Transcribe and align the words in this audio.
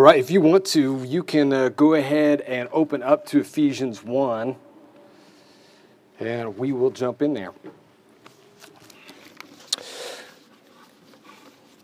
All 0.00 0.06
right, 0.06 0.18
if 0.18 0.30
you 0.30 0.40
want 0.40 0.64
to, 0.68 1.04
you 1.04 1.22
can 1.22 1.52
uh, 1.52 1.68
go 1.68 1.92
ahead 1.92 2.40
and 2.40 2.70
open 2.72 3.02
up 3.02 3.26
to 3.26 3.40
Ephesians 3.40 4.02
1, 4.02 4.56
and 6.20 6.56
we 6.56 6.72
will 6.72 6.90
jump 6.90 7.20
in 7.20 7.34
there. 7.34 7.52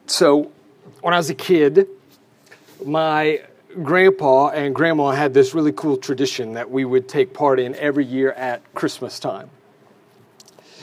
So, 0.06 0.50
when 1.02 1.12
I 1.12 1.18
was 1.18 1.28
a 1.28 1.34
kid, 1.34 1.88
my 2.82 3.42
grandpa 3.82 4.48
and 4.48 4.74
grandma 4.74 5.10
had 5.10 5.34
this 5.34 5.52
really 5.52 5.72
cool 5.72 5.98
tradition 5.98 6.54
that 6.54 6.70
we 6.70 6.86
would 6.86 7.10
take 7.10 7.34
part 7.34 7.60
in 7.60 7.74
every 7.74 8.06
year 8.06 8.32
at 8.32 8.62
Christmas 8.72 9.20
time. 9.20 9.50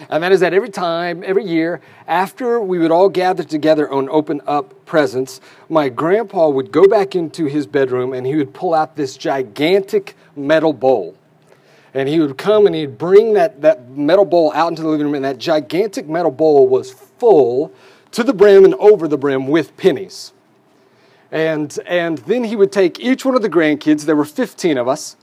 And 0.10 0.24
that 0.24 0.32
is 0.32 0.40
that 0.42 0.54
every 0.54 0.70
time, 0.70 1.24
every 1.26 1.46
year, 1.46 1.82
after 2.08 2.60
we 2.60 2.80
would 2.80 2.92
all 2.92 3.10
gather 3.10 3.44
together 3.44 3.86
and 3.86 4.10
open 4.10 4.42
up 4.46 4.86
presents, 4.86 5.42
my 5.70 5.90
grandpa 5.90 6.50
would 6.50 6.72
go 6.72 6.88
back 6.88 7.16
into 7.16 7.46
his 7.46 7.68
bedroom 7.68 8.14
and 8.14 8.26
he 8.26 8.36
would 8.36 8.54
pull 8.54 8.74
out 8.74 8.96
this 8.96 9.18
gigantic 9.18 10.16
metal 10.36 10.74
bowl. 10.74 11.16
And 11.94 12.10
he 12.10 12.20
would 12.20 12.38
come 12.38 12.66
and 12.66 12.76
he'd 12.76 12.98
bring 12.98 13.34
that, 13.34 13.62
that 13.62 13.90
metal 13.90 14.26
bowl 14.26 14.52
out 14.54 14.70
into 14.70 14.82
the 14.82 14.88
living 14.88 15.06
room, 15.06 15.16
and 15.16 15.26
that 15.26 15.38
gigantic 15.38 16.08
metal 16.08 16.32
bowl 16.32 16.68
was 16.68 16.92
full 16.92 17.72
to 18.12 18.24
the 18.24 18.34
brim 18.34 18.66
and 18.66 18.74
over 18.76 19.08
the 19.08 19.18
brim 19.18 19.48
with 19.48 19.78
pennies. 19.78 20.34
And, 21.32 21.78
and 21.88 22.20
then 22.20 22.44
he 22.44 22.56
would 22.56 22.72
take 22.72 23.00
each 23.00 23.26
one 23.26 23.36
of 23.36 23.42
the 23.42 23.50
grandkids, 23.50 24.06
there 24.06 24.16
were 24.16 24.26
15 24.26 24.78
of 24.78 24.88
us, 24.88 25.16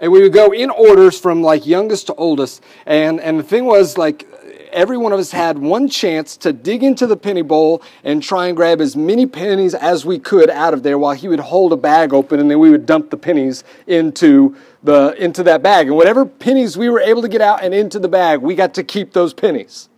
and 0.00 0.12
we 0.12 0.22
would 0.22 0.32
go 0.32 0.52
in 0.52 0.70
orders 0.70 1.18
from 1.18 1.42
like 1.42 1.66
youngest 1.66 2.06
to 2.08 2.14
oldest. 2.14 2.62
And, 2.86 3.20
and 3.20 3.38
the 3.38 3.44
thing 3.44 3.64
was, 3.64 3.98
like, 3.98 4.26
every 4.72 4.96
one 4.96 5.12
of 5.12 5.18
us 5.18 5.30
had 5.30 5.58
one 5.58 5.88
chance 5.88 6.36
to 6.38 6.52
dig 6.52 6.82
into 6.82 7.06
the 7.06 7.16
penny 7.16 7.42
bowl 7.42 7.82
and 8.04 8.22
try 8.22 8.46
and 8.46 8.56
grab 8.56 8.80
as 8.80 8.96
many 8.96 9.26
pennies 9.26 9.74
as 9.74 10.04
we 10.04 10.18
could 10.18 10.50
out 10.50 10.74
of 10.74 10.82
there 10.82 10.98
while 10.98 11.14
he 11.14 11.28
would 11.28 11.40
hold 11.40 11.72
a 11.72 11.76
bag 11.76 12.12
open 12.12 12.40
and 12.40 12.50
then 12.50 12.58
we 12.58 12.70
would 12.70 12.86
dump 12.86 13.10
the 13.10 13.16
pennies 13.16 13.64
into 13.86 14.56
the 14.82 15.14
into 15.22 15.42
that 15.42 15.62
bag 15.62 15.86
and 15.86 15.96
whatever 15.96 16.24
pennies 16.24 16.76
we 16.76 16.88
were 16.88 17.00
able 17.00 17.22
to 17.22 17.28
get 17.28 17.40
out 17.40 17.62
and 17.62 17.74
into 17.74 17.98
the 17.98 18.08
bag 18.08 18.40
we 18.40 18.54
got 18.54 18.74
to 18.74 18.82
keep 18.82 19.12
those 19.12 19.34
pennies 19.34 19.88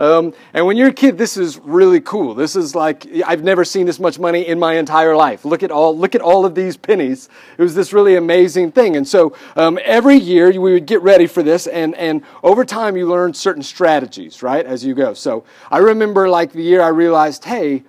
um, 0.00 0.32
and 0.54 0.64
when 0.64 0.78
you're 0.78 0.88
a 0.88 0.94
kid, 0.94 1.18
this 1.18 1.36
is 1.36 1.58
really 1.58 2.00
cool. 2.00 2.34
This 2.34 2.56
is 2.56 2.74
like 2.74 3.06
I've 3.26 3.44
never 3.44 3.66
seen 3.66 3.84
this 3.84 4.00
much 4.00 4.18
money 4.18 4.48
in 4.48 4.58
my 4.58 4.76
entire 4.76 5.14
life. 5.14 5.44
Look 5.44 5.62
at 5.62 5.70
all 5.70 5.96
look 5.96 6.14
at 6.14 6.22
all 6.22 6.46
of 6.46 6.54
these 6.54 6.78
pennies. 6.78 7.28
It 7.58 7.62
was 7.62 7.74
this 7.74 7.92
really 7.92 8.16
amazing 8.16 8.72
thing. 8.72 8.96
And 8.96 9.06
so 9.06 9.36
um, 9.56 9.78
every 9.84 10.16
year 10.16 10.58
we 10.58 10.72
would 10.72 10.86
get 10.86 11.02
ready 11.02 11.26
for 11.26 11.42
this, 11.42 11.66
and 11.66 11.94
and 11.96 12.22
over 12.42 12.64
time 12.64 12.96
you 12.96 13.06
learn 13.06 13.34
certain 13.34 13.62
strategies, 13.62 14.42
right, 14.42 14.64
as 14.64 14.82
you 14.82 14.94
go. 14.94 15.12
So 15.12 15.44
I 15.70 15.78
remember 15.78 16.30
like 16.30 16.52
the 16.52 16.62
year 16.62 16.80
I 16.80 16.88
realized, 16.88 17.44
hey, 17.44 17.82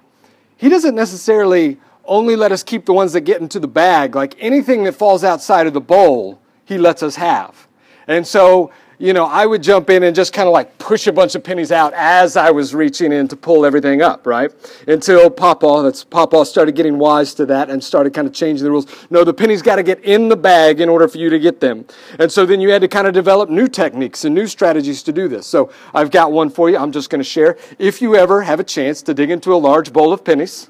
he 0.58 0.68
doesn't 0.68 0.96
necessarily 0.96 1.80
only 2.04 2.36
let 2.36 2.52
us 2.52 2.62
keep 2.62 2.86
the 2.86 2.94
ones 2.94 3.14
that 3.14 3.22
get 3.22 3.40
into 3.40 3.58
the 3.58 3.70
bag. 3.70 4.16
Like 4.16 4.36
anything 4.38 4.84
that 4.84 4.96
falls 4.96 5.24
outside 5.24 5.66
of 5.66 5.72
the 5.72 5.80
bowl, 5.80 6.42
he 6.66 6.78
lets 6.78 7.04
us 7.04 7.16
have. 7.16 7.70
And 8.06 8.28
so 8.28 8.72
you 9.02 9.14
know, 9.14 9.26
I 9.26 9.48
would 9.48 9.64
jump 9.64 9.90
in 9.90 10.04
and 10.04 10.16
just 10.16 10.32
kind 10.32 10.48
of 10.48 10.54
like 10.54 10.78
push 10.78 11.08
a 11.08 11.12
bunch 11.12 11.34
of 11.34 11.44
pennies 11.44 11.72
out 11.72 11.92
as 11.96 12.38
I 12.38 12.52
was 12.52 12.76
reaching 12.76 13.12
in 13.12 13.28
to 13.30 13.36
pull 13.36 13.66
everything 13.66 14.04
up, 14.04 14.28
right? 14.28 14.52
Until 14.88 15.28
Papa, 15.32 15.82
that's 15.84 16.04
Papa 16.04 16.46
started 16.46 16.76
getting 16.76 17.00
wise 17.00 17.34
to 17.34 17.48
that 17.48 17.72
and 17.72 17.84
started 17.84 18.14
kind 18.14 18.28
of 18.28 18.34
changing 18.34 18.64
the 18.64 18.70
rules. 18.70 18.86
No, 19.10 19.24
the 19.24 19.34
pennies 19.34 19.64
got 19.64 19.78
to 19.78 19.84
get 19.84 20.00
in 20.02 20.30
the 20.30 20.36
bag 20.36 20.82
in 20.82 20.88
order 20.88 21.08
for 21.08 21.18
you 21.18 21.32
to 21.32 21.40
get 21.40 21.60
them. 21.60 21.86
And 22.20 22.32
so 22.32 22.46
then 22.46 22.62
you 22.62 22.70
had 22.70 22.82
to 22.84 22.88
kind 22.88 23.08
of 23.08 23.16
develop 23.16 23.50
new 23.50 23.68
techniques 23.68 24.24
and 24.24 24.36
new 24.36 24.46
strategies 24.46 25.02
to 25.04 25.12
do 25.12 25.28
this. 25.28 25.48
So 25.48 25.72
I've 25.96 26.12
got 26.12 26.32
one 26.32 26.52
for 26.52 26.70
you. 26.70 26.78
I'm 26.78 26.92
just 26.92 27.10
going 27.10 27.22
to 27.22 27.28
share. 27.28 27.58
If 27.80 28.04
you 28.04 28.16
ever 28.16 28.44
have 28.44 28.60
a 28.60 28.64
chance 28.64 29.02
to 29.02 29.16
dig 29.16 29.32
into 29.32 29.52
a 29.52 29.58
large 29.58 29.92
bowl 29.92 30.14
of 30.14 30.24
pennies, 30.24 30.70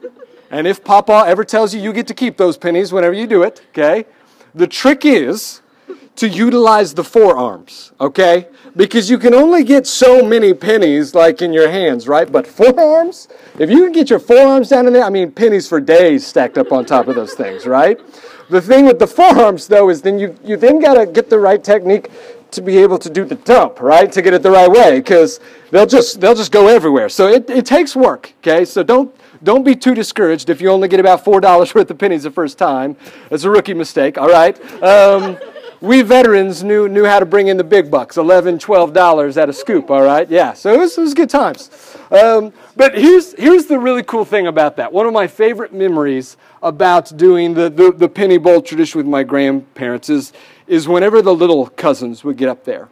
and 0.50 0.66
if 0.66 0.84
Papa 0.84 1.24
ever 1.26 1.44
tells 1.44 1.74
you 1.74 1.80
you 1.80 1.94
get 1.94 2.06
to 2.08 2.14
keep 2.14 2.36
those 2.36 2.58
pennies 2.58 2.92
whenever 2.92 3.14
you 3.14 3.26
do 3.26 3.42
it, 3.42 3.62
okay? 3.70 4.04
The 4.54 4.66
trick 4.66 5.06
is 5.06 5.62
to 6.20 6.28
utilize 6.28 6.92
the 6.92 7.02
forearms, 7.02 7.92
okay? 7.98 8.46
Because 8.76 9.08
you 9.08 9.16
can 9.16 9.32
only 9.32 9.64
get 9.64 9.86
so 9.86 10.22
many 10.22 10.52
pennies 10.52 11.14
like 11.14 11.40
in 11.40 11.50
your 11.50 11.70
hands, 11.70 12.06
right? 12.06 12.30
But 12.30 12.46
forearms, 12.46 13.28
if 13.58 13.70
you 13.70 13.84
can 13.84 13.92
get 13.92 14.10
your 14.10 14.18
forearms 14.18 14.68
down 14.68 14.86
in 14.86 14.92
there, 14.92 15.04
I 15.04 15.08
mean, 15.08 15.32
pennies 15.32 15.66
for 15.66 15.80
days 15.80 16.26
stacked 16.26 16.58
up 16.58 16.72
on 16.72 16.84
top 16.84 17.08
of 17.08 17.14
those 17.14 17.32
things, 17.32 17.64
right? 17.66 17.98
The 18.50 18.60
thing 18.60 18.84
with 18.84 18.98
the 18.98 19.06
forearms, 19.06 19.66
though, 19.66 19.88
is 19.88 20.02
then 20.02 20.18
you, 20.18 20.36
you 20.44 20.58
then 20.58 20.78
got 20.78 21.02
to 21.02 21.06
get 21.06 21.30
the 21.30 21.38
right 21.38 21.64
technique 21.64 22.10
to 22.50 22.60
be 22.60 22.76
able 22.76 22.98
to 22.98 23.08
do 23.08 23.24
the 23.24 23.36
dump, 23.36 23.80
right? 23.80 24.12
To 24.12 24.20
get 24.20 24.34
it 24.34 24.42
the 24.42 24.50
right 24.50 24.70
way, 24.70 25.00
because 25.00 25.40
they'll 25.70 25.86
just 25.86 26.20
they'll 26.20 26.34
just 26.34 26.52
go 26.52 26.66
everywhere. 26.68 27.08
So 27.08 27.28
it, 27.28 27.48
it 27.48 27.64
takes 27.64 27.96
work, 27.96 28.34
okay? 28.40 28.66
So 28.66 28.82
don't 28.82 29.14
don't 29.42 29.64
be 29.64 29.74
too 29.74 29.94
discouraged 29.94 30.50
if 30.50 30.60
you 30.60 30.68
only 30.68 30.88
get 30.88 31.00
about 31.00 31.24
four 31.24 31.40
dollars 31.40 31.74
worth 31.76 31.90
of 31.90 31.96
pennies 31.96 32.24
the 32.24 32.30
first 32.30 32.58
time. 32.58 32.96
It's 33.30 33.44
a 33.44 33.50
rookie 33.50 33.72
mistake, 33.72 34.18
all 34.18 34.28
right? 34.28 34.60
Um, 34.82 35.38
we 35.80 36.02
veterans 36.02 36.62
knew, 36.62 36.88
knew 36.88 37.06
how 37.06 37.20
to 37.20 37.26
bring 37.26 37.48
in 37.48 37.56
the 37.56 37.64
big 37.64 37.90
bucks, 37.90 38.16
$11, 38.16 38.60
$12 38.60 39.36
at 39.36 39.48
a 39.48 39.52
scoop, 39.52 39.90
all 39.90 40.02
right? 40.02 40.28
Yeah, 40.28 40.52
so 40.52 40.74
it 40.74 40.78
was, 40.78 40.96
it 40.98 41.00
was 41.00 41.14
good 41.14 41.30
times. 41.30 41.96
Um, 42.10 42.52
but 42.76 42.96
here's, 42.96 43.32
here's 43.34 43.66
the 43.66 43.78
really 43.78 44.02
cool 44.02 44.24
thing 44.24 44.46
about 44.46 44.76
that. 44.76 44.92
One 44.92 45.06
of 45.06 45.12
my 45.12 45.26
favorite 45.26 45.72
memories 45.72 46.36
about 46.62 47.16
doing 47.16 47.54
the, 47.54 47.70
the, 47.70 47.92
the 47.92 48.08
penny 48.08 48.36
bowl 48.36 48.60
tradition 48.60 48.98
with 48.98 49.06
my 49.06 49.22
grandparents 49.22 50.10
is, 50.10 50.32
is 50.66 50.86
whenever 50.86 51.22
the 51.22 51.34
little 51.34 51.68
cousins 51.68 52.24
would 52.24 52.36
get 52.36 52.48
up 52.48 52.64
there. 52.64 52.88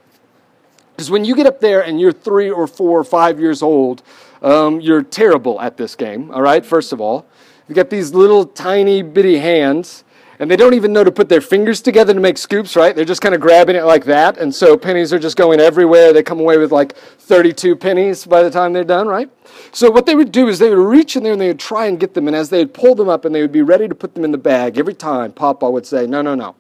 Because 0.97 1.11
when 1.11 1.25
you 1.25 1.37
get 1.37 1.47
up 1.47 1.61
there 1.61 1.85
and 1.85 2.01
you're 2.01 2.13
three 2.13 2.51
or 2.51 2.67
four 2.67 2.99
or 2.99 3.05
five 3.05 3.39
years 3.39 3.63
old, 3.63 4.03
um, 4.41 4.81
you're 4.81 5.03
terrible 5.03 5.61
at 5.61 5.77
this 5.77 5.95
game, 5.95 6.31
all 6.31 6.43
right, 6.43 6.65
first 6.65 6.93
of 6.93 7.01
all. 7.01 7.27
You've 7.69 7.77
got 7.77 7.91
these 7.91 8.15
little 8.15 8.47
tiny 8.47 9.03
bitty 9.03 9.39
hands 9.39 10.05
and 10.39 10.51
they 10.51 10.57
don't 10.57 10.75
even 10.75 10.93
know 10.93 11.03
to 11.03 11.11
put 11.11 11.29
their 11.29 11.41
fingers 11.41 11.81
together 11.81 12.15
to 12.15 12.21
make 12.21 12.39
scoops, 12.39 12.77
right? 12.77 12.95
They're 12.95 13.05
just 13.05 13.21
kind 13.21 13.35
of 13.35 13.41
grabbing 13.41 13.77
it 13.77 13.85
like 13.85 14.05
that, 14.05 14.39
and 14.39 14.55
so 14.55 14.77
pennies 14.77 15.13
are 15.13 15.19
just 15.19 15.37
going 15.37 15.59
everywhere. 15.59 16.13
They 16.13 16.23
come 16.23 16.39
away 16.39 16.59
with 16.59 16.71
like 16.71 16.95
32 16.97 17.75
pennies 17.77 18.25
by 18.25 18.43
the 18.43 18.51
time 18.51 18.73
they're 18.73 18.85
done, 18.85 19.09
right? 19.09 19.29
So 19.73 19.91
what 19.91 20.07
they 20.07 20.15
would 20.15 20.31
do 20.31 20.49
is 20.49 20.59
they 20.59 20.71
would 20.71 20.79
reach 20.79 21.17
in 21.17 21.25
there 21.25 21.33
and 21.33 21.41
they 21.41 21.49
would 21.49 21.59
try 21.59 21.87
and 21.87 21.99
get 21.99 22.15
them, 22.15 22.29
and 22.29 22.37
as 22.37 22.51
they 22.51 22.59
would 22.59 22.75
pull 22.75 22.95
them 22.95 23.09
up 23.09 23.25
and 23.25 23.35
they 23.35 23.43
would 23.43 23.53
be 23.53 23.63
ready 23.63 23.89
to 23.89 23.95
put 23.95 24.15
them 24.15 24.25
in 24.25 24.33
the 24.33 24.39
bag, 24.39 24.79
every 24.79 24.95
time 24.95 25.33
Papa 25.33 25.69
would 25.69 25.87
say, 25.87 26.07
No, 26.07 26.23
no, 26.23 26.35
no, 26.35 26.55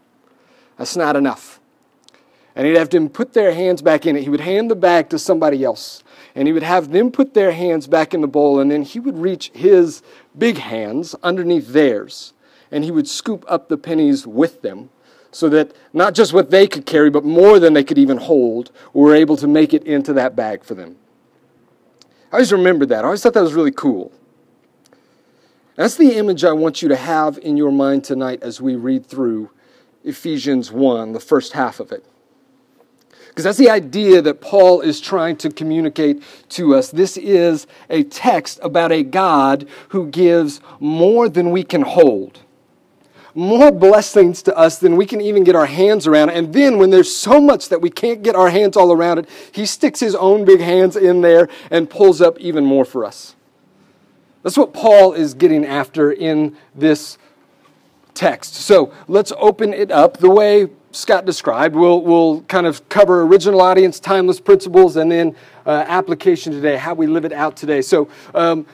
that's 0.76 0.96
not 0.96 1.14
enough. 1.14 1.60
And 2.56 2.66
he'd 2.66 2.76
have 2.76 2.90
them 2.90 3.08
put 3.08 3.34
their 3.34 3.54
hands 3.54 3.82
back 3.82 4.04
in 4.04 4.16
it. 4.16 4.24
He 4.24 4.28
would 4.28 4.40
hand 4.40 4.68
the 4.68 4.74
bag 4.74 5.08
to 5.10 5.18
somebody 5.20 5.62
else, 5.62 6.02
and 6.34 6.48
he 6.48 6.52
would 6.52 6.64
have 6.64 6.90
them 6.90 7.12
put 7.12 7.32
their 7.32 7.52
hands 7.52 7.86
back 7.86 8.12
in 8.12 8.20
the 8.20 8.26
bowl, 8.26 8.58
and 8.58 8.68
then 8.68 8.82
he 8.82 8.98
would 8.98 9.16
reach 9.16 9.52
his 9.54 10.02
big 10.36 10.58
hands 10.58 11.14
underneath 11.22 11.68
theirs 11.68 12.32
and 12.70 12.84
he 12.84 12.90
would 12.90 13.08
scoop 13.08 13.44
up 13.48 13.68
the 13.68 13.76
pennies 13.76 14.26
with 14.26 14.62
them 14.62 14.90
so 15.30 15.48
that 15.48 15.74
not 15.92 16.14
just 16.14 16.32
what 16.32 16.50
they 16.50 16.66
could 16.66 16.86
carry, 16.86 17.10
but 17.10 17.24
more 17.24 17.58
than 17.58 17.74
they 17.74 17.84
could 17.84 17.98
even 17.98 18.16
hold, 18.16 18.70
were 18.92 19.14
able 19.14 19.36
to 19.36 19.46
make 19.46 19.74
it 19.74 19.84
into 19.84 20.12
that 20.14 20.34
bag 20.34 20.64
for 20.64 20.74
them. 20.74 20.96
I 22.32 22.36
always 22.36 22.52
remembered 22.52 22.88
that. 22.90 23.04
I 23.04 23.04
always 23.04 23.22
thought 23.22 23.34
that 23.34 23.42
was 23.42 23.54
really 23.54 23.72
cool. 23.72 24.12
That's 25.76 25.96
the 25.96 26.16
image 26.16 26.44
I 26.44 26.52
want 26.52 26.82
you 26.82 26.88
to 26.88 26.96
have 26.96 27.38
in 27.38 27.56
your 27.56 27.70
mind 27.70 28.04
tonight 28.04 28.42
as 28.42 28.60
we 28.60 28.74
read 28.74 29.06
through 29.06 29.50
Ephesians 30.04 30.72
1, 30.72 31.12
the 31.12 31.20
first 31.20 31.52
half 31.52 31.78
of 31.80 31.92
it. 31.92 32.04
Because 33.28 33.44
that's 33.44 33.58
the 33.58 33.70
idea 33.70 34.20
that 34.22 34.40
Paul 34.40 34.80
is 34.80 35.00
trying 35.00 35.36
to 35.36 35.50
communicate 35.50 36.22
to 36.50 36.74
us. 36.74 36.90
This 36.90 37.16
is 37.16 37.66
a 37.88 38.02
text 38.02 38.58
about 38.62 38.90
a 38.90 39.04
God 39.04 39.68
who 39.90 40.08
gives 40.08 40.60
more 40.80 41.28
than 41.28 41.52
we 41.52 41.62
can 41.62 41.82
hold 41.82 42.40
more 43.38 43.70
blessings 43.70 44.42
to 44.42 44.56
us 44.56 44.78
than 44.78 44.96
we 44.96 45.06
can 45.06 45.20
even 45.20 45.44
get 45.44 45.54
our 45.54 45.66
hands 45.66 46.08
around. 46.08 46.30
And 46.30 46.52
then 46.52 46.76
when 46.76 46.90
there's 46.90 47.14
so 47.14 47.40
much 47.40 47.68
that 47.68 47.80
we 47.80 47.88
can't 47.88 48.22
get 48.24 48.34
our 48.34 48.50
hands 48.50 48.76
all 48.76 48.90
around 48.90 49.18
it, 49.18 49.28
he 49.52 49.64
sticks 49.64 50.00
his 50.00 50.16
own 50.16 50.44
big 50.44 50.58
hands 50.60 50.96
in 50.96 51.20
there 51.20 51.48
and 51.70 51.88
pulls 51.88 52.20
up 52.20 52.36
even 52.40 52.64
more 52.64 52.84
for 52.84 53.04
us. 53.04 53.36
That's 54.42 54.58
what 54.58 54.72
Paul 54.72 55.12
is 55.12 55.34
getting 55.34 55.64
after 55.64 56.10
in 56.10 56.56
this 56.74 57.16
text. 58.12 58.54
So 58.54 58.92
let's 59.06 59.32
open 59.38 59.72
it 59.72 59.92
up 59.92 60.16
the 60.16 60.30
way 60.30 60.66
Scott 60.90 61.24
described. 61.24 61.76
We'll, 61.76 62.02
we'll 62.02 62.40
kind 62.42 62.66
of 62.66 62.88
cover 62.88 63.22
original 63.22 63.60
audience, 63.60 64.00
timeless 64.00 64.40
principles, 64.40 64.96
and 64.96 65.12
then 65.12 65.36
uh, 65.64 65.84
application 65.86 66.52
today, 66.52 66.76
how 66.76 66.94
we 66.94 67.06
live 67.06 67.24
it 67.24 67.32
out 67.32 67.56
today. 67.56 67.82
So 67.82 68.08
um, 68.34 68.66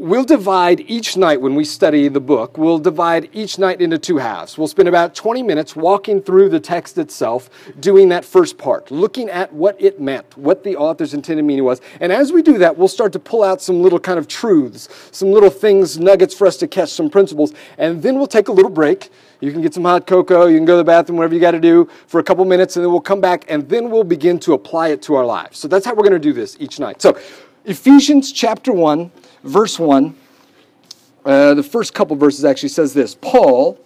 we'll 0.00 0.24
divide 0.24 0.80
each 0.80 1.16
night 1.16 1.40
when 1.40 1.54
we 1.54 1.64
study 1.64 2.08
the 2.08 2.20
book, 2.20 2.56
we'll 2.56 2.78
divide 2.78 3.28
each 3.32 3.58
night 3.58 3.80
into 3.80 3.98
two 3.98 4.16
halves. 4.16 4.56
We'll 4.56 4.68
spend 4.68 4.88
about 4.88 5.14
20 5.14 5.42
minutes 5.42 5.76
walking 5.76 6.22
through 6.22 6.48
the 6.48 6.60
text 6.60 6.98
itself, 6.98 7.50
doing 7.78 8.08
that 8.08 8.24
first 8.24 8.56
part, 8.58 8.90
looking 8.90 9.28
at 9.28 9.52
what 9.52 9.80
it 9.80 10.00
meant, 10.00 10.36
what 10.36 10.64
the 10.64 10.76
author's 10.76 11.14
intended 11.14 11.44
meaning 11.44 11.64
was. 11.64 11.80
And 12.00 12.12
as 12.12 12.32
we 12.32 12.42
do 12.42 12.58
that, 12.58 12.76
we'll 12.76 12.88
start 12.88 13.12
to 13.12 13.18
pull 13.18 13.42
out 13.42 13.60
some 13.60 13.82
little 13.82 14.00
kind 14.00 14.18
of 14.18 14.26
truths, 14.26 14.88
some 15.12 15.30
little 15.30 15.50
things, 15.50 15.98
nuggets 15.98 16.34
for 16.34 16.46
us 16.46 16.56
to 16.58 16.68
catch, 16.68 16.90
some 16.90 17.10
principles. 17.10 17.52
And 17.76 18.02
then 18.02 18.16
we'll 18.16 18.26
take 18.26 18.48
a 18.48 18.52
little 18.52 18.70
break. 18.70 19.10
You 19.40 19.52
can 19.52 19.62
get 19.62 19.74
some 19.74 19.84
hot 19.84 20.06
cocoa, 20.06 20.46
you 20.46 20.56
can 20.56 20.66
go 20.66 20.74
to 20.74 20.78
the 20.78 20.84
bathroom, 20.84 21.18
whatever 21.18 21.34
you 21.34 21.40
got 21.40 21.52
to 21.52 21.60
do 21.60 21.88
for 22.06 22.20
a 22.20 22.22
couple 22.22 22.44
minutes, 22.44 22.76
and 22.76 22.84
then 22.84 22.92
we'll 22.92 23.00
come 23.00 23.20
back 23.20 23.44
and 23.48 23.68
then 23.68 23.90
we'll 23.90 24.04
begin 24.04 24.38
to 24.40 24.52
apply 24.52 24.88
it 24.88 25.02
to 25.02 25.14
our 25.14 25.24
lives. 25.24 25.58
So 25.58 25.68
that's 25.68 25.86
how 25.86 25.92
we're 25.94 26.02
going 26.02 26.12
to 26.12 26.18
do 26.18 26.32
this 26.32 26.56
each 26.60 26.78
night. 26.78 27.00
So, 27.00 27.18
Ephesians 27.66 28.32
chapter 28.32 28.72
1 28.72 29.10
verse 29.42 29.78
1. 29.78 30.14
uh, 31.24 31.54
the 31.54 31.62
first 31.62 31.94
couple 31.94 32.16
verses 32.16 32.44
actually 32.44 32.70
says 32.70 32.94
this 32.94 33.14
Paul, 33.14 33.78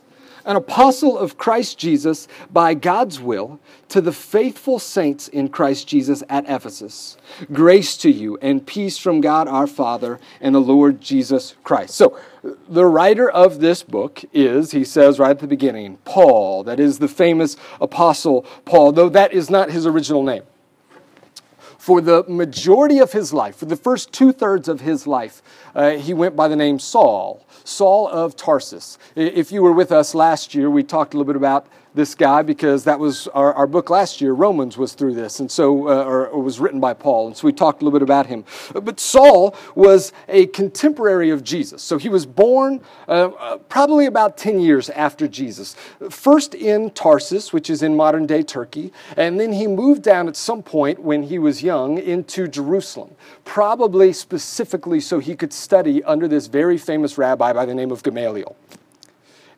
an 0.45 0.57
apostle 0.57 1.19
of 1.19 1.39
Christ 1.39 1.79
Jesus 1.79 2.29
by 2.53 2.75
God's 2.75 3.19
will, 3.19 3.61
to 3.89 4.01
the 4.01 4.13
faithful 4.13 4.79
saints 4.79 5.29
in 5.29 5.49
Christ 5.49 5.89
Jesus 5.89 6.23
at 6.29 6.45
Ephesus. 6.49 7.17
Grace 7.53 7.97
to 7.99 8.11
you 8.11 8.37
and 8.43 8.67
peace 8.67 8.99
from 8.99 9.21
God 9.21 9.49
our 9.49 9.67
Father 9.67 10.21
and 10.41 10.55
the 10.55 10.61
Lord 10.61 11.01
Jesus 11.01 11.55
Christ. 11.65 11.95
So, 11.95 12.19
the 12.69 12.85
writer 12.85 13.31
of 13.31 13.61
this 13.61 13.83
book 13.83 14.23
is, 14.35 14.73
he 14.73 14.85
says 14.85 15.19
right 15.19 15.31
at 15.31 15.39
the 15.39 15.47
beginning, 15.47 15.97
Paul. 16.05 16.63
That 16.65 16.79
is 16.79 16.99
the 16.99 17.09
famous 17.09 17.57
apostle 17.81 18.43
Paul, 18.67 18.93
though 18.93 19.09
that 19.09 19.33
is 19.33 19.49
not 19.49 19.71
his 19.71 19.87
original 19.87 20.23
name 20.23 20.43
for 21.85 22.01
the 22.01 22.25
majority 22.27 22.99
of 22.99 23.13
his 23.13 23.35
life, 23.35 23.57
for 23.57 23.67
the 23.67 23.77
first 23.77 24.11
two 24.11 24.33
thirds 24.33 24.71
of 24.71 24.81
his 24.81 25.07
life, 25.07 25.43
uh, 25.75 25.91
he 25.91 26.15
went 26.15 26.35
by 26.35 26.49
the 26.49 26.57
name 26.57 26.79
Saul, 26.79 27.47
Saul 27.63 28.09
of 28.09 28.37
Tarsus. 28.37 28.97
If 29.15 29.53
you 29.53 29.63
were 29.63 29.71
with 29.71 29.93
us 29.93 30.15
last 30.15 30.55
year, 30.55 30.71
we 30.71 30.83
talked 30.83 31.13
a 31.13 31.19
little 31.19 31.31
bit 31.31 31.37
about 31.37 31.67
this 31.95 32.15
guy 32.15 32.43
because 32.43 32.85
that 32.85 32.99
was 32.99 33.29
our, 33.29 33.55
our 33.55 33.67
book 33.67 33.89
last 33.89 34.21
year. 34.21 34.33
Romans 34.33 34.77
was 34.77 34.95
through 34.95 35.15
this, 35.15 35.41
and 35.41 35.51
so, 35.51 35.89
uh, 35.89 36.05
or, 36.05 36.27
or, 36.29 36.43
was 36.43 36.59
written 36.59 36.81
by 36.81 36.93
Paul. 36.93 37.29
And 37.29 37.37
so 37.37 37.47
we 37.47 37.53
talked 37.53 37.83
a 37.83 37.85
little 37.85 37.99
bit 37.99 38.03
about 38.03 38.27
him. 38.27 38.45
But 38.73 38.99
Saul 38.99 39.57
was 39.75 40.13
a 40.29 40.47
contemporary 40.47 41.31
of 41.31 41.45
Jesus. 41.45 41.83
So 41.83 41.97
he 41.97 42.09
was 42.09 42.27
born 42.27 42.81
uh, 43.09 43.31
uh 43.39 43.59
probably 43.59 44.07
about 44.07 44.37
10 44.37 44.61
years 44.61 44.91
after 44.91 45.29
Jesus. 45.29 45.77
First 46.11 46.55
in 46.55 46.91
Tarsus, 46.91 47.53
which 47.53 47.71
is 47.71 47.83
in 47.83 47.97
modern 47.97 48.27
day 48.27 48.43
Turkey, 48.43 48.93
and 49.17 49.39
then 49.39 49.53
he 49.53 49.67
moved 49.67 50.03
down 50.03 50.29
at 50.29 50.37
some 50.37 50.63
point 50.63 50.99
when 50.99 51.23
he 51.23 51.39
was 51.39 51.63
young 51.63 51.99
into 51.99 52.49
Jerusalem, 52.49 53.15
probably 53.45 54.13
specifically 54.13 55.01
so 55.01 55.21
he 55.21 55.37
could 55.37 55.53
study 55.53 56.03
under 56.05 56.27
this 56.27 56.49
very 56.49 56.77
famous 56.77 57.17
rabbi 57.17 57.53
by 57.53 57.65
the 57.65 57.75
name 57.75 57.93
of 57.93 58.03
Gamaliel. 58.03 58.57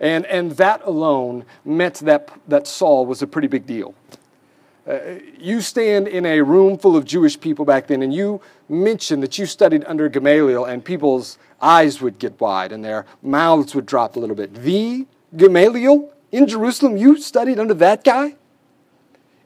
And, 0.00 0.26
and 0.26 0.52
that 0.52 0.82
alone 0.84 1.44
meant 1.64 1.96
that, 2.00 2.30
that 2.48 2.66
Saul 2.66 3.06
was 3.06 3.22
a 3.22 3.26
pretty 3.26 3.48
big 3.48 3.66
deal. 3.66 3.94
Uh, 4.86 5.16
you 5.38 5.60
stand 5.60 6.06
in 6.06 6.24
a 6.24 6.40
room 6.42 6.78
full 6.78 6.96
of 6.96 7.04
Jewish 7.04 7.40
people 7.40 7.64
back 7.64 7.88
then, 7.88 8.02
and 8.02 8.14
you 8.14 8.40
mention 8.68 9.20
that 9.20 9.36
you 9.36 9.44
studied 9.46 9.84
under 9.84 10.08
Gamaliel, 10.08 10.64
and 10.64 10.84
people's 10.84 11.38
eyes 11.60 12.00
would 12.00 12.18
get 12.18 12.40
wide 12.40 12.72
and 12.72 12.84
their 12.84 13.06
mouths 13.22 13.74
would 13.74 13.86
drop 13.86 14.16
a 14.16 14.20
little 14.20 14.36
bit. 14.36 14.54
The 14.54 15.06
Gamaliel 15.36 16.12
in 16.32 16.46
Jerusalem, 16.46 16.96
you 16.96 17.18
studied 17.18 17.58
under 17.58 17.74
that 17.74 18.04
guy? 18.04 18.36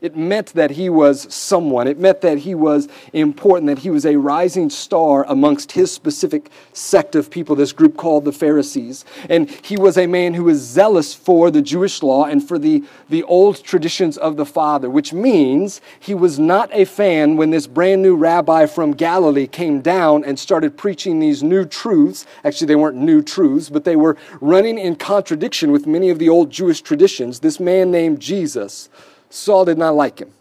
It 0.01 0.17
meant 0.17 0.55
that 0.55 0.73
he 0.73 0.89
was 0.89 1.33
someone. 1.33 1.87
It 1.87 1.99
meant 1.99 2.23
that 2.23 2.39
he 2.39 2.55
was 2.55 2.89
important, 3.13 3.67
that 3.67 3.81
he 3.81 3.91
was 3.91 4.07
a 4.07 4.17
rising 4.17 4.71
star 4.71 5.27
amongst 5.29 5.73
his 5.73 5.93
specific 5.93 6.51
sect 6.73 7.15
of 7.15 7.31
people, 7.31 7.55
this 7.55 7.73
group 7.73 7.99
called 7.99 8.25
the 8.25 8.33
Pharisees. 8.33 9.05
And 9.29 9.51
he 9.51 9.77
was 9.77 9.99
a 9.99 10.07
man 10.07 10.33
who 10.33 10.45
was 10.45 10.59
zealous 10.59 11.13
for 11.13 11.51
the 11.51 11.61
Jewish 11.61 12.03
law 12.03 12.25
and 12.25 12.47
for 12.47 12.59
the, 12.59 12.83
the 13.11 13.23
old 13.25 13.63
traditions 13.63 14.17
of 14.17 14.39
the 14.39 14.47
Father, 14.47 14.89
which 14.89 15.13
means 15.13 15.83
he 15.99 16.15
was 16.15 16.39
not 16.39 16.71
a 16.73 16.87
fan 16.87 17.37
when 17.37 17.51
this 17.51 17.67
brand 17.67 18.01
new 18.01 18.17
rabbi 18.17 18.65
from 18.65 18.93
Galilee 18.93 19.47
came 19.47 19.83
down 19.83 20.25
and 20.25 20.39
started 20.39 20.79
preaching 20.79 21.21
these 21.21 21.43
new 21.43 21.67
truths. 21.67 22.25
Actually, 22.43 22.69
they 22.69 22.77
weren't 22.77 22.97
new 22.97 23.21
truths, 23.21 23.69
but 23.69 23.85
they 23.85 23.97
were 23.97 24.17
running 24.41 24.79
in 24.79 24.97
contradiction 24.97 25.73
with 25.73 25.87
many 25.87 26.09
of 26.09 26.19
the 26.19 26.31
old 26.31 26.49
Jewish 26.49 26.81
traditions. 26.81 27.41
This 27.41 27.61
man 27.61 27.91
named 27.91 28.21
Jesus 28.21 28.89
Saul 29.31 29.65
did 29.65 29.79
not 29.79 29.95
like 29.95 30.19
him. 30.19 30.33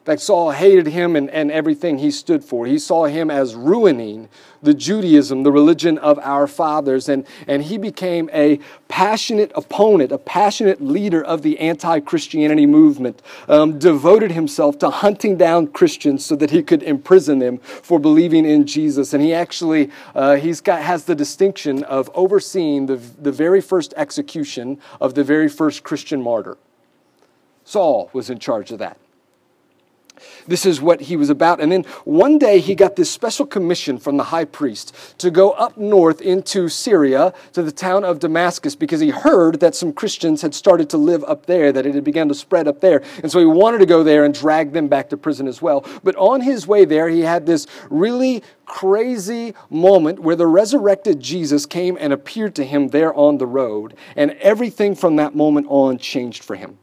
In 0.00 0.06
fact, 0.06 0.22
Saul 0.22 0.52
hated 0.52 0.86
him 0.86 1.14
and, 1.14 1.28
and 1.28 1.50
everything 1.50 1.98
he 1.98 2.10
stood 2.10 2.42
for. 2.42 2.64
He 2.64 2.78
saw 2.78 3.04
him 3.04 3.30
as 3.30 3.54
ruining 3.54 4.30
the 4.62 4.72
Judaism, 4.72 5.42
the 5.42 5.52
religion 5.52 5.98
of 5.98 6.18
our 6.20 6.46
fathers, 6.46 7.06
and, 7.06 7.26
and 7.46 7.64
he 7.64 7.76
became 7.76 8.30
a 8.32 8.60
passionate 8.88 9.52
opponent, 9.54 10.10
a 10.10 10.16
passionate 10.16 10.80
leader 10.80 11.22
of 11.22 11.42
the 11.42 11.58
anti 11.58 12.00
Christianity 12.00 12.64
movement, 12.64 13.20
um, 13.46 13.78
devoted 13.78 14.32
himself 14.32 14.78
to 14.78 14.88
hunting 14.88 15.36
down 15.36 15.66
Christians 15.66 16.24
so 16.24 16.34
that 16.36 16.50
he 16.50 16.62
could 16.62 16.82
imprison 16.82 17.38
them 17.38 17.58
for 17.58 17.98
believing 17.98 18.46
in 18.46 18.66
Jesus. 18.66 19.12
And 19.12 19.22
he 19.22 19.34
actually 19.34 19.90
uh, 20.14 20.36
he's 20.36 20.62
got, 20.62 20.80
has 20.80 21.04
the 21.04 21.14
distinction 21.14 21.84
of 21.84 22.10
overseeing 22.14 22.86
the, 22.86 22.96
the 22.96 23.32
very 23.32 23.60
first 23.60 23.92
execution 23.98 24.78
of 24.98 25.14
the 25.14 25.24
very 25.24 25.50
first 25.50 25.82
Christian 25.82 26.22
martyr. 26.22 26.56
Saul 27.70 28.10
was 28.12 28.30
in 28.30 28.40
charge 28.40 28.72
of 28.72 28.80
that. 28.80 28.98
This 30.48 30.66
is 30.66 30.80
what 30.80 31.02
he 31.02 31.16
was 31.16 31.30
about. 31.30 31.60
And 31.60 31.70
then 31.70 31.84
one 32.04 32.36
day 32.36 32.58
he 32.58 32.74
got 32.74 32.96
this 32.96 33.08
special 33.08 33.46
commission 33.46 33.96
from 33.96 34.16
the 34.16 34.24
high 34.24 34.44
priest 34.44 34.92
to 35.18 35.30
go 35.30 35.52
up 35.52 35.78
north 35.78 36.20
into 36.20 36.68
Syria 36.68 37.32
to 37.52 37.62
the 37.62 37.70
town 37.70 38.02
of 38.02 38.18
Damascus 38.18 38.74
because 38.74 38.98
he 38.98 39.10
heard 39.10 39.60
that 39.60 39.76
some 39.76 39.92
Christians 39.92 40.42
had 40.42 40.52
started 40.52 40.90
to 40.90 40.98
live 40.98 41.22
up 41.24 41.46
there, 41.46 41.70
that 41.70 41.86
it 41.86 41.94
had 41.94 42.02
begun 42.02 42.26
to 42.26 42.34
spread 42.34 42.66
up 42.66 42.80
there. 42.80 43.04
And 43.22 43.30
so 43.30 43.38
he 43.38 43.46
wanted 43.46 43.78
to 43.78 43.86
go 43.86 44.02
there 44.02 44.24
and 44.24 44.34
drag 44.34 44.72
them 44.72 44.88
back 44.88 45.08
to 45.10 45.16
prison 45.16 45.46
as 45.46 45.62
well. 45.62 45.86
But 46.02 46.16
on 46.16 46.40
his 46.40 46.66
way 46.66 46.84
there, 46.84 47.08
he 47.08 47.20
had 47.20 47.46
this 47.46 47.68
really 47.88 48.42
crazy 48.64 49.54
moment 49.70 50.18
where 50.18 50.36
the 50.36 50.48
resurrected 50.48 51.20
Jesus 51.20 51.66
came 51.66 51.96
and 52.00 52.12
appeared 52.12 52.56
to 52.56 52.64
him 52.64 52.88
there 52.88 53.14
on 53.14 53.38
the 53.38 53.46
road. 53.46 53.94
And 54.16 54.32
everything 54.40 54.96
from 54.96 55.14
that 55.16 55.36
moment 55.36 55.68
on 55.70 55.98
changed 55.98 56.42
for 56.42 56.56
him. 56.56 56.79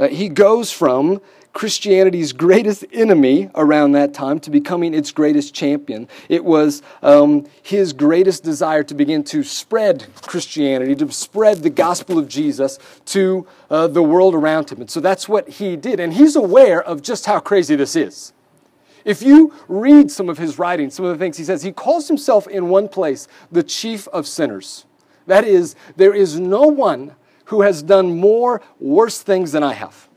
Uh, 0.00 0.08
he 0.08 0.30
goes 0.30 0.72
from 0.72 1.20
Christianity's 1.52 2.32
greatest 2.32 2.84
enemy 2.92 3.50
around 3.54 3.92
that 3.92 4.14
time 4.14 4.40
to 4.40 4.50
becoming 4.50 4.94
its 4.94 5.10
greatest 5.10 5.52
champion. 5.52 6.08
It 6.28 6.44
was 6.44 6.80
um, 7.02 7.46
his 7.62 7.92
greatest 7.92 8.42
desire 8.42 8.82
to 8.84 8.94
begin 8.94 9.24
to 9.24 9.42
spread 9.42 10.06
Christianity, 10.22 10.94
to 10.96 11.12
spread 11.12 11.58
the 11.58 11.70
gospel 11.70 12.18
of 12.18 12.28
Jesus 12.28 12.78
to 13.06 13.46
uh, 13.68 13.88
the 13.88 14.02
world 14.02 14.34
around 14.34 14.70
him. 14.70 14.80
And 14.80 14.90
so 14.90 15.00
that's 15.00 15.28
what 15.28 15.48
he 15.48 15.76
did. 15.76 16.00
And 16.00 16.14
he's 16.14 16.34
aware 16.34 16.82
of 16.82 17.02
just 17.02 17.26
how 17.26 17.40
crazy 17.40 17.76
this 17.76 17.94
is. 17.94 18.32
If 19.04 19.22
you 19.22 19.52
read 19.68 20.10
some 20.10 20.28
of 20.28 20.38
his 20.38 20.58
writings, 20.58 20.94
some 20.94 21.04
of 21.04 21.18
the 21.18 21.22
things 21.22 21.36
he 21.36 21.44
says, 21.44 21.62
he 21.62 21.72
calls 21.72 22.08
himself 22.08 22.46
in 22.46 22.68
one 22.68 22.88
place 22.88 23.28
the 23.50 23.62
chief 23.62 24.06
of 24.08 24.26
sinners. 24.26 24.86
That 25.26 25.44
is, 25.44 25.74
there 25.96 26.14
is 26.14 26.38
no 26.38 26.62
one 26.62 27.16
who 27.50 27.62
has 27.62 27.82
done 27.82 28.16
more 28.16 28.62
worse 28.78 29.22
things 29.22 29.50
than 29.50 29.64
I 29.64 29.74
have. 29.74 30.08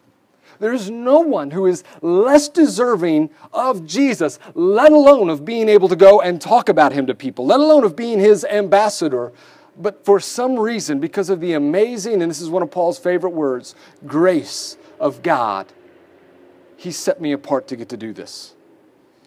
There 0.60 0.72
is 0.72 0.92
no 0.92 1.20
one 1.20 1.50
who 1.50 1.66
is 1.66 1.84
less 2.02 2.48
deserving 2.48 3.32
of 3.52 3.88
Jesus, 3.88 4.38
let 4.54 4.92
alone 4.92 5.32
of 5.32 5.44
being 5.44 5.68
able 5.68 5.90
to 5.90 5.96
go 5.96 6.22
and 6.22 6.40
talk 6.40 6.70
about 6.70 6.94
him 6.94 7.08
to 7.08 7.16
people, 7.16 7.48
let 7.48 7.60
alone 7.60 7.84
of 7.84 7.96
being 7.96 8.20
his 8.20 8.46
ambassador. 8.46 9.32
But 9.76 10.06
for 10.06 10.20
some 10.20 10.60
reason, 10.60 11.00
because 11.00 11.32
of 11.32 11.42
the 11.42 11.54
amazing, 11.54 12.22
and 12.22 12.30
this 12.30 12.40
is 12.40 12.52
one 12.52 12.62
of 12.62 12.70
Paul's 12.70 13.00
favorite 13.00 13.32
words, 13.32 13.74
grace 14.06 14.78
of 15.00 15.24
God, 15.24 15.66
he 16.78 16.92
set 16.92 17.20
me 17.20 17.32
apart 17.32 17.68
to 17.70 17.76
get 17.76 17.90
to 17.90 17.98
do 17.98 18.14
this. 18.14 18.54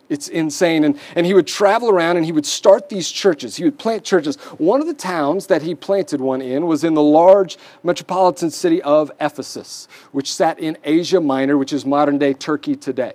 It's 0.08 0.28
insane. 0.28 0.84
And, 0.84 0.98
and 1.14 1.26
he 1.26 1.34
would 1.34 1.46
travel 1.46 1.90
around 1.90 2.16
and 2.16 2.24
he 2.24 2.32
would 2.32 2.46
start 2.46 2.88
these 2.88 3.10
churches. 3.10 3.56
He 3.56 3.64
would 3.64 3.78
plant 3.78 4.04
churches. 4.04 4.36
One 4.58 4.80
of 4.80 4.86
the 4.86 4.94
towns 4.94 5.48
that 5.48 5.62
he 5.62 5.74
planted 5.74 6.20
one 6.20 6.40
in 6.40 6.66
was 6.66 6.84
in 6.84 6.94
the 6.94 7.02
large 7.02 7.58
metropolitan 7.82 8.50
city 8.50 8.80
of 8.82 9.10
Ephesus, 9.20 9.88
which 10.12 10.32
sat 10.32 10.58
in 10.58 10.78
Asia 10.84 11.20
Minor, 11.20 11.58
which 11.58 11.72
is 11.72 11.84
modern 11.84 12.18
day 12.18 12.34
Turkey 12.34 12.76
today. 12.76 13.14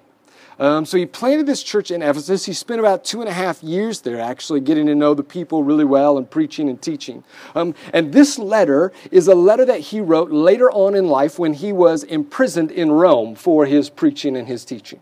Um, 0.59 0.85
so 0.85 0.95
he 0.95 1.07
planted 1.07 1.47
this 1.47 1.63
church 1.63 1.89
in 1.89 2.03
Ephesus. 2.03 2.45
He 2.45 2.53
spent 2.53 2.79
about 2.79 3.03
two 3.03 3.19
and 3.21 3.27
a 3.27 3.33
half 3.33 3.63
years 3.63 4.01
there, 4.01 4.19
actually, 4.19 4.59
getting 4.59 4.85
to 4.85 4.93
know 4.93 5.15
the 5.15 5.23
people 5.23 5.63
really 5.63 5.85
well 5.85 6.19
and 6.19 6.29
preaching 6.29 6.69
and 6.69 6.79
teaching. 6.79 7.23
Um, 7.55 7.73
and 7.93 8.13
this 8.13 8.37
letter 8.37 8.91
is 9.09 9.27
a 9.27 9.33
letter 9.33 9.65
that 9.65 9.79
he 9.79 10.01
wrote 10.01 10.29
later 10.29 10.69
on 10.69 10.93
in 10.93 11.07
life 11.07 11.39
when 11.39 11.53
he 11.53 11.73
was 11.73 12.03
imprisoned 12.03 12.69
in 12.69 12.91
Rome 12.91 13.33
for 13.33 13.65
his 13.65 13.89
preaching 13.89 14.37
and 14.37 14.47
his 14.47 14.63
teaching. 14.63 15.01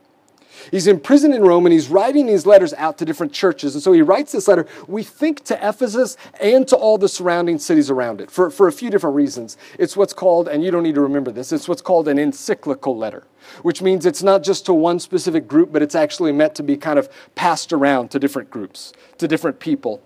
He's 0.72 0.88
in 0.88 1.00
prison 1.00 1.34
in 1.34 1.42
Rome 1.42 1.66
and 1.66 1.74
he's 1.74 1.90
writing 1.90 2.28
these 2.28 2.46
letters 2.46 2.74
out 2.76 2.98
to 3.00 3.06
different 3.06 3.34
churches. 3.34 3.76
And 3.76 3.84
so 3.84 3.92
he 3.92 4.02
writes 4.02 4.32
this 4.32 4.48
letter, 4.48 4.68
we 4.88 5.04
think 5.04 5.44
to 5.46 5.56
Ephesus 5.56 6.18
and 6.40 6.68
to 6.68 6.76
all 6.76 6.98
the 6.98 7.10
surrounding 7.10 7.60
cities 7.60 7.90
around 7.90 8.22
it 8.22 8.32
for, 8.32 8.50
for 8.50 8.68
a 8.68 8.72
few 8.72 8.90
different 8.90 9.16
reasons. 9.16 9.58
It's 9.78 9.96
what's 9.98 10.14
called, 10.14 10.48
and 10.48 10.64
you 10.64 10.72
don't 10.72 10.84
need 10.84 10.96
to 10.96 11.02
remember 11.02 11.32
this, 11.32 11.52
it's 11.52 11.68
what's 11.68 11.82
called 11.82 12.08
an 12.08 12.18
encyclical 12.18 12.98
letter, 12.98 13.24
which 13.62 13.82
means 13.82 14.06
it's 14.06 14.24
not 14.24 14.44
just 14.44 14.66
to 14.68 14.74
one 14.74 15.00
specific 15.00 15.48
group, 15.48 15.72
but 15.72 15.82
it's 15.82 15.96
actually 15.96 16.32
meant 16.32 16.56
to 16.56 16.64
be 16.64 16.78
kind 16.78 17.00
of 17.00 17.10
passed 17.36 17.74
around 17.74 18.12
to 18.12 18.20
different 18.20 18.50
groups, 18.50 18.94
to 19.18 19.28
different 19.28 19.60
people. 19.60 20.02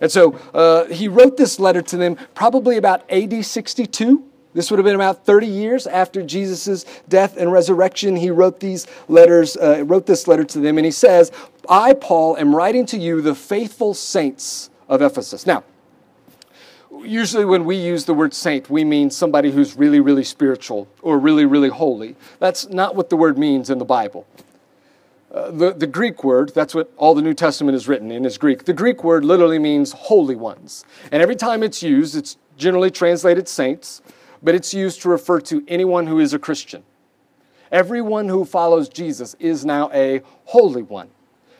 And 0.00 0.10
so 0.10 0.32
uh, 0.54 0.86
he 0.86 1.08
wrote 1.08 1.36
this 1.36 1.58
letter 1.58 1.82
to 1.82 1.96
them 1.96 2.16
probably 2.34 2.76
about 2.76 3.10
AD 3.10 3.44
62. 3.44 4.24
This 4.54 4.70
would 4.70 4.78
have 4.78 4.84
been 4.84 4.94
about 4.94 5.24
30 5.24 5.46
years 5.46 5.86
after 5.86 6.22
Jesus' 6.22 6.84
death 7.08 7.36
and 7.36 7.52
resurrection. 7.52 8.16
He 8.16 8.30
wrote 8.30 8.60
these 8.60 8.86
letters, 9.08 9.56
uh, 9.56 9.84
wrote 9.84 10.06
this 10.06 10.26
letter 10.26 10.44
to 10.44 10.58
them, 10.58 10.78
and 10.78 10.84
he 10.84 10.90
says, 10.90 11.30
I, 11.68 11.92
Paul, 11.92 12.36
am 12.38 12.54
writing 12.54 12.86
to 12.86 12.98
you, 12.98 13.20
the 13.20 13.34
faithful 13.34 13.94
saints 13.94 14.70
of 14.88 15.02
Ephesus. 15.02 15.46
Now, 15.46 15.64
usually 17.02 17.44
when 17.44 17.64
we 17.66 17.76
use 17.76 18.06
the 18.06 18.14
word 18.14 18.32
saint, 18.32 18.70
we 18.70 18.84
mean 18.84 19.10
somebody 19.10 19.50
who's 19.50 19.76
really, 19.76 20.00
really 20.00 20.24
spiritual 20.24 20.88
or 21.02 21.18
really, 21.18 21.44
really 21.44 21.68
holy. 21.68 22.16
That's 22.38 22.68
not 22.68 22.96
what 22.96 23.10
the 23.10 23.16
word 23.16 23.38
means 23.38 23.70
in 23.70 23.78
the 23.78 23.84
Bible. 23.84 24.26
uh, 25.32 25.50
the, 25.50 25.72
the 25.72 25.86
Greek 25.86 26.24
word, 26.24 26.52
that's 26.54 26.74
what 26.74 26.90
all 26.96 27.14
the 27.14 27.22
New 27.22 27.34
Testament 27.34 27.76
is 27.76 27.86
written 27.86 28.10
in, 28.10 28.24
is 28.24 28.38
Greek. 28.38 28.64
The 28.64 28.72
Greek 28.72 29.04
word 29.04 29.24
literally 29.24 29.58
means 29.58 29.92
holy 29.92 30.36
ones. 30.36 30.84
And 31.12 31.22
every 31.22 31.36
time 31.36 31.62
it's 31.62 31.82
used, 31.82 32.16
it's 32.16 32.36
generally 32.56 32.90
translated 32.90 33.48
saints, 33.48 34.00
but 34.42 34.54
it's 34.54 34.74
used 34.74 35.02
to 35.02 35.08
refer 35.08 35.40
to 35.42 35.64
anyone 35.68 36.06
who 36.06 36.18
is 36.20 36.32
a 36.32 36.38
Christian. 36.38 36.82
Everyone 37.70 38.28
who 38.28 38.44
follows 38.44 38.88
Jesus 38.88 39.34
is 39.38 39.64
now 39.64 39.90
a 39.92 40.22
holy 40.46 40.82
one. 40.82 41.10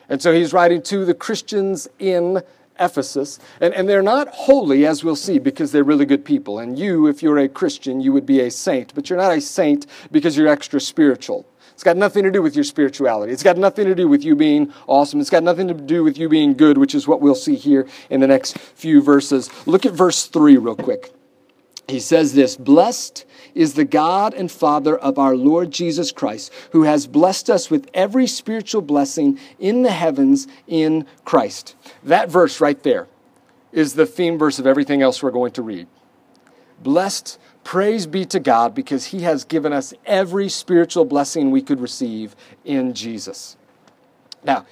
And 0.07 0.21
so 0.21 0.33
he's 0.33 0.53
writing 0.53 0.81
to 0.83 1.05
the 1.05 1.13
Christians 1.13 1.87
in 1.99 2.41
Ephesus. 2.79 3.39
And, 3.61 3.73
and 3.73 3.87
they're 3.87 4.01
not 4.01 4.29
holy, 4.29 4.85
as 4.87 5.03
we'll 5.03 5.15
see, 5.15 5.37
because 5.37 5.71
they're 5.71 5.83
really 5.83 6.05
good 6.05 6.25
people. 6.25 6.59
And 6.59 6.79
you, 6.79 7.07
if 7.07 7.21
you're 7.21 7.37
a 7.37 7.47
Christian, 7.47 8.01
you 8.01 8.11
would 8.13 8.25
be 8.25 8.39
a 8.39 8.49
saint. 8.49 8.95
But 8.95 9.09
you're 9.09 9.19
not 9.19 9.37
a 9.37 9.41
saint 9.41 9.85
because 10.11 10.35
you're 10.35 10.47
extra 10.47 10.79
spiritual. 10.79 11.45
It's 11.73 11.83
got 11.83 11.95
nothing 11.95 12.23
to 12.23 12.31
do 12.31 12.41
with 12.41 12.55
your 12.55 12.63
spirituality. 12.63 13.31
It's 13.31 13.43
got 13.43 13.57
nothing 13.57 13.85
to 13.85 13.95
do 13.95 14.07
with 14.07 14.23
you 14.23 14.35
being 14.35 14.73
awesome. 14.87 15.21
It's 15.21 15.29
got 15.29 15.43
nothing 15.43 15.67
to 15.67 15.73
do 15.73 16.03
with 16.03 16.17
you 16.17 16.27
being 16.27 16.55
good, 16.55 16.77
which 16.77 16.95
is 16.95 17.07
what 17.07 17.21
we'll 17.21 17.35
see 17.35 17.55
here 17.55 17.87
in 18.09 18.19
the 18.19 18.27
next 18.27 18.57
few 18.57 19.01
verses. 19.01 19.49
Look 19.67 19.85
at 19.85 19.93
verse 19.93 20.25
3 20.25 20.57
real 20.57 20.75
quick. 20.75 21.13
He 21.89 21.99
says 21.99 22.33
this 22.33 22.55
Blessed 22.55 23.25
is 23.55 23.73
the 23.73 23.85
God 23.85 24.33
and 24.33 24.51
Father 24.51 24.97
of 24.97 25.17
our 25.17 25.35
Lord 25.35 25.71
Jesus 25.71 26.11
Christ, 26.11 26.51
who 26.71 26.83
has 26.83 27.07
blessed 27.07 27.49
us 27.49 27.69
with 27.69 27.89
every 27.93 28.27
spiritual 28.27 28.81
blessing 28.81 29.39
in 29.59 29.83
the 29.83 29.91
heavens 29.91 30.47
in 30.67 31.05
Christ. 31.25 31.75
That 32.03 32.29
verse 32.29 32.61
right 32.61 32.81
there 32.83 33.07
is 33.71 33.93
the 33.93 34.05
theme 34.05 34.37
verse 34.37 34.59
of 34.59 34.67
everything 34.67 35.01
else 35.01 35.21
we're 35.21 35.31
going 35.31 35.51
to 35.53 35.61
read. 35.61 35.87
Blessed 36.81 37.37
Praise 37.69 38.07
be 38.07 38.25
to 38.25 38.39
God 38.39 38.73
because 38.73 39.05
He 39.05 39.21
has 39.21 39.43
given 39.43 39.73
us 39.73 39.93
every 40.05 40.49
spiritual 40.49 41.05
blessing 41.05 41.51
we 41.51 41.61
could 41.61 41.79
receive 41.79 42.35
in 42.65 42.95
Jesus. 42.95 43.57
Now, 44.43 44.65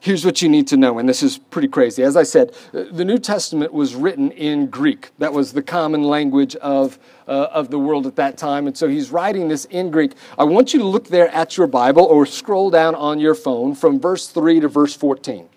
here's 0.00 0.24
what 0.24 0.40
you 0.40 0.48
need 0.48 0.66
to 0.68 0.76
know, 0.76 0.98
and 0.98 1.08
this 1.08 1.22
is 1.22 1.38
pretty 1.38 1.68
crazy. 1.68 2.02
As 2.02 2.16
I 2.16 2.22
said, 2.22 2.54
the 2.72 3.04
New 3.04 3.18
Testament 3.18 3.72
was 3.72 3.94
written 3.94 4.30
in 4.32 4.68
Greek. 4.68 5.10
That 5.18 5.32
was 5.32 5.52
the 5.52 5.62
common 5.62 6.04
language 6.04 6.54
of, 6.56 6.98
uh, 7.26 7.48
of 7.52 7.70
the 7.70 7.78
world 7.78 8.06
at 8.06 8.16
that 8.16 8.36
time. 8.36 8.66
And 8.66 8.76
so 8.76 8.88
he's 8.88 9.10
writing 9.10 9.48
this 9.48 9.64
in 9.66 9.90
Greek. 9.90 10.12
I 10.38 10.44
want 10.44 10.72
you 10.72 10.80
to 10.80 10.86
look 10.86 11.08
there 11.08 11.28
at 11.28 11.56
your 11.56 11.66
Bible 11.66 12.04
or 12.04 12.26
scroll 12.26 12.70
down 12.70 12.94
on 12.94 13.18
your 13.18 13.34
phone 13.34 13.74
from 13.74 13.98
verse 13.98 14.28
3 14.28 14.60
to 14.60 14.68
verse 14.68 14.94
14. 14.94 15.48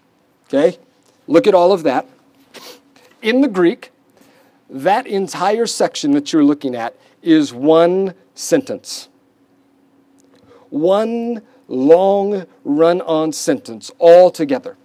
Okay? 0.47 0.77
Look 1.27 1.47
at 1.47 1.53
all 1.53 1.71
of 1.71 1.83
that. 1.83 2.07
In 3.21 3.41
the 3.41 3.47
Greek, 3.47 3.91
that 4.69 5.05
entire 5.05 5.67
section 5.67 6.11
that 6.13 6.33
you're 6.33 6.43
looking 6.43 6.75
at 6.75 6.95
is 7.21 7.53
one 7.53 8.15
sentence. 8.33 9.09
One 10.69 11.41
long 11.71 12.45
run 12.63 13.01
on 13.01 13.31
sentence 13.31 13.91
all 13.97 14.29
together. 14.29 14.77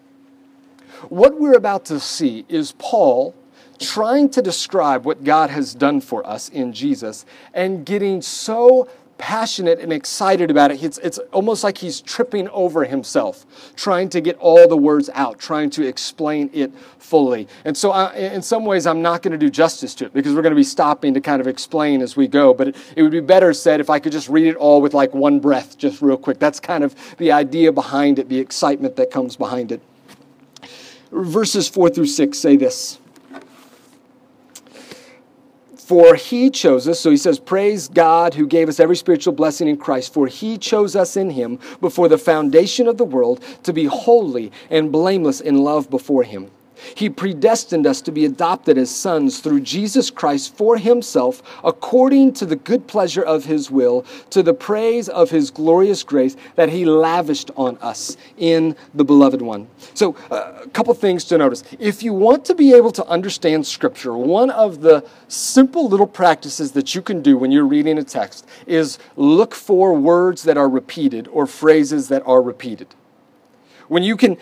What 1.08 1.38
we're 1.38 1.56
about 1.56 1.84
to 1.86 2.00
see 2.00 2.44
is 2.48 2.72
Paul 2.78 3.34
trying 3.78 4.30
to 4.30 4.40
describe 4.40 5.04
what 5.04 5.24
God 5.24 5.50
has 5.50 5.74
done 5.74 6.00
for 6.00 6.26
us 6.26 6.48
in 6.48 6.72
Jesus 6.72 7.26
and 7.52 7.84
getting 7.84 8.22
so 8.22 8.88
passionate 9.18 9.80
and 9.80 9.92
excited 9.92 10.50
about 10.50 10.70
it. 10.70 10.82
It's, 10.82 10.98
it's 10.98 11.18
almost 11.32 11.64
like 11.64 11.78
he's 11.78 12.00
tripping 12.00 12.48
over 12.50 12.84
himself, 12.84 13.46
trying 13.76 14.08
to 14.10 14.20
get 14.20 14.36
all 14.38 14.68
the 14.68 14.76
words 14.76 15.08
out, 15.14 15.38
trying 15.38 15.70
to 15.70 15.86
explain 15.86 16.50
it 16.52 16.72
fully. 16.98 17.48
And 17.64 17.76
so, 17.76 17.92
I, 17.92 18.14
in 18.14 18.42
some 18.42 18.64
ways, 18.64 18.86
I'm 18.86 19.02
not 19.02 19.22
going 19.22 19.32
to 19.32 19.38
do 19.38 19.50
justice 19.50 19.94
to 19.96 20.06
it 20.06 20.12
because 20.12 20.34
we're 20.34 20.42
going 20.42 20.52
to 20.52 20.56
be 20.56 20.64
stopping 20.64 21.14
to 21.14 21.20
kind 21.20 21.40
of 21.40 21.46
explain 21.46 22.02
as 22.02 22.16
we 22.16 22.28
go. 22.28 22.52
But 22.52 22.68
it, 22.68 22.76
it 22.96 23.02
would 23.02 23.12
be 23.12 23.20
better 23.20 23.52
said 23.52 23.80
if 23.80 23.90
I 23.90 23.98
could 23.98 24.12
just 24.12 24.28
read 24.28 24.46
it 24.46 24.56
all 24.56 24.80
with 24.82 24.94
like 24.94 25.14
one 25.14 25.40
breath, 25.40 25.78
just 25.78 26.02
real 26.02 26.16
quick. 26.16 26.38
That's 26.38 26.60
kind 26.60 26.84
of 26.84 26.94
the 27.18 27.32
idea 27.32 27.72
behind 27.72 28.18
it, 28.18 28.28
the 28.28 28.38
excitement 28.38 28.96
that 28.96 29.10
comes 29.10 29.36
behind 29.36 29.72
it. 29.72 29.80
Verses 31.12 31.68
4 31.68 31.90
through 31.90 32.06
6 32.06 32.36
say 32.36 32.56
this. 32.56 32.98
For 35.86 36.16
he 36.16 36.50
chose 36.50 36.88
us, 36.88 36.98
so 36.98 37.12
he 37.12 37.16
says, 37.16 37.38
Praise 37.38 37.86
God 37.86 38.34
who 38.34 38.48
gave 38.48 38.68
us 38.68 38.80
every 38.80 38.96
spiritual 38.96 39.32
blessing 39.32 39.68
in 39.68 39.76
Christ, 39.76 40.12
for 40.12 40.26
he 40.26 40.58
chose 40.58 40.96
us 40.96 41.16
in 41.16 41.30
him 41.30 41.60
before 41.80 42.08
the 42.08 42.18
foundation 42.18 42.88
of 42.88 42.96
the 42.96 43.04
world 43.04 43.40
to 43.62 43.72
be 43.72 43.84
holy 43.84 44.50
and 44.68 44.90
blameless 44.90 45.40
in 45.40 45.58
love 45.58 45.88
before 45.88 46.24
him. 46.24 46.50
He 46.94 47.08
predestined 47.08 47.86
us 47.86 48.00
to 48.02 48.12
be 48.12 48.24
adopted 48.24 48.78
as 48.78 48.94
sons 48.94 49.40
through 49.40 49.60
Jesus 49.60 50.10
Christ 50.10 50.56
for 50.56 50.76
himself, 50.76 51.42
according 51.64 52.34
to 52.34 52.46
the 52.46 52.56
good 52.56 52.86
pleasure 52.86 53.22
of 53.22 53.44
his 53.44 53.70
will, 53.70 54.04
to 54.30 54.42
the 54.42 54.54
praise 54.54 55.08
of 55.08 55.30
his 55.30 55.50
glorious 55.50 56.02
grace 56.02 56.36
that 56.54 56.68
he 56.68 56.84
lavished 56.84 57.50
on 57.56 57.78
us 57.78 58.16
in 58.36 58.76
the 58.94 59.04
beloved 59.04 59.42
one. 59.42 59.68
So, 59.94 60.16
uh, 60.30 60.62
a 60.64 60.68
couple 60.68 60.92
things 60.94 61.24
to 61.26 61.38
notice. 61.38 61.62
If 61.78 62.02
you 62.02 62.12
want 62.12 62.44
to 62.46 62.54
be 62.54 62.74
able 62.74 62.92
to 62.92 63.06
understand 63.06 63.66
Scripture, 63.66 64.16
one 64.16 64.50
of 64.50 64.80
the 64.80 65.06
simple 65.28 65.88
little 65.88 66.06
practices 66.06 66.72
that 66.72 66.94
you 66.94 67.02
can 67.02 67.22
do 67.22 67.36
when 67.36 67.50
you're 67.50 67.66
reading 67.66 67.98
a 67.98 68.04
text 68.04 68.46
is 68.66 68.98
look 69.16 69.54
for 69.54 69.94
words 69.94 70.42
that 70.44 70.56
are 70.56 70.68
repeated 70.68 71.28
or 71.28 71.46
phrases 71.46 72.08
that 72.08 72.22
are 72.26 72.42
repeated 72.42 72.88
when 73.88 74.02
you 74.02 74.16
can 74.16 74.36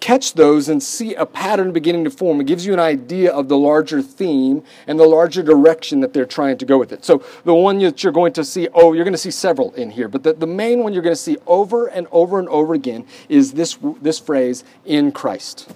catch 0.00 0.34
those 0.34 0.68
and 0.68 0.82
see 0.82 1.14
a 1.14 1.26
pattern 1.26 1.72
beginning 1.72 2.04
to 2.04 2.10
form, 2.10 2.40
it 2.40 2.46
gives 2.46 2.66
you 2.66 2.72
an 2.72 2.80
idea 2.80 3.32
of 3.32 3.48
the 3.48 3.56
larger 3.56 4.02
theme 4.02 4.62
and 4.86 4.98
the 4.98 5.06
larger 5.06 5.42
direction 5.42 6.00
that 6.00 6.12
they're 6.12 6.26
trying 6.26 6.58
to 6.58 6.64
go 6.64 6.78
with 6.78 6.92
it. 6.92 7.04
So, 7.04 7.24
the 7.44 7.54
one 7.54 7.78
that 7.78 8.02
you're 8.02 8.12
going 8.12 8.32
to 8.34 8.44
see, 8.44 8.68
oh, 8.74 8.92
you're 8.92 9.04
going 9.04 9.12
to 9.12 9.18
see 9.18 9.30
several 9.30 9.72
in 9.74 9.90
here, 9.90 10.08
but 10.08 10.22
the, 10.22 10.32
the 10.32 10.46
main 10.46 10.80
one 10.80 10.92
you're 10.92 11.02
going 11.02 11.16
to 11.16 11.20
see 11.20 11.36
over 11.46 11.86
and 11.86 12.06
over 12.10 12.38
and 12.38 12.48
over 12.48 12.74
again 12.74 13.06
is 13.28 13.52
this, 13.52 13.78
this 14.00 14.18
phrase, 14.18 14.64
in 14.84 15.12
Christ. 15.12 15.72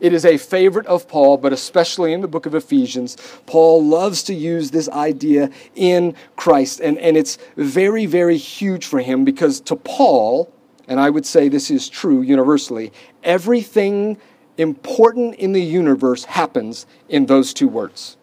It 0.00 0.12
is 0.12 0.26
a 0.26 0.36
favorite 0.36 0.86
of 0.86 1.08
Paul, 1.08 1.38
but 1.38 1.52
especially 1.52 2.12
in 2.12 2.20
the 2.20 2.28
book 2.28 2.44
of 2.44 2.54
Ephesians, 2.54 3.16
Paul 3.46 3.82
loves 3.82 4.22
to 4.24 4.34
use 4.34 4.70
this 4.70 4.88
idea 4.90 5.48
in 5.74 6.14
Christ. 6.36 6.80
And, 6.80 6.98
and 6.98 7.16
it's 7.16 7.38
very, 7.56 8.04
very 8.04 8.36
huge 8.36 8.84
for 8.84 9.00
him 9.00 9.24
because 9.24 9.60
to 9.62 9.76
Paul, 9.76 10.52
and 10.88 11.00
I 11.00 11.10
would 11.10 11.26
say 11.26 11.48
this 11.48 11.70
is 11.70 11.88
true 11.88 12.22
universally, 12.22 12.92
everything 13.22 14.18
important 14.58 15.34
in 15.36 15.52
the 15.52 15.62
universe 15.62 16.24
happens 16.24 16.86
in 17.08 17.26
those 17.26 17.52
two 17.52 17.68
words. 17.68 18.16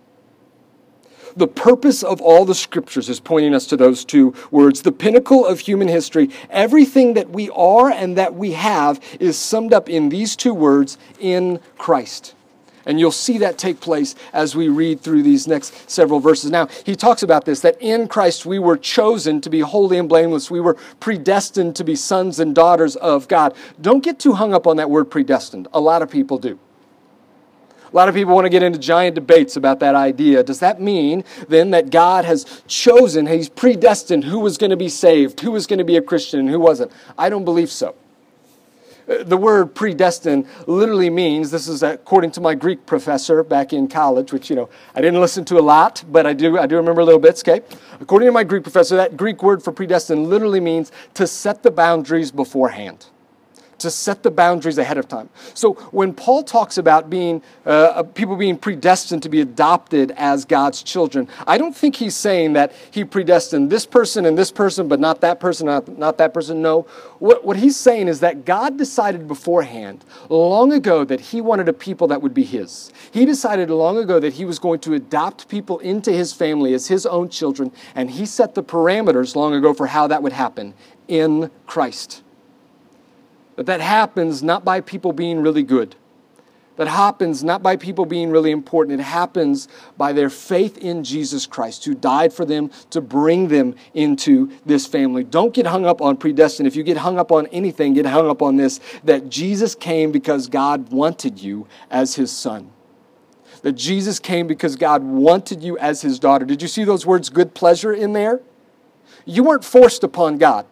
The 1.36 1.48
purpose 1.48 2.04
of 2.04 2.22
all 2.22 2.44
the 2.46 2.56
scriptures 2.56 3.08
is 3.08 3.20
pointing 3.20 3.56
us 3.56 3.66
to 3.68 3.78
those 3.78 4.04
two 4.04 4.34
words. 4.50 4.82
The 4.82 4.92
pinnacle 4.92 5.46
of 5.46 5.62
human 5.62 5.88
history, 5.88 6.30
everything 6.50 7.14
that 7.14 7.30
we 7.30 7.50
are 7.52 7.90
and 7.90 8.18
that 8.18 8.36
we 8.36 8.52
have 8.52 9.00
is 9.20 9.38
summed 9.38 9.74
up 9.74 9.90
in 9.90 10.10
these 10.10 10.36
two 10.36 10.54
words 10.54 10.98
in 11.20 11.60
Christ. 11.78 12.36
And 12.86 13.00
you'll 13.00 13.12
see 13.12 13.38
that 13.40 13.58
take 13.58 13.80
place 13.80 14.16
as 14.34 14.56
we 14.56 14.70
read 14.70 15.02
through 15.02 15.24
these 15.24 15.48
next 15.48 15.90
several 15.90 16.20
verses. 16.20 16.52
Now, 16.52 16.68
he 16.86 16.96
talks 16.96 17.24
about 17.24 17.46
this 17.46 17.62
that 17.62 17.78
in 17.82 18.08
Christ 18.08 18.46
we 18.46 18.60
were 18.60 18.78
chosen 18.78 19.42
to 19.42 19.50
be 19.50 19.60
holy 19.60 19.98
and 19.98 20.10
blameless. 20.10 20.50
We 20.50 20.62
were 20.62 20.76
predestined 21.00 21.76
to 21.78 21.84
be 21.84 21.96
sons 21.96 22.40
and 22.40 22.56
daughters 22.56 22.96
of 22.96 23.28
God. 23.28 23.56
Don't 23.80 24.04
get 24.04 24.20
too 24.20 24.34
hung 24.34 24.54
up 24.54 24.68
on 24.68 24.78
that 24.78 24.90
word 24.90 25.06
predestined. 25.06 25.68
A 25.74 25.80
lot 25.80 26.02
of 26.02 26.10
people 26.10 26.38
do. 26.38 26.60
A 27.92 27.96
lot 27.96 28.08
of 28.08 28.16
people 28.16 28.34
want 28.34 28.46
to 28.46 28.50
get 28.50 28.64
into 28.64 28.80
giant 28.80 29.16
debates 29.16 29.58
about 29.58 29.82
that 29.82 29.96
idea. 29.96 30.44
Does 30.44 30.60
that 30.60 30.80
mean 30.80 31.26
then 31.50 31.72
that 31.72 31.90
God 31.90 32.24
has 32.24 32.64
chosen, 32.66 33.28
He's 33.28 33.50
predestined 33.50 34.24
who 34.24 34.40
was 34.40 34.58
going 34.58 34.70
to 34.70 34.78
be 34.78 34.88
saved, 34.88 35.42
who 35.42 35.52
was 35.52 35.68
going 35.68 35.80
to 35.80 35.86
be 35.86 35.98
a 35.98 36.02
Christian, 36.02 36.40
and 36.40 36.50
who 36.50 36.60
wasn't? 36.60 36.92
I 37.18 37.30
don't 37.30 37.44
believe 37.44 37.70
so. 37.70 37.96
The 39.08 39.38
word 39.38 39.76
predestined 39.76 40.48
literally 40.68 41.10
means, 41.10 41.52
this 41.52 41.68
is 41.68 41.84
according 41.84 42.32
to 42.32 42.42
my 42.42 42.56
Greek 42.56 42.86
professor 42.86 43.44
back 43.44 43.74
in 43.74 43.88
college, 43.88 44.32
which, 44.32 44.50
you 44.50 44.56
know, 44.56 44.70
I 44.96 45.02
didn't 45.02 45.20
listen 45.20 45.44
to 45.46 45.60
a 45.60 45.62
lot, 45.62 46.04
but 46.10 46.26
I 46.26 46.34
do, 46.34 46.58
I 46.58 46.68
do 46.68 46.76
remember 46.78 47.02
a 47.02 47.06
little 47.06 47.20
bits, 47.20 47.42
okay? 47.42 47.62
According 48.00 48.28
to 48.28 48.32
my 48.32 48.44
Greek 48.44 48.64
professor, 48.64 48.96
that 48.96 49.18
Greek 49.18 49.44
word 49.44 49.64
for 49.64 49.72
predestined 49.72 50.30
literally 50.30 50.60
means 50.60 50.92
to 51.16 51.28
set 51.28 51.64
the 51.64 51.72
boundaries 51.72 52.32
beforehand 52.32 53.08
to 53.82 53.92
set 53.92 54.24
the 54.24 54.32
boundaries 54.32 54.78
ahead 54.78 54.98
of 54.98 55.08
time. 55.08 55.30
So 55.54 55.74
when 55.92 56.14
Paul 56.14 56.44
talks 56.44 56.78
about 56.78 57.10
being 57.10 57.42
uh, 57.66 57.70
uh, 57.70 58.04
people 58.04 58.36
being 58.36 58.58
predestined 58.58 59.24
to 59.24 59.30
be 59.30 59.42
adopted 59.42 60.12
as 60.18 60.46
God's 60.46 60.84
children, 60.84 61.28
I 61.46 61.58
don't 61.58 61.76
think 61.76 61.96
he's 61.96 62.16
saying 62.16 62.54
that 62.54 62.74
he 62.92 63.04
predestined 63.04 63.70
this 63.70 63.86
person 63.86 64.26
and 64.26 64.38
this 64.38 64.52
person, 64.52 64.88
but 64.88 65.00
not 65.00 65.22
that 65.22 65.40
person, 65.40 65.68
not, 65.68 65.88
not 65.98 66.18
that 66.18 66.34
person. 66.34 66.62
No. 66.62 66.82
What, 67.20 67.46
what 67.46 67.58
he's 67.58 67.78
saying 67.78 68.08
is 68.08 68.20
that 68.22 68.46
God 68.46 68.78
decided 68.78 69.28
beforehand, 69.28 70.04
long 70.30 70.72
ago, 70.74 71.04
that 71.06 71.20
he 71.20 71.42
wanted 71.42 71.70
a 71.70 71.74
people 71.74 72.08
that 72.08 72.22
would 72.22 72.34
be 72.34 72.44
his. 72.44 72.92
He 73.12 73.26
decided 73.26 73.70
long 73.70 73.98
ago 73.98 74.20
that 74.20 74.34
he 74.34 74.46
was 74.46 74.60
going 74.60 74.80
to 74.82 74.94
adopt 74.94 75.48
people 75.48 75.80
into 75.80 76.12
his 76.12 76.34
family 76.34 76.74
as 76.74 76.88
his 76.88 77.06
own 77.06 77.30
children, 77.30 77.72
and 77.96 78.12
he 78.12 78.26
set 78.26 78.56
the 78.56 78.64
parameters 78.64 79.36
long 79.36 79.54
ago 79.54 79.74
for 79.74 79.88
how 79.88 80.08
that 80.08 80.24
would 80.24 80.34
happen 80.34 80.74
in 81.08 81.52
Christ. 81.66 82.24
But 83.62 83.68
that 83.68 83.82
happens 83.82 84.42
not 84.42 84.66
by 84.66 84.82
people 84.82 85.14
being 85.14 85.40
really 85.40 85.62
good. 85.62 85.96
that 86.78 86.88
happens 86.88 87.44
not 87.44 87.62
by 87.62 87.76
people 87.76 88.06
being 88.06 88.32
really 88.32 88.50
important. 88.50 89.00
It 89.00 89.04
happens 89.04 89.68
by 89.98 90.14
their 90.14 90.32
faith 90.32 90.80
in 90.80 91.04
Jesus 91.04 91.46
Christ, 91.46 91.86
who 91.86 91.94
died 91.94 92.34
for 92.34 92.44
them 92.44 92.72
to 92.90 93.02
bring 93.02 93.50
them 93.50 93.76
into 93.94 94.52
this 94.66 94.88
family. 94.88 95.24
Don't 95.24 95.54
get 95.54 95.68
hung 95.68 95.86
up 95.86 96.02
on 96.02 96.18
predestined. 96.18 96.66
If 96.66 96.76
you 96.76 96.82
get 96.82 96.98
hung 96.98 97.20
up 97.20 97.32
on 97.32 97.46
anything, 97.48 97.94
get 97.94 98.08
hung 98.08 98.28
up 98.28 98.42
on 98.42 98.56
this 98.56 98.80
that 99.04 99.30
Jesus 99.30 99.76
came 99.76 100.12
because 100.12 100.48
God 100.48 100.92
wanted 100.92 101.40
you 101.40 101.68
as 101.92 102.16
his 102.16 102.32
son. 102.32 102.72
That 103.62 103.74
Jesus 103.74 104.18
came 104.18 104.48
because 104.48 104.76
God 104.76 105.04
wanted 105.04 105.62
you 105.62 105.78
as 105.78 106.02
his 106.02 106.18
daughter. 106.18 106.46
Did 106.46 106.64
you 106.64 106.68
see 106.68 106.84
those 106.84 107.06
words, 107.06 107.30
good 107.30 107.54
pleasure, 107.54 107.94
in 107.94 108.14
there? 108.14 108.42
You 109.24 109.44
weren't 109.44 109.64
forced 109.64 110.04
upon 110.04 110.40
God. 110.40 110.66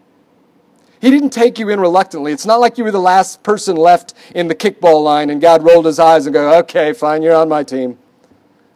He 1.01 1.09
didn't 1.09 1.29
take 1.29 1.57
you 1.59 1.69
in 1.69 1.79
reluctantly. 1.79 2.31
It's 2.31 2.45
not 2.45 2.59
like 2.59 2.77
you 2.77 2.83
were 2.83 2.91
the 2.91 2.99
last 2.99 3.41
person 3.41 3.77
left 3.77 4.13
in 4.35 4.47
the 4.47 4.55
kickball 4.55 5.03
line 5.03 5.29
and 5.29 5.39
God 5.39 5.63
rolled 5.63 5.85
his 5.85 5.99
eyes 5.99 6.25
and 6.25 6.33
go, 6.33 6.57
okay, 6.59 6.91
fine, 6.91 7.21
you're 7.21 7.35
on 7.35 7.47
my 7.47 7.63
team. 7.63 7.97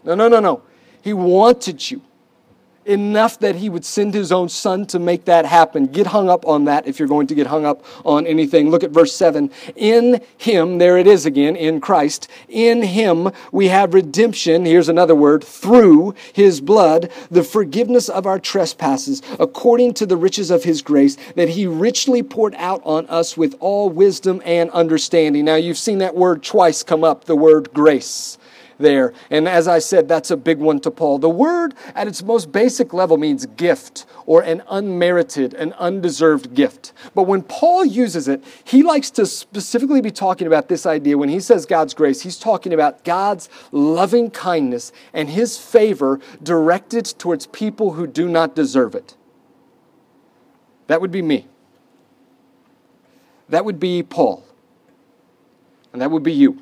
No, 0.04 0.16
no, 0.16 0.28
no, 0.28 0.40
no. 0.40 0.62
He 1.02 1.14
wanted 1.14 1.92
you 1.92 2.02
enough 2.86 3.40
that 3.40 3.56
he 3.56 3.70
would 3.70 3.86
send 3.86 4.14
his 4.14 4.32
own 4.32 4.50
son 4.50 4.86
to 4.88 5.00
make 5.00 5.26
that 5.26 5.46
happen. 5.46 5.88
Get 5.88 6.08
hung 6.08 6.30
up 6.30 6.46
on 6.48 6.66
that 6.66 6.88
if 6.88 7.00
you're 7.00 7.08
going 7.08 7.28
to 7.28 7.36
get 7.36 7.48
hung 7.48 7.66
up 7.66 7.84
on 8.06 8.26
anything. 8.28 8.70
Look 8.70 8.84
at 8.84 8.92
verse 8.92 9.14
7. 9.14 9.52
In 9.76 10.22
him, 10.38 10.78
there 10.78 10.98
it 10.98 11.08
is 11.08 11.26
again, 11.26 11.56
in 11.56 11.82
Christ, 11.82 12.28
in 12.48 12.82
him 12.82 13.32
we 13.52 13.68
have 13.68 13.94
redemption, 13.94 14.66
here's 14.66 14.90
another 14.90 15.16
word, 15.16 15.44
through 15.44 16.16
his 16.34 16.62
blood, 16.62 17.12
the 17.30 17.44
forgiveness 17.44 18.10
of 18.10 18.26
our 18.26 18.40
trespasses, 18.40 19.22
according 19.40 19.94
to 19.96 20.06
the 20.06 20.18
riches 20.18 20.52
of 20.52 20.64
his 20.64 20.82
grace, 20.82 21.18
that 21.36 21.50
he 21.50 21.66
richly 21.68 22.24
poured 22.24 22.56
out 22.56 22.82
on 22.84 23.06
us 23.08 23.38
with 23.38 23.56
all 23.60 23.90
wisdom 23.90 24.42
and 24.46 24.70
understanding. 24.72 25.46
Now, 25.46 25.56
you've 25.56 25.78
seen 25.78 26.00
that 26.00 26.16
word 26.16 26.44
twice 26.44 26.84
come 26.84 27.04
up, 27.04 27.26
the 27.26 27.36
word 27.36 27.74
grace 27.74 28.38
there. 28.78 29.14
And 29.30 29.48
as 29.48 29.68
I 29.68 29.80
said, 29.80 30.08
that's 30.08 30.32
a 30.32 30.38
big 30.38 30.60
one 30.60 30.80
to 30.82 30.92
Paul. 30.92 31.20
The 31.20 31.30
word 31.30 31.74
at 31.96 32.08
its 32.08 32.24
most 32.24 32.52
basic 32.52 32.94
level 32.94 33.18
means 33.18 33.46
gift 33.46 34.06
or 34.26 34.42
an 34.42 34.64
unmerited, 34.70 35.54
an 35.54 35.74
undeserved 35.74 36.54
gift. 36.54 36.94
But 37.14 37.24
when 37.24 37.42
Paul 37.44 37.86
uses 37.86 38.28
it, 38.28 38.44
he 38.64 38.84
likes 38.84 39.12
to 39.12 39.26
specifically 39.26 40.02
be 40.02 40.12
talking 40.12 40.48
about 40.48 40.68
this 40.70 40.86
idea. 40.86 41.18
When 41.18 41.30
he 41.30 41.40
says 41.40 41.66
God's 41.66 41.94
grace, 41.94 42.22
he's 42.22 42.38
talking 42.38 42.74
about 42.74 43.04
God's 43.04 43.50
loving 43.72 44.30
kindness 44.32 44.92
and 45.14 45.30
his 45.30 45.58
favor 45.58 46.20
directed 46.42 47.06
towards 47.06 47.48
people 47.48 47.94
who 47.94 48.08
do 48.08 48.28
not 48.28 48.56
deserve 48.56 48.96
it. 48.96 49.16
That 50.88 51.02
would 51.02 51.12
be 51.12 51.22
me. 51.22 51.48
That 53.50 53.66
would 53.66 53.80
be 53.80 54.04
Paul. 54.04 54.44
And 55.92 56.02
that 56.02 56.12
would 56.12 56.24
be 56.24 56.34
you. 56.34 56.62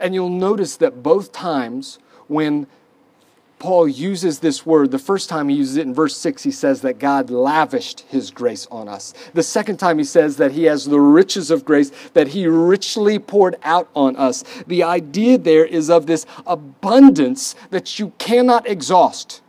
And 0.00 0.14
you'll 0.14 0.28
notice 0.28 0.76
that 0.78 1.02
both 1.02 1.30
times 1.30 1.98
when 2.26 2.66
Paul 3.60 3.86
uses 3.86 4.38
this 4.38 4.64
word, 4.64 4.90
the 4.90 4.98
first 4.98 5.28
time 5.28 5.50
he 5.50 5.56
uses 5.56 5.76
it 5.76 5.86
in 5.86 5.92
verse 5.92 6.16
6, 6.16 6.42
he 6.42 6.50
says 6.50 6.80
that 6.80 6.98
God 6.98 7.28
lavished 7.28 8.00
his 8.08 8.30
grace 8.30 8.66
on 8.70 8.88
us. 8.88 9.12
The 9.34 9.42
second 9.42 9.76
time 9.76 9.98
he 9.98 10.04
says 10.04 10.38
that 10.38 10.52
he 10.52 10.64
has 10.64 10.86
the 10.86 10.98
riches 10.98 11.50
of 11.50 11.66
grace 11.66 11.92
that 12.14 12.28
he 12.28 12.46
richly 12.46 13.18
poured 13.18 13.56
out 13.62 13.90
on 13.94 14.16
us. 14.16 14.44
The 14.66 14.82
idea 14.82 15.36
there 15.36 15.66
is 15.66 15.90
of 15.90 16.06
this 16.06 16.24
abundance 16.46 17.54
that 17.68 17.98
you 17.98 18.14
cannot 18.16 18.66
exhaust. 18.66 19.42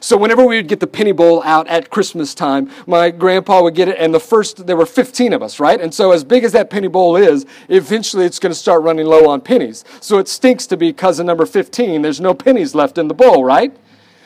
So 0.00 0.16
whenever 0.16 0.44
we 0.44 0.56
would 0.56 0.68
get 0.68 0.80
the 0.80 0.86
penny 0.86 1.12
bowl 1.12 1.42
out 1.42 1.66
at 1.68 1.90
Christmas 1.90 2.34
time, 2.34 2.70
my 2.86 3.10
grandpa 3.10 3.62
would 3.62 3.74
get 3.74 3.88
it, 3.88 3.96
and 3.98 4.14
the 4.14 4.20
first, 4.20 4.66
there 4.66 4.76
were 4.76 4.86
15 4.86 5.32
of 5.32 5.42
us, 5.42 5.58
right? 5.58 5.80
And 5.80 5.92
so 5.92 6.12
as 6.12 6.22
big 6.24 6.44
as 6.44 6.52
that 6.52 6.70
penny 6.70 6.88
bowl 6.88 7.16
is, 7.16 7.46
eventually 7.68 8.24
it's 8.24 8.38
going 8.38 8.52
to 8.52 8.58
start 8.58 8.82
running 8.82 9.06
low 9.06 9.28
on 9.28 9.40
pennies. 9.40 9.84
So 10.00 10.18
it 10.18 10.28
stinks 10.28 10.66
to 10.68 10.76
be 10.76 10.92
cousin 10.92 11.26
number 11.26 11.46
15. 11.46 12.02
There's 12.02 12.20
no 12.20 12.34
pennies 12.34 12.74
left 12.74 12.98
in 12.98 13.08
the 13.08 13.14
bowl, 13.14 13.44
right? 13.44 13.76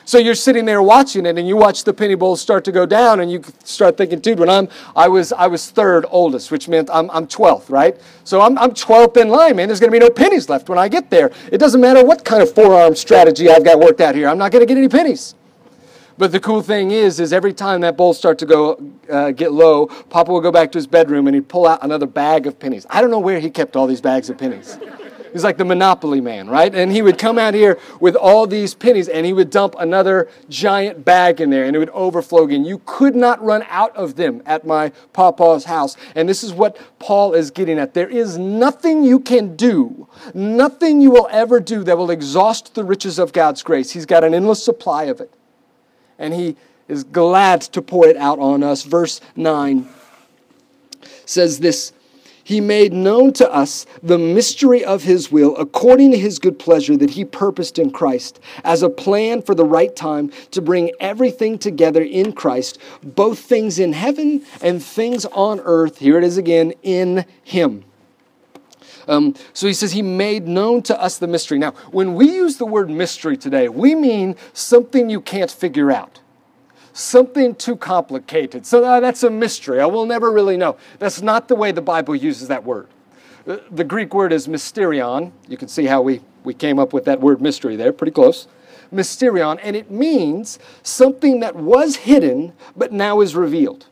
So 0.04 0.18
you're 0.18 0.34
sitting 0.34 0.64
there 0.64 0.82
watching 0.82 1.26
it, 1.26 1.38
and 1.38 1.46
you 1.46 1.56
watch 1.56 1.84
the 1.84 1.94
penny 1.94 2.16
bowl 2.16 2.36
start 2.36 2.64
to 2.64 2.72
go 2.72 2.84
down, 2.84 3.20
and 3.20 3.30
you 3.30 3.42
start 3.64 3.96
thinking, 3.96 4.18
dude, 4.18 4.40
when 4.40 4.50
I'm, 4.50 4.68
I 4.96 5.08
was, 5.08 5.32
I 5.32 5.46
was 5.46 5.70
third 5.70 6.04
oldest, 6.10 6.50
which 6.50 6.68
meant 6.68 6.90
I'm, 6.92 7.10
I'm 7.12 7.26
12th, 7.26 7.70
right? 7.70 7.98
So 8.24 8.40
I'm, 8.40 8.58
I'm 8.58 8.72
12th 8.72 9.16
in 9.16 9.28
line, 9.28 9.56
man. 9.56 9.68
There's 9.68 9.80
going 9.80 9.92
to 9.92 9.98
be 9.98 10.04
no 10.04 10.10
pennies 10.10 10.48
left 10.48 10.68
when 10.68 10.78
I 10.78 10.88
get 10.88 11.08
there. 11.08 11.30
It 11.52 11.58
doesn't 11.58 11.80
matter 11.80 12.04
what 12.04 12.24
kind 12.24 12.42
of 12.42 12.52
forearm 12.52 12.96
strategy 12.96 13.48
I've 13.48 13.64
got 13.64 13.78
worked 13.78 14.00
out 14.00 14.14
here. 14.14 14.28
I'm 14.28 14.38
not 14.38 14.50
going 14.50 14.60
to 14.60 14.66
get 14.66 14.76
any 14.76 14.88
pennies. 14.88 15.34
But 16.18 16.32
the 16.32 16.40
cool 16.40 16.62
thing 16.62 16.90
is, 16.90 17.20
is 17.20 17.32
every 17.32 17.52
time 17.52 17.80
that 17.80 17.96
bowl 17.96 18.14
start 18.14 18.38
to 18.38 18.46
go 18.46 18.92
uh, 19.10 19.30
get 19.30 19.52
low, 19.52 19.86
Papa 19.86 20.32
would 20.32 20.42
go 20.42 20.52
back 20.52 20.72
to 20.72 20.78
his 20.78 20.86
bedroom 20.86 21.26
and 21.26 21.34
he'd 21.34 21.48
pull 21.48 21.66
out 21.66 21.82
another 21.82 22.06
bag 22.06 22.46
of 22.46 22.58
pennies. 22.58 22.86
I 22.90 23.00
don't 23.00 23.10
know 23.10 23.18
where 23.18 23.40
he 23.40 23.50
kept 23.50 23.76
all 23.76 23.86
these 23.86 24.00
bags 24.00 24.28
of 24.30 24.38
pennies. 24.38 24.78
He's 25.32 25.44
like 25.44 25.56
the 25.56 25.64
Monopoly 25.64 26.20
man, 26.20 26.48
right? 26.48 26.74
And 26.74 26.92
he 26.92 27.00
would 27.00 27.16
come 27.18 27.38
out 27.38 27.54
here 27.54 27.78
with 28.00 28.14
all 28.16 28.46
these 28.46 28.74
pennies 28.74 29.08
and 29.08 29.24
he 29.24 29.32
would 29.32 29.48
dump 29.48 29.74
another 29.78 30.28
giant 30.50 31.04
bag 31.04 31.40
in 31.40 31.48
there 31.48 31.64
and 31.64 31.74
it 31.74 31.78
would 31.78 31.90
overflow 31.90 32.44
again. 32.44 32.66
You 32.66 32.82
could 32.84 33.16
not 33.16 33.42
run 33.42 33.64
out 33.68 33.96
of 33.96 34.16
them 34.16 34.42
at 34.44 34.66
my 34.66 34.90
papa's 35.14 35.64
house. 35.64 35.96
And 36.14 36.28
this 36.28 36.44
is 36.44 36.52
what 36.52 36.78
Paul 36.98 37.32
is 37.32 37.50
getting 37.50 37.78
at. 37.78 37.94
There 37.94 38.08
is 38.08 38.36
nothing 38.36 39.04
you 39.04 39.18
can 39.18 39.56
do, 39.56 40.06
nothing 40.34 41.00
you 41.00 41.10
will 41.10 41.28
ever 41.30 41.60
do 41.60 41.82
that 41.84 41.96
will 41.96 42.10
exhaust 42.10 42.74
the 42.74 42.84
riches 42.84 43.18
of 43.18 43.32
God's 43.32 43.62
grace. 43.62 43.92
He's 43.92 44.06
got 44.06 44.24
an 44.24 44.34
endless 44.34 44.62
supply 44.62 45.04
of 45.04 45.20
it 45.20 45.32
and 46.22 46.32
he 46.32 46.56
is 46.88 47.04
glad 47.04 47.60
to 47.60 47.82
pour 47.82 48.06
it 48.06 48.16
out 48.16 48.38
on 48.38 48.62
us. 48.62 48.84
Verse 48.84 49.20
9 49.36 49.88
says 51.26 51.58
this 51.58 51.92
He 52.44 52.60
made 52.60 52.92
known 52.92 53.32
to 53.34 53.52
us 53.52 53.86
the 54.02 54.18
mystery 54.18 54.84
of 54.84 55.02
his 55.02 55.32
will 55.32 55.56
according 55.56 56.12
to 56.12 56.18
his 56.18 56.38
good 56.38 56.58
pleasure 56.58 56.96
that 56.96 57.10
he 57.10 57.24
purposed 57.24 57.78
in 57.78 57.90
Christ 57.90 58.40
as 58.64 58.82
a 58.82 58.88
plan 58.88 59.42
for 59.42 59.54
the 59.54 59.64
right 59.64 59.94
time 59.94 60.30
to 60.52 60.62
bring 60.62 60.92
everything 61.00 61.58
together 61.58 62.02
in 62.02 62.32
Christ, 62.32 62.78
both 63.02 63.40
things 63.40 63.78
in 63.78 63.92
heaven 63.92 64.44
and 64.62 64.82
things 64.82 65.24
on 65.26 65.60
earth. 65.60 65.98
Here 65.98 66.18
it 66.18 66.24
is 66.24 66.38
again 66.38 66.72
in 66.82 67.24
him. 67.42 67.84
Um, 69.08 69.34
so 69.52 69.66
he 69.66 69.72
says 69.72 69.92
he 69.92 70.02
made 70.02 70.46
known 70.46 70.82
to 70.82 71.00
us 71.00 71.18
the 71.18 71.26
mystery. 71.26 71.58
Now, 71.58 71.72
when 71.90 72.14
we 72.14 72.32
use 72.32 72.56
the 72.56 72.66
word 72.66 72.90
mystery 72.90 73.36
today, 73.36 73.68
we 73.68 73.94
mean 73.94 74.36
something 74.52 75.10
you 75.10 75.20
can't 75.20 75.50
figure 75.50 75.90
out 75.90 76.20
something 76.92 77.54
too 77.54 77.76
complicated. 77.76 78.66
So 78.66 78.84
uh, 78.84 79.00
that's 79.00 79.22
a 79.22 79.30
mystery. 79.30 79.80
I 79.80 79.86
will 79.86 80.06
never 80.06 80.30
really 80.30 80.56
know. 80.56 80.76
That's 80.98 81.22
not 81.22 81.48
the 81.48 81.54
way 81.54 81.72
the 81.72 81.82
Bible 81.82 82.14
uses 82.14 82.48
that 82.48 82.64
word. 82.64 82.88
The, 83.44 83.62
the 83.70 83.84
Greek 83.84 84.14
word 84.14 84.32
is 84.32 84.46
mysterion. 84.46 85.32
You 85.48 85.56
can 85.56 85.68
see 85.68 85.86
how 85.86 86.02
we, 86.02 86.20
we 86.44 86.54
came 86.54 86.78
up 86.78 86.92
with 86.92 87.04
that 87.06 87.20
word 87.20 87.40
mystery 87.40 87.76
there, 87.76 87.92
pretty 87.92 88.12
close. 88.12 88.46
Mysterion, 88.92 89.58
and 89.62 89.74
it 89.74 89.90
means 89.90 90.58
something 90.82 91.40
that 91.40 91.56
was 91.56 91.96
hidden 91.96 92.52
but 92.76 92.92
now 92.92 93.20
is 93.20 93.34
revealed 93.34 93.86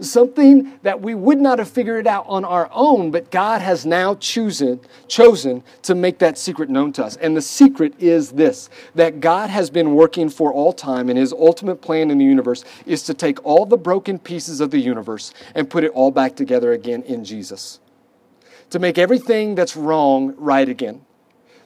something 0.00 0.78
that 0.82 1.00
we 1.00 1.14
would 1.14 1.38
not 1.38 1.58
have 1.58 1.68
figured 1.68 2.00
it 2.00 2.06
out 2.06 2.24
on 2.28 2.44
our 2.44 2.68
own, 2.72 3.10
but 3.10 3.30
God 3.30 3.60
has 3.60 3.86
now 3.86 4.14
chosen, 4.16 4.80
chosen 5.08 5.62
to 5.82 5.94
make 5.94 6.18
that 6.18 6.36
secret 6.36 6.68
known 6.68 6.92
to 6.94 7.04
us. 7.04 7.16
And 7.16 7.36
the 7.36 7.42
secret 7.42 7.94
is 7.98 8.32
this 8.32 8.68
that 8.94 9.20
God 9.20 9.50
has 9.50 9.70
been 9.70 9.94
working 9.94 10.28
for 10.28 10.52
all 10.52 10.72
time, 10.72 11.08
and 11.08 11.18
his 11.18 11.32
ultimate 11.32 11.76
plan 11.76 12.10
in 12.10 12.18
the 12.18 12.24
universe 12.24 12.64
is 12.86 13.02
to 13.04 13.14
take 13.14 13.44
all 13.44 13.66
the 13.66 13.76
broken 13.76 14.18
pieces 14.18 14.60
of 14.60 14.70
the 14.70 14.80
universe 14.80 15.32
and 15.54 15.70
put 15.70 15.84
it 15.84 15.92
all 15.92 16.10
back 16.10 16.36
together 16.36 16.72
again 16.72 17.02
in 17.02 17.24
Jesus. 17.24 17.80
To 18.70 18.78
make 18.78 18.98
everything 18.98 19.54
that's 19.54 19.76
wrong 19.76 20.34
right 20.36 20.68
again 20.68 21.04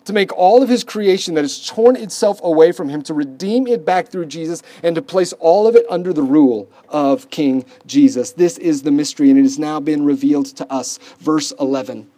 to 0.08 0.14
make 0.14 0.32
all 0.32 0.62
of 0.62 0.70
his 0.70 0.84
creation 0.84 1.34
that 1.34 1.44
has 1.44 1.66
torn 1.66 1.94
itself 1.94 2.40
away 2.42 2.72
from 2.72 2.88
him, 2.88 3.02
to 3.02 3.12
redeem 3.12 3.66
it 3.66 3.84
back 3.84 4.08
through 4.08 4.24
Jesus, 4.24 4.62
and 4.82 4.94
to 4.94 5.02
place 5.02 5.34
all 5.34 5.66
of 5.66 5.76
it 5.76 5.84
under 5.90 6.14
the 6.14 6.22
rule 6.22 6.66
of 6.88 7.28
King 7.28 7.62
Jesus. 7.86 8.32
This 8.32 8.56
is 8.56 8.82
the 8.82 8.90
mystery, 8.90 9.28
and 9.28 9.38
it 9.38 9.42
has 9.42 9.58
now 9.58 9.80
been 9.80 10.06
revealed 10.06 10.46
to 10.46 10.72
us. 10.72 10.98
Verse 11.18 11.52
11. 11.60 12.10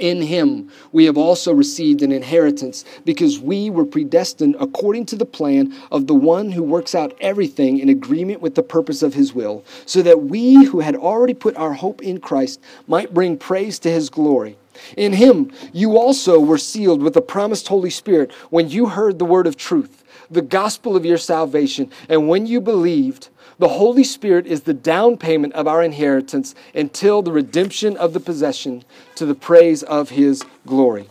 In 0.00 0.20
him 0.20 0.70
we 0.90 1.04
have 1.04 1.16
also 1.16 1.54
received 1.54 2.02
an 2.02 2.10
inheritance 2.10 2.84
because 3.04 3.38
we 3.38 3.70
were 3.70 3.86
predestined 3.86 4.56
according 4.58 5.06
to 5.06 5.16
the 5.16 5.24
plan 5.24 5.74
of 5.92 6.08
the 6.08 6.14
one 6.14 6.50
who 6.50 6.62
works 6.62 6.94
out 6.94 7.16
everything 7.20 7.78
in 7.78 7.88
agreement 7.88 8.42
with 8.42 8.56
the 8.56 8.64
purpose 8.64 9.02
of 9.02 9.14
his 9.14 9.32
will, 9.32 9.64
so 9.86 10.02
that 10.02 10.24
we 10.24 10.64
who 10.64 10.80
had 10.80 10.96
already 10.96 11.34
put 11.34 11.56
our 11.56 11.72
hope 11.72 12.02
in 12.02 12.18
Christ 12.18 12.60
might 12.88 13.14
bring 13.14 13.38
praise 13.38 13.78
to 13.78 13.90
his 13.92 14.10
glory. 14.10 14.58
In 14.96 15.14
him 15.14 15.52
you 15.72 15.96
also 15.96 16.38
were 16.38 16.58
sealed 16.58 17.02
with 17.02 17.14
the 17.14 17.22
promised 17.22 17.68
Holy 17.68 17.90
Spirit 17.90 18.32
when 18.50 18.68
you 18.68 18.86
heard 18.86 19.18
the 19.18 19.24
word 19.24 19.46
of 19.46 19.56
truth, 19.56 20.04
the 20.30 20.42
gospel 20.42 20.96
of 20.96 21.04
your 21.04 21.18
salvation, 21.18 21.90
and 22.08 22.28
when 22.28 22.46
you 22.46 22.60
believed, 22.60 23.28
the 23.58 23.68
Holy 23.68 24.04
Spirit 24.04 24.46
is 24.46 24.62
the 24.62 24.74
down 24.74 25.16
payment 25.16 25.54
of 25.54 25.66
our 25.66 25.82
inheritance 25.82 26.54
until 26.74 27.22
the 27.22 27.32
redemption 27.32 27.96
of 27.96 28.12
the 28.12 28.20
possession 28.20 28.84
to 29.14 29.24
the 29.24 29.34
praise 29.34 29.82
of 29.82 30.10
his 30.10 30.44
glory. 30.66 31.08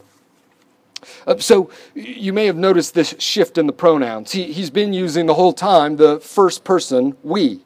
Uh, 1.25 1.37
so 1.37 1.69
you 1.93 2.33
may 2.33 2.45
have 2.45 2.57
noticed 2.57 2.93
this 2.93 3.15
shift 3.19 3.57
in 3.57 3.67
the 3.67 3.73
pronouns. 3.73 4.31
He, 4.31 4.51
he's 4.51 4.69
been 4.69 4.93
using 4.93 5.25
the 5.25 5.33
whole 5.33 5.53
time 5.53 5.97
the 5.97 6.19
first 6.19 6.63
person, 6.63 7.15
we 7.23 7.64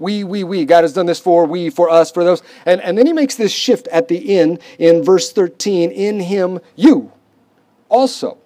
We, 0.00 0.24
we, 0.24 0.44
we. 0.44 0.64
God 0.64 0.82
has 0.82 0.94
done 0.94 1.04
this 1.04 1.20
for 1.20 1.44
we, 1.44 1.68
for 1.68 1.90
us, 1.90 2.10
for 2.10 2.24
those. 2.24 2.42
And, 2.64 2.80
and 2.80 2.96
then 2.96 3.06
he 3.06 3.12
makes 3.12 3.36
this 3.36 3.52
shift 3.52 3.86
at 3.88 4.08
the 4.08 4.38
end 4.38 4.60
in 4.78 5.04
verse 5.04 5.30
13 5.30 5.90
in 5.90 6.20
him, 6.20 6.58
you 6.74 7.12
also. 7.90 8.38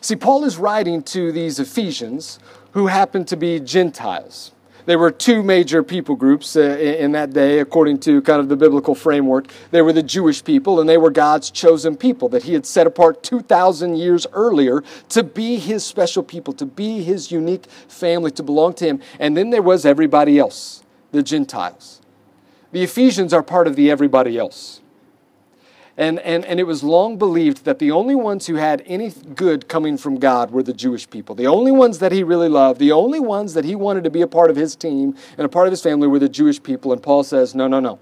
See, 0.00 0.16
Paul 0.16 0.44
is 0.44 0.58
writing 0.58 1.02
to 1.04 1.30
these 1.30 1.60
Ephesians 1.60 2.40
who 2.72 2.88
happen 2.88 3.24
to 3.26 3.36
be 3.36 3.60
Gentiles. 3.60 4.50
There 4.86 4.98
were 4.98 5.10
two 5.10 5.42
major 5.42 5.82
people 5.82 6.14
groups 6.14 6.56
uh, 6.56 6.60
in 6.60 7.12
that 7.12 7.32
day, 7.32 7.60
according 7.60 8.00
to 8.00 8.20
kind 8.20 8.38
of 8.38 8.50
the 8.50 8.56
biblical 8.56 8.94
framework. 8.94 9.46
They 9.70 9.80
were 9.80 9.94
the 9.94 10.02
Jewish 10.02 10.44
people, 10.44 10.78
and 10.78 10.86
they 10.86 10.98
were 10.98 11.10
God's 11.10 11.50
chosen 11.50 11.96
people 11.96 12.28
that 12.30 12.42
He 12.42 12.52
had 12.52 12.66
set 12.66 12.86
apart 12.86 13.22
2,000 13.22 13.96
years 13.96 14.26
earlier 14.34 14.82
to 15.08 15.22
be 15.22 15.56
His 15.56 15.86
special 15.86 16.22
people, 16.22 16.52
to 16.54 16.66
be 16.66 17.02
His 17.02 17.32
unique 17.32 17.64
family, 17.88 18.30
to 18.32 18.42
belong 18.42 18.74
to 18.74 18.84
Him. 18.84 19.00
And 19.18 19.34
then 19.34 19.48
there 19.48 19.62
was 19.62 19.86
everybody 19.86 20.38
else, 20.38 20.82
the 21.12 21.22
Gentiles. 21.22 22.02
The 22.72 22.82
Ephesians 22.82 23.32
are 23.32 23.42
part 23.42 23.66
of 23.66 23.76
the 23.76 23.90
everybody 23.90 24.36
else. 24.36 24.82
And, 25.96 26.18
and, 26.20 26.44
and 26.44 26.58
it 26.58 26.64
was 26.64 26.82
long 26.82 27.18
believed 27.18 27.64
that 27.64 27.78
the 27.78 27.92
only 27.92 28.16
ones 28.16 28.48
who 28.48 28.56
had 28.56 28.82
any 28.84 29.10
good 29.10 29.68
coming 29.68 29.96
from 29.96 30.18
God 30.18 30.50
were 30.50 30.62
the 30.62 30.72
Jewish 30.72 31.08
people. 31.08 31.36
The 31.36 31.46
only 31.46 31.70
ones 31.70 32.00
that 32.00 32.10
he 32.10 32.24
really 32.24 32.48
loved, 32.48 32.80
the 32.80 32.90
only 32.90 33.20
ones 33.20 33.54
that 33.54 33.64
he 33.64 33.76
wanted 33.76 34.02
to 34.04 34.10
be 34.10 34.20
a 34.20 34.26
part 34.26 34.50
of 34.50 34.56
his 34.56 34.74
team 34.74 35.16
and 35.38 35.44
a 35.44 35.48
part 35.48 35.68
of 35.68 35.72
his 35.72 35.82
family 35.82 36.08
were 36.08 36.18
the 36.18 36.28
Jewish 36.28 36.60
people. 36.60 36.92
And 36.92 37.00
Paul 37.00 37.22
says, 37.22 37.54
no, 37.54 37.68
no, 37.68 37.78
no. 37.78 38.00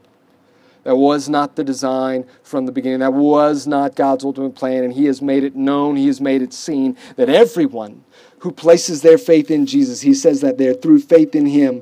That 0.85 0.96
was 0.96 1.28
not 1.28 1.55
the 1.55 1.62
design 1.62 2.24
from 2.42 2.66
the 2.66 2.72
beginning. 2.72 3.00
That 3.00 3.12
was 3.12 3.66
not 3.66 3.94
God's 3.94 4.24
ultimate 4.24 4.55
plan. 4.55 4.83
And 4.85 4.92
he 4.92 5.05
has 5.05 5.22
made 5.22 5.44
it 5.44 5.55
known, 5.55 5.96
he 5.96 6.07
has 6.07 6.20
made 6.20 6.42
it 6.42 6.52
seen 6.52 6.96
that 7.16 7.28
everyone 7.28 8.05
who 8.42 8.50
places 8.50 9.02
their 9.02 9.18
faith 9.18 9.52
in 9.52 9.66
Jesus, 9.66 10.00
he 10.00 10.12
says 10.12 10.40
that 10.40 10.59
there 10.59 10.74
through 10.74 10.98
faith 10.98 11.37
in 11.37 11.46
him, 11.46 11.81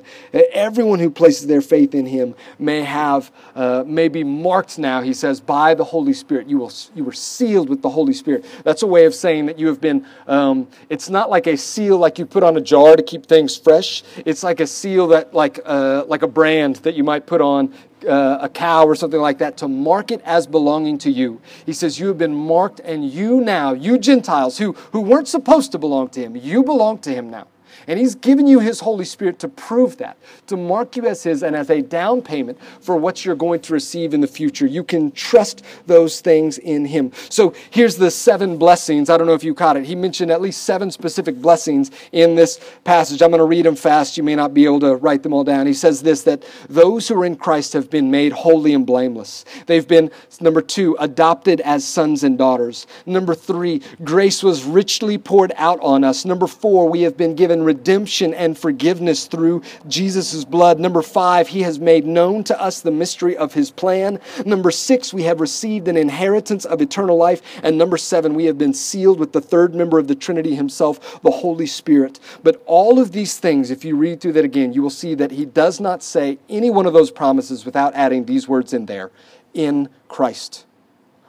everyone 0.52 0.98
who 0.98 1.08
places 1.08 1.46
their 1.46 1.62
faith 1.62 1.94
in 1.94 2.04
him 2.04 2.34
may 2.58 2.82
have, 2.82 3.32
uh, 3.54 3.82
may 3.86 4.08
be 4.08 4.22
marked 4.22 4.78
now, 4.78 5.00
he 5.00 5.14
says, 5.14 5.40
by 5.40 5.72
the 5.72 5.84
Holy 5.84 6.12
Spirit. 6.12 6.48
You, 6.48 6.58
will, 6.58 6.72
you 6.94 7.02
were 7.02 7.14
sealed 7.14 7.70
with 7.70 7.80
the 7.80 7.88
Holy 7.88 8.12
Spirit. 8.12 8.44
That's 8.62 8.82
a 8.82 8.86
way 8.86 9.06
of 9.06 9.14
saying 9.14 9.46
that 9.46 9.58
you 9.58 9.68
have 9.68 9.80
been, 9.80 10.04
um, 10.26 10.68
it's 10.90 11.08
not 11.08 11.30
like 11.30 11.46
a 11.46 11.56
seal 11.56 11.96
like 11.96 12.18
you 12.18 12.26
put 12.26 12.42
on 12.42 12.58
a 12.58 12.60
jar 12.60 12.94
to 12.94 13.02
keep 13.02 13.24
things 13.24 13.56
fresh. 13.56 14.02
It's 14.26 14.42
like 14.42 14.60
a 14.60 14.66
seal 14.66 15.06
that, 15.08 15.32
like, 15.32 15.60
uh, 15.64 16.04
like 16.08 16.20
a 16.20 16.28
brand 16.28 16.76
that 16.76 16.92
you 16.94 17.04
might 17.04 17.24
put 17.24 17.40
on 17.40 17.74
uh, 18.06 18.38
a 18.40 18.48
cow 18.48 18.86
or 18.86 18.94
something 18.94 19.20
like 19.20 19.38
that 19.38 19.56
to 19.58 19.68
mark 19.68 20.10
it 20.10 20.20
as 20.24 20.46
belonging 20.46 20.98
to 20.98 21.10
you. 21.10 21.40
He 21.66 21.72
says, 21.72 21.98
You 21.98 22.08
have 22.08 22.18
been 22.18 22.34
marked, 22.34 22.80
and 22.80 23.08
you 23.08 23.40
now, 23.40 23.72
you 23.72 23.98
Gentiles 23.98 24.58
who, 24.58 24.72
who 24.92 25.00
weren't 25.00 25.28
supposed 25.28 25.72
to 25.72 25.78
belong 25.78 26.08
to 26.10 26.20
him, 26.20 26.36
you 26.36 26.62
belong 26.62 26.98
to 26.98 27.14
him 27.14 27.30
now. 27.30 27.46
And 27.90 27.98
He's 27.98 28.14
given 28.14 28.46
you 28.46 28.60
His 28.60 28.78
Holy 28.78 29.04
Spirit 29.04 29.40
to 29.40 29.48
prove 29.48 29.96
that, 29.96 30.16
to 30.46 30.56
mark 30.56 30.94
you 30.94 31.08
as 31.08 31.24
His 31.24 31.42
and 31.42 31.56
as 31.56 31.70
a 31.70 31.82
down 31.82 32.22
payment 32.22 32.56
for 32.80 32.94
what 32.94 33.24
you're 33.24 33.34
going 33.34 33.58
to 33.62 33.72
receive 33.72 34.14
in 34.14 34.20
the 34.20 34.28
future. 34.28 34.64
You 34.64 34.84
can 34.84 35.10
trust 35.10 35.64
those 35.88 36.20
things 36.20 36.58
in 36.58 36.84
Him. 36.84 37.10
So 37.30 37.52
here's 37.72 37.96
the 37.96 38.12
seven 38.12 38.58
blessings. 38.58 39.10
I 39.10 39.16
don't 39.16 39.26
know 39.26 39.34
if 39.34 39.42
you 39.42 39.54
caught 39.54 39.76
it. 39.76 39.86
He 39.86 39.96
mentioned 39.96 40.30
at 40.30 40.40
least 40.40 40.62
seven 40.62 40.92
specific 40.92 41.42
blessings 41.42 41.90
in 42.12 42.36
this 42.36 42.60
passage. 42.84 43.22
I'm 43.22 43.30
going 43.30 43.40
to 43.40 43.44
read 43.44 43.64
them 43.64 43.74
fast. 43.74 44.16
You 44.16 44.22
may 44.22 44.36
not 44.36 44.54
be 44.54 44.66
able 44.66 44.78
to 44.80 44.94
write 44.94 45.24
them 45.24 45.32
all 45.32 45.42
down. 45.42 45.66
He 45.66 45.74
says 45.74 46.00
this 46.00 46.22
that 46.22 46.44
those 46.68 47.08
who 47.08 47.20
are 47.20 47.24
in 47.24 47.34
Christ 47.34 47.72
have 47.72 47.90
been 47.90 48.08
made 48.08 48.30
holy 48.30 48.72
and 48.72 48.86
blameless. 48.86 49.44
They've 49.66 49.88
been, 49.88 50.12
number 50.40 50.62
two, 50.62 50.96
adopted 51.00 51.60
as 51.62 51.84
sons 51.84 52.22
and 52.22 52.38
daughters. 52.38 52.86
Number 53.04 53.34
three, 53.34 53.82
grace 54.04 54.44
was 54.44 54.62
richly 54.62 55.18
poured 55.18 55.52
out 55.56 55.80
on 55.80 56.04
us. 56.04 56.24
Number 56.24 56.46
four, 56.46 56.88
we 56.88 57.02
have 57.02 57.16
been 57.16 57.34
given 57.34 57.64
redemption 57.64 57.79
and 57.88 58.56
forgiveness 58.56 59.26
through 59.26 59.62
Jesus' 59.88 60.44
blood. 60.44 60.78
Number 60.78 61.02
five, 61.02 61.48
he 61.48 61.62
has 61.62 61.78
made 61.78 62.06
known 62.06 62.44
to 62.44 62.60
us 62.60 62.80
the 62.80 62.90
mystery 62.90 63.36
of 63.36 63.54
his 63.54 63.70
plan. 63.70 64.20
Number 64.44 64.70
six, 64.70 65.12
we 65.12 65.24
have 65.24 65.40
received 65.40 65.88
an 65.88 65.96
inheritance 65.96 66.64
of 66.64 66.80
eternal 66.80 67.16
life. 67.16 67.42
And 67.62 67.76
number 67.76 67.96
seven, 67.96 68.34
we 68.34 68.44
have 68.46 68.58
been 68.58 68.74
sealed 68.74 69.18
with 69.18 69.32
the 69.32 69.40
third 69.40 69.74
member 69.74 69.98
of 69.98 70.08
the 70.08 70.14
Trinity 70.14 70.54
himself, 70.54 71.20
the 71.22 71.30
Holy 71.30 71.66
Spirit. 71.66 72.20
But 72.42 72.62
all 72.66 72.98
of 72.98 73.12
these 73.12 73.38
things, 73.38 73.70
if 73.70 73.84
you 73.84 73.96
read 73.96 74.20
through 74.20 74.32
that 74.34 74.44
again, 74.44 74.72
you 74.72 74.82
will 74.82 74.90
see 74.90 75.14
that 75.14 75.30
he 75.30 75.44
does 75.44 75.80
not 75.80 76.02
say 76.02 76.38
any 76.48 76.70
one 76.70 76.86
of 76.86 76.92
those 76.92 77.10
promises 77.10 77.64
without 77.64 77.94
adding 77.94 78.24
these 78.24 78.48
words 78.48 78.72
in 78.72 78.86
there 78.86 79.10
in 79.52 79.88
Christ, 80.08 80.64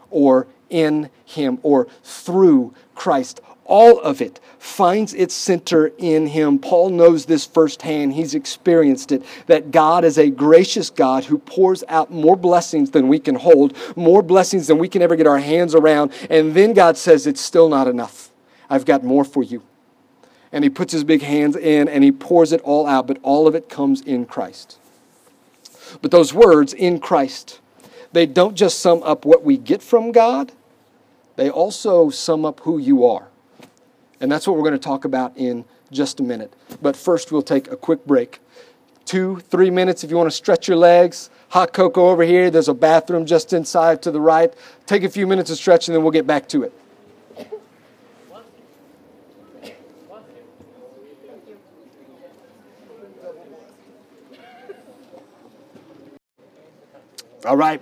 or 0.10 0.48
in 0.70 1.10
him, 1.26 1.60
or 1.64 1.88
through 2.04 2.74
Christ 2.96 3.40
all 3.66 4.00
of 4.02 4.22
it 4.22 4.40
finds 4.60 5.14
its 5.14 5.34
center 5.34 5.92
in 5.98 6.28
him. 6.28 6.60
Paul 6.60 6.90
knows 6.90 7.26
this 7.26 7.46
firsthand. 7.46 8.14
He's 8.14 8.36
experienced 8.36 9.12
it 9.12 9.24
that 9.48 9.72
God 9.72 10.04
is 10.04 10.18
a 10.18 10.30
gracious 10.30 10.90
God 10.90 11.26
who 11.26 11.38
pours 11.38 11.84
out 11.88 12.12
more 12.12 12.36
blessings 12.36 12.92
than 12.92 13.08
we 13.08 13.20
can 13.20 13.36
hold, 13.36 13.76
more 13.96 14.22
blessings 14.22 14.68
than 14.68 14.78
we 14.78 14.90
can 14.90 15.02
ever 15.02 15.16
get 15.16 15.28
our 15.28 15.40
hands 15.40 15.74
around. 15.74 16.12
And 16.30 16.54
then 16.54 16.74
God 16.74 16.98
says, 16.98 17.26
It's 17.26 17.42
still 17.42 17.70
not 17.70 17.88
enough. 17.88 18.30
I've 18.70 18.86
got 18.86 19.04
more 19.04 19.24
for 19.24 19.44
you. 19.44 19.64
And 20.52 20.64
he 20.64 20.70
puts 20.70 20.92
his 20.92 21.04
big 21.04 21.22
hands 21.22 21.56
in 21.56 21.88
and 21.88 22.04
he 22.04 22.12
pours 22.12 22.52
it 22.52 22.62
all 22.62 22.86
out, 22.86 23.08
but 23.08 23.20
all 23.24 23.48
of 23.48 23.56
it 23.56 23.70
comes 23.70 24.02
in 24.02 24.26
Christ. 24.26 24.78
But 26.02 26.12
those 26.12 26.34
words, 26.34 26.74
in 26.74 27.00
Christ, 27.00 27.60
they 28.12 28.26
don't 28.26 28.56
just 28.56 28.80
sum 28.80 29.02
up 29.04 29.26
what 29.26 29.44
we 29.44 29.58
get 29.58 29.82
from 29.82 30.12
God, 30.12 30.52
they 31.36 31.50
also 31.50 32.10
sum 32.10 32.46
up 32.46 32.60
who 32.62 32.78
you 32.78 33.06
are. 33.06 33.31
And 34.22 34.32
that's 34.32 34.48
what 34.48 34.56
we're 34.56 34.64
going 34.64 34.74
to 34.74 34.80
talk 34.80 35.04
about 35.04 35.36
in 35.36 35.66
just 35.92 36.20
a 36.20 36.24
minute. 36.24 36.54
But 36.82 36.96
first, 36.96 37.32
we'll 37.32 37.42
take 37.42 37.72
a 37.72 37.76
quick 37.76 38.06
break. 38.06 38.40
Two, 39.04 39.40
three 39.50 39.72
minutes 39.72 40.04
if 40.04 40.12
you 40.12 40.16
want 40.16 40.30
to 40.30 40.36
stretch 40.36 40.68
your 40.68 40.78
legs. 40.78 41.32
Hot 41.50 41.74
cocoa 41.74 42.08
over 42.10 42.24
here. 42.24 42.52
There's 42.52 42.70
a 42.70 42.74
bathroom 42.74 43.26
just 43.26 43.52
inside 43.52 44.04
to 44.04 44.12
the 44.12 44.22
right. 44.22 44.54
Take 44.86 45.04
a 45.04 45.10
few 45.10 45.26
minutes 45.26 45.50
to 45.50 45.56
stretch 45.56 45.88
and 45.88 45.96
then 45.96 46.04
we'll 46.04 46.12
get 46.12 46.28
back 46.28 46.48
to 46.50 46.64
it. 46.64 46.72
All 57.44 57.58
right. 57.58 57.82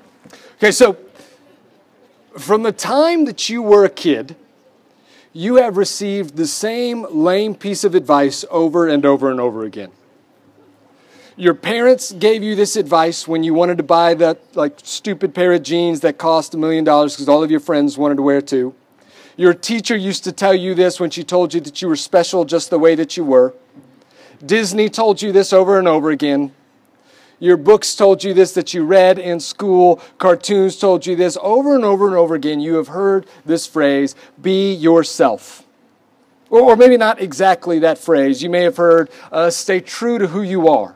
Okay, 0.56 0.72
so 0.72 0.98
from 2.38 2.64
the 2.64 2.72
time 2.72 3.26
that 3.26 3.50
you 3.50 3.62
were 3.62 3.84
a 3.84 3.90
kid, 3.90 4.38
you 5.34 5.56
have 5.56 5.78
received 5.78 6.36
the 6.36 6.48
same 6.48 7.06
lame 7.12 7.56
piece 7.56 7.84
of 7.84 7.96
advice 7.96 8.44
over 8.50 8.88
and 8.88 9.06
over 9.06 9.30
and 9.30 9.40
over 9.40 9.64
again. 9.64 9.92
Your 11.36 11.54
parents 11.54 12.12
gave 12.12 12.44
you 12.44 12.56
this 12.56 12.76
advice 12.76 13.28
when 13.28 13.44
you 13.44 13.54
wanted 13.54 13.78
to 13.78 13.84
buy 13.84 14.14
that 14.16 14.40
like 14.56 14.80
stupid 14.84 15.34
pair 15.34 15.54
of 15.54 15.64
jeans 15.64 16.02
that 16.02 16.18
cost 16.18 16.54
a 16.54 16.58
million 16.58 16.84
dollars 16.84 17.14
because 17.16 17.30
all 17.30 17.44
of 17.44 17.52
your 17.52 17.62
friends 17.62 17.98
wanted 17.98 18.16
to 18.16 18.24
wear 18.24 18.42
too. 18.42 18.76
Your 19.38 19.54
teacher 19.54 19.96
used 19.96 20.26
to 20.26 20.34
tell 20.34 20.54
you 20.54 20.76
this 20.76 21.00
when 21.00 21.12
she 21.12 21.24
told 21.24 21.54
you 21.54 21.62
that 21.62 21.82
you 21.82 21.88
were 21.88 21.96
special 21.96 22.44
just 22.44 22.70
the 22.70 22.80
way 22.80 22.94
that 22.96 23.16
you 23.16 23.24
were. 23.24 23.54
Disney 24.46 24.90
told 24.90 25.22
you 25.22 25.32
this 25.32 25.54
over 25.54 25.80
and 25.80 25.88
over 25.88 26.10
again. 26.12 26.52
Your 27.40 27.56
books 27.56 27.96
told 27.96 28.24
you 28.24 28.34
this 28.34 28.52
that 28.54 28.74
you 28.74 28.84
read 28.84 29.18
in 29.18 29.40
school. 29.40 30.02
Cartoons 30.18 30.78
told 30.78 31.06
you 31.06 31.16
this 31.16 31.38
over 31.42 31.74
and 31.74 31.86
over 31.86 32.08
and 32.08 32.16
over 32.16 32.36
again. 32.36 32.60
You 32.60 32.76
have 32.76 32.90
heard 32.90 33.26
this 33.46 33.66
phrase 33.66 34.14
be 34.42 34.74
yourself. 34.74 35.64
Or, 36.50 36.76
maybe 36.76 36.98
not 36.98 37.22
exactly 37.22 37.80
that 37.80 38.00
phrase. 38.00 38.42
You 38.42 38.50
may 38.50 38.64
have 38.64 38.78
heard 38.78 39.12
uh, 39.32 39.52
stay 39.52 39.80
true 39.80 40.18
to 40.18 40.28
who 40.28 40.42
you 40.42 40.68
are. 40.68 40.96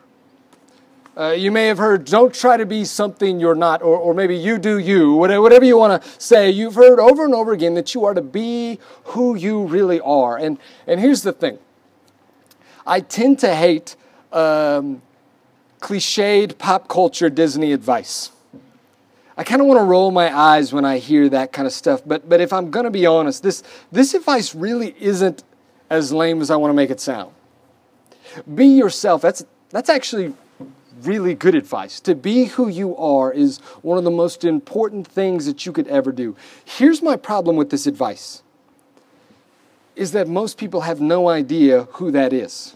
Uh, 1.15 1.29
you 1.29 1.51
may 1.51 1.67
have 1.67 1.77
heard, 1.77 2.06
don't 2.06 2.34
try 2.34 2.58
to 2.58 2.65
be 2.65 2.84
something 2.84 3.39
you're 3.39 3.53
not, 3.53 3.84
or, 3.84 3.95
or 3.95 4.15
maybe 4.15 4.36
you 4.36 4.58
do 4.58 4.79
you, 4.79 5.13
whatever 5.13 5.63
you 5.63 5.77
want 5.77 6.01
to 6.01 6.10
say. 6.19 6.49
You've 6.49 6.73
heard 6.73 6.99
over 6.99 7.23
and 7.23 7.36
over 7.36 7.53
again 7.53 7.75
that 7.75 7.93
you 7.93 8.03
are 8.03 8.15
to 8.15 8.21
be 8.21 8.79
who 9.03 9.36
you 9.36 9.63
really 9.65 10.01
are. 10.01 10.38
And, 10.38 10.58
and 10.88 10.99
here's 10.99 11.21
the 11.21 11.32
thing 11.32 11.60
I 12.84 12.99
tend 12.99 13.38
to 13.39 13.53
hate 13.53 13.95
um, 14.32 15.03
cliched 15.84 16.58
pop 16.58 16.88
culture 16.88 17.30
Disney 17.30 17.74
advice. 17.74 18.32
I 19.36 19.43
kind 19.43 19.62
of 19.62 19.67
want 19.67 19.80
to 19.80 19.84
roll 19.84 20.12
my 20.12 20.36
eyes 20.36 20.72
when 20.72 20.86
I 20.86 20.98
hear 21.00 21.28
that 21.30 21.52
kind 21.52 21.67
of 21.67 21.74
stuff, 21.74 22.02
but, 22.06 22.30
but 22.30 22.39
if 22.39 22.54
I'm 22.54 22.72
going 22.72 22.86
to 22.86 22.91
be 22.91 23.06
honest, 23.06 23.43
this, 23.43 23.63
this 23.91 24.13
advice 24.13 24.56
really 24.56 24.96
isn't 25.00 25.43
as 25.89 26.13
lame 26.13 26.41
as 26.41 26.50
I 26.50 26.56
want 26.56 26.69
to 26.69 26.76
make 26.76 26.89
it 26.89 27.02
sound. 27.02 27.34
Be 28.56 28.67
yourself. 28.67 29.22
That's, 29.22 29.43
that's 29.72 29.89
actually 29.89 30.34
really 31.02 31.34
good 31.34 31.56
advice. 31.56 32.00
To 32.02 32.15
be 32.15 32.46
who 32.46 32.69
you 32.69 32.96
are 32.96 33.34
is 33.34 33.60
one 33.82 33.98
of 33.98 34.06
the 34.06 34.12
most 34.12 34.46
important 34.46 35.06
things 35.06 35.46
that 35.48 35.65
you 35.65 35.74
could 35.74 35.88
ever 35.88 36.12
do. 36.12 36.36
Here's 36.63 37.02
my 37.02 37.17
problem 37.17 37.58
with 37.58 37.72
this 37.72 37.88
advice 37.88 38.41
is 39.96 40.13
that 40.13 40.28
most 40.28 40.58
people 40.58 40.82
have 40.82 41.02
no 41.02 41.28
idea 41.28 41.84
who 41.93 42.10
that 42.12 42.32
is 42.32 42.76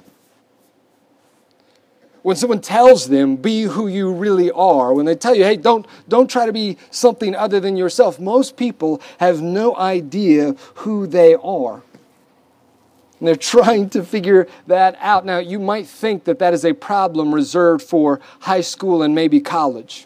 when 2.28 2.36
someone 2.36 2.60
tells 2.60 3.08
them 3.08 3.38
be 3.38 3.62
who 3.62 3.88
you 3.88 4.12
really 4.12 4.52
are 4.52 4.94
when 4.94 5.06
they 5.06 5.16
tell 5.16 5.34
you 5.34 5.46
hey 5.46 5.56
don't 5.56 5.88
don't 6.10 6.30
try 6.30 6.46
to 6.46 6.52
be 6.52 6.78
something 6.92 7.34
other 7.34 7.62
than 7.62 7.78
yourself 7.78 8.20
most 8.20 8.58
people 8.58 9.02
have 9.18 9.42
no 9.42 9.74
idea 9.78 10.54
who 10.76 11.08
they 11.08 11.36
are 11.36 11.82
And 13.20 13.28
they're 13.28 13.36
trying 13.56 13.90
to 13.92 14.04
figure 14.04 14.48
that 14.68 14.98
out. 15.00 15.26
Now, 15.26 15.40
you 15.40 15.58
might 15.58 15.88
think 15.88 16.26
that 16.26 16.40
that 16.40 16.54
is 16.54 16.66
a 16.66 16.74
problem 16.74 17.34
reserved 17.34 17.84
for 17.84 18.20
high 18.42 18.62
school 18.62 19.02
and 19.02 19.16
maybe 19.16 19.40
college. 19.40 20.06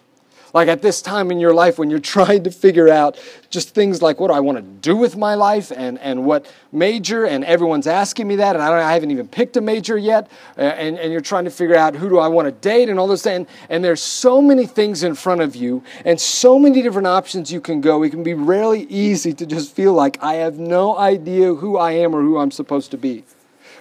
Like 0.53 0.67
at 0.67 0.81
this 0.81 1.01
time 1.01 1.31
in 1.31 1.39
your 1.39 1.53
life 1.53 1.77
when 1.79 1.89
you're 1.89 1.99
trying 2.11 2.43
to 2.43 2.51
figure 2.51 2.89
out 2.89 3.19
just 3.49 3.69
things 3.69 4.01
like 4.01 4.19
what 4.19 4.27
do 4.27 4.33
I 4.33 4.39
want 4.39 4.57
to 4.57 4.61
do 4.61 4.95
with 4.95 5.17
my 5.17 5.35
life 5.35 5.71
and, 5.75 5.99
and 5.99 6.25
what 6.25 6.51
major, 6.71 7.25
and 7.25 7.43
everyone's 7.43 7.87
asking 7.87 8.27
me 8.27 8.37
that, 8.37 8.55
and 8.55 8.63
I, 8.63 8.69
don't, 8.69 8.79
I 8.79 8.93
haven't 8.93 9.11
even 9.11 9.27
picked 9.27 9.57
a 9.57 9.61
major 9.61 9.97
yet, 9.97 10.29
and, 10.55 10.97
and 10.97 11.11
you're 11.11 11.21
trying 11.21 11.45
to 11.45 11.51
figure 11.51 11.75
out 11.75 11.95
who 11.95 12.09
do 12.09 12.19
I 12.19 12.27
want 12.27 12.47
to 12.47 12.51
date 12.51 12.89
and 12.89 12.99
all 12.99 13.07
those 13.07 13.23
things. 13.23 13.35
And, 13.35 13.47
and 13.69 13.83
there's 13.83 14.01
so 14.01 14.41
many 14.41 14.65
things 14.65 15.03
in 15.03 15.15
front 15.15 15.41
of 15.41 15.55
you 15.55 15.83
and 16.05 16.19
so 16.19 16.57
many 16.57 16.81
different 16.81 17.07
options 17.07 17.51
you 17.51 17.61
can 17.61 17.81
go. 17.81 18.03
It 18.03 18.09
can 18.09 18.23
be 18.23 18.33
really 18.33 18.83
easy 18.83 19.33
to 19.33 19.45
just 19.45 19.75
feel 19.75 19.93
like 19.93 20.21
I 20.23 20.35
have 20.35 20.59
no 20.59 20.97
idea 20.97 21.53
who 21.53 21.77
I 21.77 21.91
am 21.91 22.15
or 22.15 22.21
who 22.21 22.37
I'm 22.37 22.51
supposed 22.51 22.91
to 22.91 22.97
be. 22.97 23.23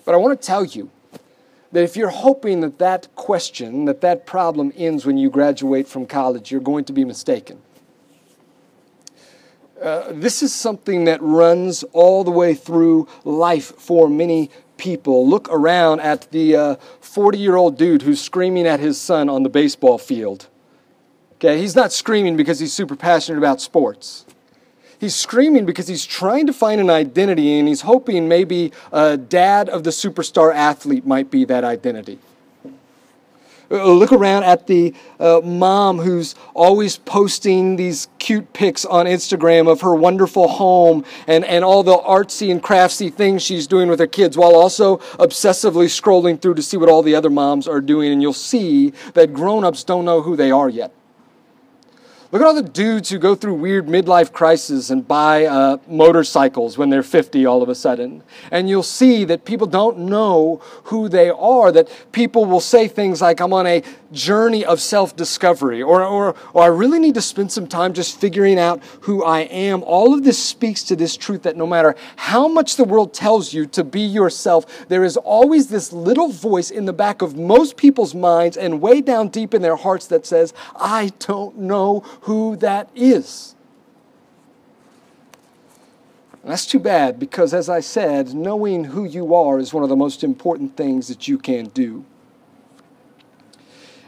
But 0.05 0.15
I 0.15 0.19
want 0.19 0.41
to 0.41 0.47
tell 0.47 0.65
you, 0.65 0.91
that 1.73 1.83
if 1.83 1.97
you're 1.97 2.09
hoping 2.09 2.61
that 2.61 2.79
that 2.79 3.15
question, 3.15 3.85
that 3.85 4.01
that 4.01 4.27
problem 4.27 4.73
ends 4.77 5.07
when 5.07 5.17
you 5.17 5.31
graduate 5.31 5.87
from 5.87 6.07
college, 6.07 6.51
you're 6.51 6.61
going 6.61 6.85
to 6.85 6.93
be 6.93 7.05
mistaken. 7.05 7.61
Uh, 9.81 10.13
this 10.13 10.43
is 10.43 10.55
something 10.55 11.05
that 11.05 11.23
runs 11.23 11.83
all 11.93 12.23
the 12.23 12.31
way 12.31 12.55
through 12.55 13.09
life 13.25 13.73
for 13.79 14.09
many 14.09 14.51
people. 14.77 15.27
Look 15.27 15.49
around 15.51 16.01
at 16.01 16.31
the 16.33 16.79
40 17.01 17.39
uh, 17.39 17.41
year 17.41 17.57
old 17.57 17.79
dude 17.79 18.03
who's 18.03 18.21
screaming 18.21 18.67
at 18.67 18.81
his 18.81 19.01
son 19.01 19.29
on 19.29 19.43
the 19.43 19.49
baseball 19.49 19.97
field. 19.97 20.49
Okay, 21.35 21.59
he's 21.59 21.75
not 21.75 21.93
screaming 21.93 22.37
because 22.37 22.59
he's 22.59 22.73
super 22.73 22.97
passionate 22.97 23.39
about 23.39 23.63
sports. 23.63 24.27
He's 25.01 25.15
screaming 25.15 25.65
because 25.65 25.89
he's 25.89 26.05
trying 26.05 26.47
to 26.47 26.53
find 26.53 26.79
an 26.79 26.91
identity 26.91 27.59
and 27.59 27.67
he's 27.67 27.81
hoping 27.81 28.29
maybe 28.29 28.71
a 28.93 29.17
dad 29.17 29.71
of 29.71 29.83
the 29.83 29.91
superstar 29.91 30.55
athlete 30.55 31.07
might 31.07 31.31
be 31.31 31.47
that 31.47 31.65
identity. 31.65 32.19
Uh, 33.73 33.93
look 33.93 34.13
around 34.13 34.43
at 34.43 34.67
the 34.67 34.93
uh, 35.19 35.41
mom 35.43 35.99
who's 35.99 36.35
always 36.55 36.99
posting 36.99 37.77
these 37.77 38.09
cute 38.19 38.53
pics 38.53 38.85
on 38.85 39.07
Instagram 39.07 39.71
of 39.71 39.81
her 39.81 39.95
wonderful 39.95 40.49
home 40.49 41.03
and, 41.27 41.47
and 41.47 41.65
all 41.65 41.83
the 41.83 41.97
artsy 41.97 42.51
and 42.51 42.63
craftsy 42.63 43.15
things 43.15 43.43
she's 43.43 43.67
doing 43.67 43.89
with 43.89 44.01
her 44.01 44.09
kids 44.09 44.37
while 44.37 44.55
also 44.55 44.99
obsessively 45.19 45.87
scrolling 45.87 46.39
through 46.43 46.55
to 46.55 46.63
see 46.63 46.77
what 46.77 46.91
all 46.91 47.03
the 47.03 47.15
other 47.15 47.31
moms 47.31 47.67
are 47.67 47.81
doing. 47.81 48.13
And 48.13 48.21
you'll 48.21 48.35
see 48.35 48.91
that 49.15 49.33
grown 49.33 49.65
ups 49.65 49.83
don't 49.83 50.05
know 50.05 50.21
who 50.21 50.37
they 50.37 50.51
are 50.51 50.69
yet. 50.69 50.93
Look 52.33 52.43
at 52.43 52.47
all 52.47 52.55
the 52.55 52.63
dudes 52.63 53.11
who 53.11 53.19
go 53.19 53.35
through 53.35 53.55
weird 53.55 53.87
midlife 53.87 54.31
crises 54.31 54.93
and 54.93 55.07
buy 55.07 55.47
uh, 55.47 55.79
motorcycles 55.89 56.79
when 56.79 56.89
they're 56.89 57.03
50 57.03 57.45
all 57.45 57.61
of 57.61 57.69
a 57.69 57.75
sudden. 57.75 58.23
And 58.53 58.69
you'll 58.69 58.85
see 58.85 59.25
that 59.25 59.45
people 59.45 59.67
don't 59.67 59.99
know 59.99 60.63
who 60.85 61.09
they 61.09 61.29
are, 61.29 61.73
that 61.73 61.89
people 62.13 62.45
will 62.45 62.61
say 62.61 62.87
things 62.87 63.21
like, 63.21 63.41
I'm 63.41 63.53
on 63.53 63.67
a 63.67 63.83
journey 64.13 64.65
of 64.65 64.81
self 64.81 65.17
discovery, 65.17 65.83
or, 65.83 66.05
or, 66.05 66.37
or 66.53 66.63
I 66.63 66.67
really 66.67 67.01
need 67.01 67.15
to 67.15 67.21
spend 67.21 67.51
some 67.51 67.67
time 67.67 67.95
just 67.95 68.21
figuring 68.21 68.61
out 68.61 68.81
who 69.03 69.25
I 69.25 69.41
am. 69.41 69.83
All 69.83 70.15
of 70.15 70.23
this 70.23 70.41
speaks 70.41 70.85
to 70.85 70.97
this 70.97 71.17
truth 71.17 71.43
that 71.43 71.57
no 71.57 71.67
matter 71.67 71.97
how 72.15 72.47
much 72.47 72.77
the 72.77 72.85
world 72.85 73.13
tells 73.13 73.53
you 73.53 73.67
to 73.67 73.83
be 73.83 74.03
yourself, 74.03 74.89
there 74.89 75.03
is 75.03 75.17
always 75.17 75.67
this 75.69 75.93
little 75.93 76.29
voice 76.29 76.71
in 76.71 76.85
the 76.85 76.93
back 76.93 77.23
of 77.23 77.37
most 77.37 77.77
people's 77.77 78.15
minds 78.15 78.57
and 78.57 78.81
way 78.81 79.01
down 79.01 79.29
deep 79.29 79.53
in 79.53 79.63
their 79.63 79.77
hearts 79.77 80.07
that 80.09 80.27
says, 80.27 80.55
I 80.77 81.11
don't 81.19 81.59
know 81.59 82.05
who 82.23 82.57
that 82.57 82.91
is. 82.95 83.55
And 86.43 86.51
that's 86.51 86.67
too 86.67 86.79
bad 86.79 87.19
because, 87.19 87.53
as 87.53 87.69
I 87.69 87.81
said, 87.81 88.35
knowing 88.35 88.85
who 88.85 89.05
you 89.05 89.35
are 89.35 89.59
is 89.59 89.75
one 89.75 89.83
of 89.83 89.89
the 89.89 89.97
most 89.97 90.25
important 90.25 90.77
things 90.77 91.09
that 91.09 91.29
you 91.29 91.39
can 91.39 91.67
do. 91.67 92.05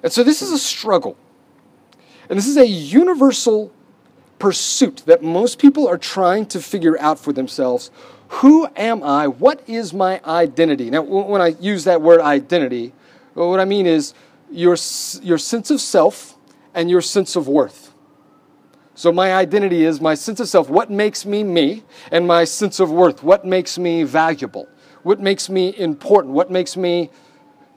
And 0.02 0.12
so, 0.12 0.22
this 0.22 0.40
is 0.40 0.50
a 0.50 0.58
struggle. 0.58 1.16
And 2.28 2.38
this 2.38 2.46
is 2.46 2.56
a 2.56 2.66
universal 2.66 3.72
pursuit 4.38 5.02
that 5.06 5.22
most 5.22 5.58
people 5.58 5.86
are 5.86 5.98
trying 5.98 6.46
to 6.46 6.60
figure 6.60 6.98
out 6.98 7.18
for 7.18 7.32
themselves. 7.32 7.90
Who 8.28 8.66
am 8.76 9.02
I? 9.02 9.28
What 9.28 9.62
is 9.68 9.92
my 9.92 10.20
identity? 10.24 10.90
Now, 10.90 11.02
when 11.02 11.42
I 11.42 11.48
use 11.60 11.84
that 11.84 12.00
word 12.00 12.20
identity, 12.20 12.92
what 13.34 13.60
I 13.60 13.66
mean 13.66 13.86
is 13.86 14.14
your, 14.50 14.76
your 15.22 15.38
sense 15.38 15.70
of 15.70 15.80
self 15.80 16.36
and 16.74 16.90
your 16.90 17.02
sense 17.02 17.36
of 17.36 17.46
worth. 17.46 17.91
So, 18.94 19.10
my 19.10 19.34
identity 19.34 19.84
is 19.84 20.00
my 20.00 20.14
sense 20.14 20.38
of 20.40 20.48
self, 20.48 20.68
what 20.68 20.90
makes 20.90 21.24
me 21.24 21.42
me, 21.42 21.82
and 22.10 22.26
my 22.26 22.44
sense 22.44 22.78
of 22.78 22.90
worth, 22.90 23.22
what 23.22 23.44
makes 23.44 23.78
me 23.78 24.02
valuable, 24.02 24.68
what 25.02 25.18
makes 25.18 25.48
me 25.48 25.74
important, 25.78 26.34
what 26.34 26.50
makes 26.50 26.76
me 26.76 27.10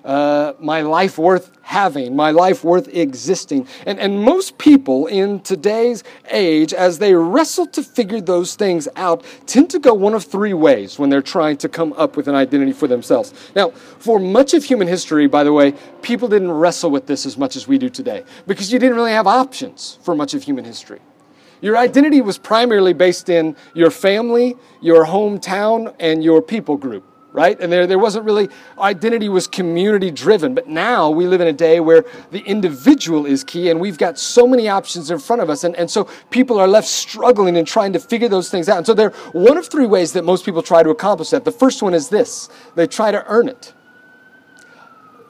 uh, 0.05 0.53
my 0.59 0.81
life 0.81 1.17
worth 1.17 1.51
having, 1.63 2.15
my 2.15 2.29
life 2.29 2.63
worth 2.63 2.87
existing. 2.89 3.67
And, 3.87 3.99
and 3.99 4.21
most 4.21 4.59
people 4.59 5.07
in 5.07 5.39
today's 5.39 6.03
age, 6.29 6.73
as 6.73 6.99
they 6.99 7.15
wrestle 7.15 7.65
to 7.67 7.81
figure 7.81 8.21
those 8.21 8.53
things 8.55 8.87
out, 8.95 9.25
tend 9.47 9.71
to 9.71 9.79
go 9.79 9.93
one 9.93 10.13
of 10.13 10.23
three 10.23 10.53
ways 10.53 10.99
when 10.99 11.09
they're 11.09 11.23
trying 11.23 11.57
to 11.57 11.67
come 11.67 11.91
up 11.93 12.15
with 12.15 12.27
an 12.27 12.35
identity 12.35 12.71
for 12.71 12.87
themselves. 12.87 13.33
Now, 13.55 13.71
for 13.71 14.19
much 14.19 14.53
of 14.53 14.63
human 14.63 14.87
history, 14.87 15.25
by 15.25 15.43
the 15.43 15.51
way, 15.51 15.73
people 16.03 16.27
didn't 16.27 16.51
wrestle 16.51 16.91
with 16.91 17.07
this 17.07 17.25
as 17.25 17.35
much 17.35 17.55
as 17.55 17.67
we 17.67 17.79
do 17.79 17.89
today 17.89 18.23
because 18.45 18.71
you 18.71 18.77
didn't 18.77 18.95
really 18.95 19.11
have 19.11 19.25
options 19.25 19.97
for 20.03 20.13
much 20.13 20.35
of 20.35 20.43
human 20.43 20.65
history. 20.65 20.99
Your 21.61 21.77
identity 21.77 22.21
was 22.21 22.37
primarily 22.37 22.93
based 22.93 23.27
in 23.27 23.55
your 23.73 23.89
family, 23.89 24.55
your 24.81 25.05
hometown, 25.05 25.95
and 25.99 26.23
your 26.23 26.43
people 26.43 26.77
group 26.77 27.03
right? 27.35 27.59
And 27.59 27.71
there, 27.71 27.85
there 27.85 27.99
wasn't 27.99 28.23
really, 28.23 28.49
identity 28.79 29.27
was 29.27 29.45
community 29.45 30.09
driven. 30.09 30.55
But 30.55 30.67
now 30.67 31.09
we 31.09 31.27
live 31.27 31.41
in 31.41 31.47
a 31.47 31.53
day 31.53 31.81
where 31.81 32.05
the 32.31 32.39
individual 32.39 33.25
is 33.25 33.43
key 33.43 33.69
and 33.69 33.79
we've 33.79 33.97
got 33.97 34.17
so 34.17 34.47
many 34.47 34.69
options 34.69 35.11
in 35.11 35.19
front 35.19 35.41
of 35.41 35.49
us. 35.49 35.65
And, 35.65 35.75
and 35.75 35.91
so 35.91 36.09
people 36.29 36.57
are 36.57 36.67
left 36.67 36.87
struggling 36.87 37.57
and 37.57 37.67
trying 37.67 37.91
to 37.93 37.99
figure 37.99 38.29
those 38.29 38.49
things 38.49 38.69
out. 38.69 38.77
And 38.77 38.85
so 38.85 38.93
there 38.93 39.11
are 39.11 39.31
one 39.33 39.57
of 39.57 39.67
three 39.67 39.85
ways 39.85 40.13
that 40.13 40.23
most 40.23 40.45
people 40.45 40.63
try 40.63 40.81
to 40.81 40.89
accomplish 40.89 41.31
that. 41.31 41.43
The 41.43 41.51
first 41.51 41.83
one 41.83 41.93
is 41.93 42.07
this 42.07 42.47
they 42.75 42.87
try 42.87 43.11
to 43.11 43.23
earn 43.27 43.49
it. 43.49 43.73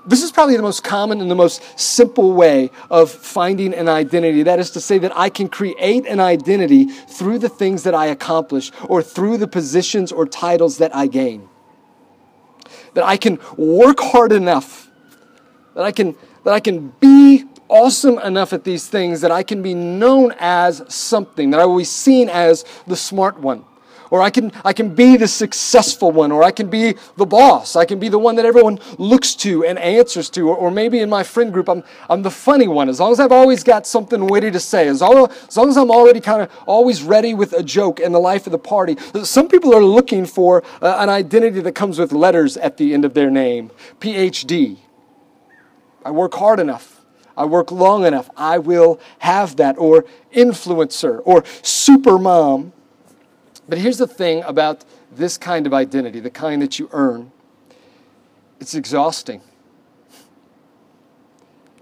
This 0.08 0.22
is 0.22 0.32
probably 0.32 0.56
the 0.56 0.62
most 0.62 0.84
common 0.84 1.20
and 1.20 1.32
the 1.32 1.36
most 1.36 1.80
simple 1.80 2.34
way 2.34 2.70
of 2.92 3.10
finding 3.10 3.74
an 3.74 3.90
identity. 3.90 4.44
That 4.44 4.60
is 4.60 4.70
to 4.72 4.80
say, 4.80 5.00
that 5.00 5.18
I 5.18 5.30
can 5.30 5.50
create 5.50 6.06
an 6.06 6.20
identity 6.20 6.86
through 6.86 7.40
the 7.40 7.50
things 7.50 7.82
that 7.82 7.96
I 7.96 8.06
accomplish 8.06 8.72
or 8.88 9.02
through 9.02 9.38
the 9.38 9.48
positions 9.48 10.12
or 10.12 10.28
titles 10.28 10.78
that 10.78 10.96
I 10.96 11.08
gain 11.08 11.50
that 12.96 13.06
I 13.06 13.18
can 13.18 13.40
work 13.56 14.00
hard 14.00 14.32
enough, 14.32 14.90
that 15.76 15.84
I 15.84 15.92
can, 15.92 16.16
that 16.44 16.54
I 16.54 16.60
can 16.60 16.90
be 17.00 17.44
awesome 17.68 18.18
enough 18.20 18.54
at 18.54 18.64
these 18.64 18.88
things 18.88 19.22
that 19.22 19.32
I 19.32 19.44
can 19.44 19.62
be 19.62 19.74
known 19.74 20.34
as 20.40 20.84
something, 20.88 21.52
that 21.52 21.60
I 21.60 21.66
will 21.66 21.78
be 21.78 21.84
seen 21.84 22.30
as 22.30 22.66
the 22.88 22.96
smart 22.96 23.40
one 23.40 23.64
or 24.12 24.22
I 24.22 24.30
can, 24.30 24.52
I 24.64 24.74
can 24.74 24.94
be 24.94 25.18
the 25.18 25.28
successful 25.28 26.12
one, 26.12 26.32
or 26.32 26.44
I 26.44 26.52
can 26.52 26.70
be 26.70 26.96
the 27.18 27.26
boss. 27.26 27.76
I 27.76 27.86
can 27.86 28.00
be 28.00 28.10
the 28.10 28.20
one 28.20 28.36
that 28.36 28.46
everyone 28.46 28.80
looks 28.98 29.36
to 29.36 29.66
and 29.66 29.78
answers 29.80 30.30
to, 30.32 30.50
or, 30.50 30.56
or 30.56 30.72
maybe 30.72 31.00
in 31.00 31.10
my 31.10 31.24
friend 31.24 31.52
group, 31.52 31.70
I'm, 31.70 31.84
I'm 32.10 32.22
the 32.22 32.32
funny 32.32 32.68
one. 32.68 32.90
As 32.90 33.00
long 33.00 33.12
as 33.12 33.20
I've 33.20 33.32
always 33.32 33.64
got 33.64 33.88
something 33.88 34.28
witty 34.28 34.52
to 34.52 34.60
say, 34.60 34.88
as 34.88 35.02
long, 35.02 35.30
as, 35.30 35.58
long 35.58 35.70
as 35.70 35.78
I'm 35.78 35.92
already 35.92 36.20
kind 36.20 36.42
of 36.42 36.52
always 36.66 37.04
ready 37.04 37.34
with 37.34 37.54
a 37.54 37.64
joke 37.64 38.00
in 38.00 38.12
the 38.12 38.20
life 38.20 38.46
of 38.46 38.52
the 38.52 38.60
party. 38.60 38.98
Some 39.24 39.48
people 39.48 39.74
are 39.74 39.84
looking 39.84 40.26
for 40.26 40.64
uh, 40.82 40.98
an 41.00 41.10
identity 41.10 41.62
that 41.62 41.74
comes 41.74 42.00
with 42.00 42.12
letters 42.12 42.58
at 42.58 42.78
the 42.78 42.94
end 42.94 43.06
of 43.06 43.14
their 43.14 43.30
name 43.30 43.72
PhD. 44.00 44.78
I 46.04 46.12
work 46.12 46.34
hard 46.36 46.60
enough. 46.60 46.96
I 47.38 47.46
work 47.46 47.72
long 47.72 48.06
enough, 48.06 48.30
I 48.38 48.60
will 48.60 49.00
have 49.20 49.58
that. 49.58 49.78
Or 49.78 50.06
influencer, 50.34 51.22
or 51.26 51.44
super 51.62 52.18
mom, 52.18 52.72
but 53.68 53.78
here's 53.78 53.98
the 53.98 54.08
thing 54.08 54.44
about 54.44 54.86
this 55.12 55.38
kind 55.38 55.66
of 55.66 55.74
identity, 55.74 56.20
the 56.20 56.30
kind 56.30 56.62
that 56.62 56.80
you 56.80 56.90
earn 56.92 57.32
it's 58.60 58.74
exhausting. 58.74 59.42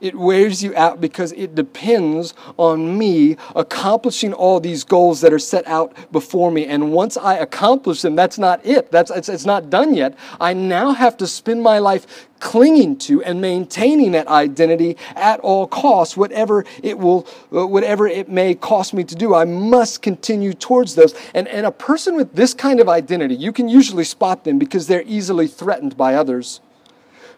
It 0.04 0.16
wears 0.16 0.62
you 0.62 0.76
out 0.76 1.00
because 1.00 1.32
it 1.32 1.56
depends 1.56 2.34
on 2.58 2.98
me 2.98 3.38
accomplishing 3.56 4.34
all 4.34 4.60
these 4.60 4.84
goals 4.84 5.22
that 5.22 5.32
are 5.32 5.40
set 5.40 5.66
out 5.66 5.96
before 6.12 6.52
me. 6.52 6.66
And 6.66 6.92
once 6.92 7.16
I 7.16 7.36
accomplish 7.36 8.02
them, 8.02 8.14
that's 8.14 8.38
not 8.38 8.66
it. 8.66 8.92
That's, 8.92 9.10
it's, 9.10 9.30
it's 9.30 9.46
not 9.46 9.70
done 9.70 9.94
yet. 9.94 10.18
I 10.42 10.52
now 10.52 10.92
have 10.92 11.16
to 11.18 11.26
spend 11.26 11.64
my 11.64 11.80
life 11.80 12.28
clinging 12.42 12.98
to 12.98 13.24
and 13.24 13.40
maintaining 13.40 14.12
that 14.12 14.28
identity 14.28 14.98
at 15.16 15.40
all 15.40 15.68
costs, 15.68 16.18
whatever 16.18 16.66
it 16.84 17.00
will, 17.00 17.26
uh, 17.56 17.66
whatever 17.66 18.06
it 18.06 18.28
may 18.28 18.56
cost 18.56 18.94
me 18.94 19.06
to 19.06 19.16
do. 19.16 19.34
I 19.34 19.46
must 19.46 20.02
continue 20.02 20.52
towards 20.52 20.96
those. 20.96 21.16
And, 21.34 21.48
and 21.48 21.66
a 21.66 21.72
person 21.72 22.18
with 22.18 22.36
this 22.36 22.54
kind 22.54 22.82
of 22.82 22.90
identity, 22.90 23.36
you 23.36 23.54
can 23.54 23.70
usually 23.70 24.04
spot 24.04 24.44
them 24.44 24.60
because 24.60 24.88
they're 24.88 25.06
easily 25.06 25.48
threatened 25.48 25.96
by 25.96 26.16
others 26.16 26.60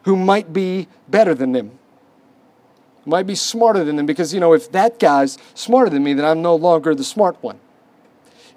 who 0.06 0.16
might 0.16 0.52
be 0.52 0.88
better 1.08 1.36
than 1.36 1.52
them 1.52 1.78
might 3.06 3.28
be 3.28 3.36
smarter 3.36 3.84
than 3.84 3.96
them 3.96 4.06
because, 4.06 4.34
you 4.34 4.40
know, 4.40 4.54
if 4.54 4.72
that 4.72 5.00
guy's 5.00 5.38
smarter 5.54 5.90
than 5.90 6.04
me, 6.04 6.14
then 6.14 6.26
I'm 6.26 6.42
no 6.42 6.56
longer 6.56 6.96
the 6.96 7.04
smart 7.04 7.38
one. 7.42 7.60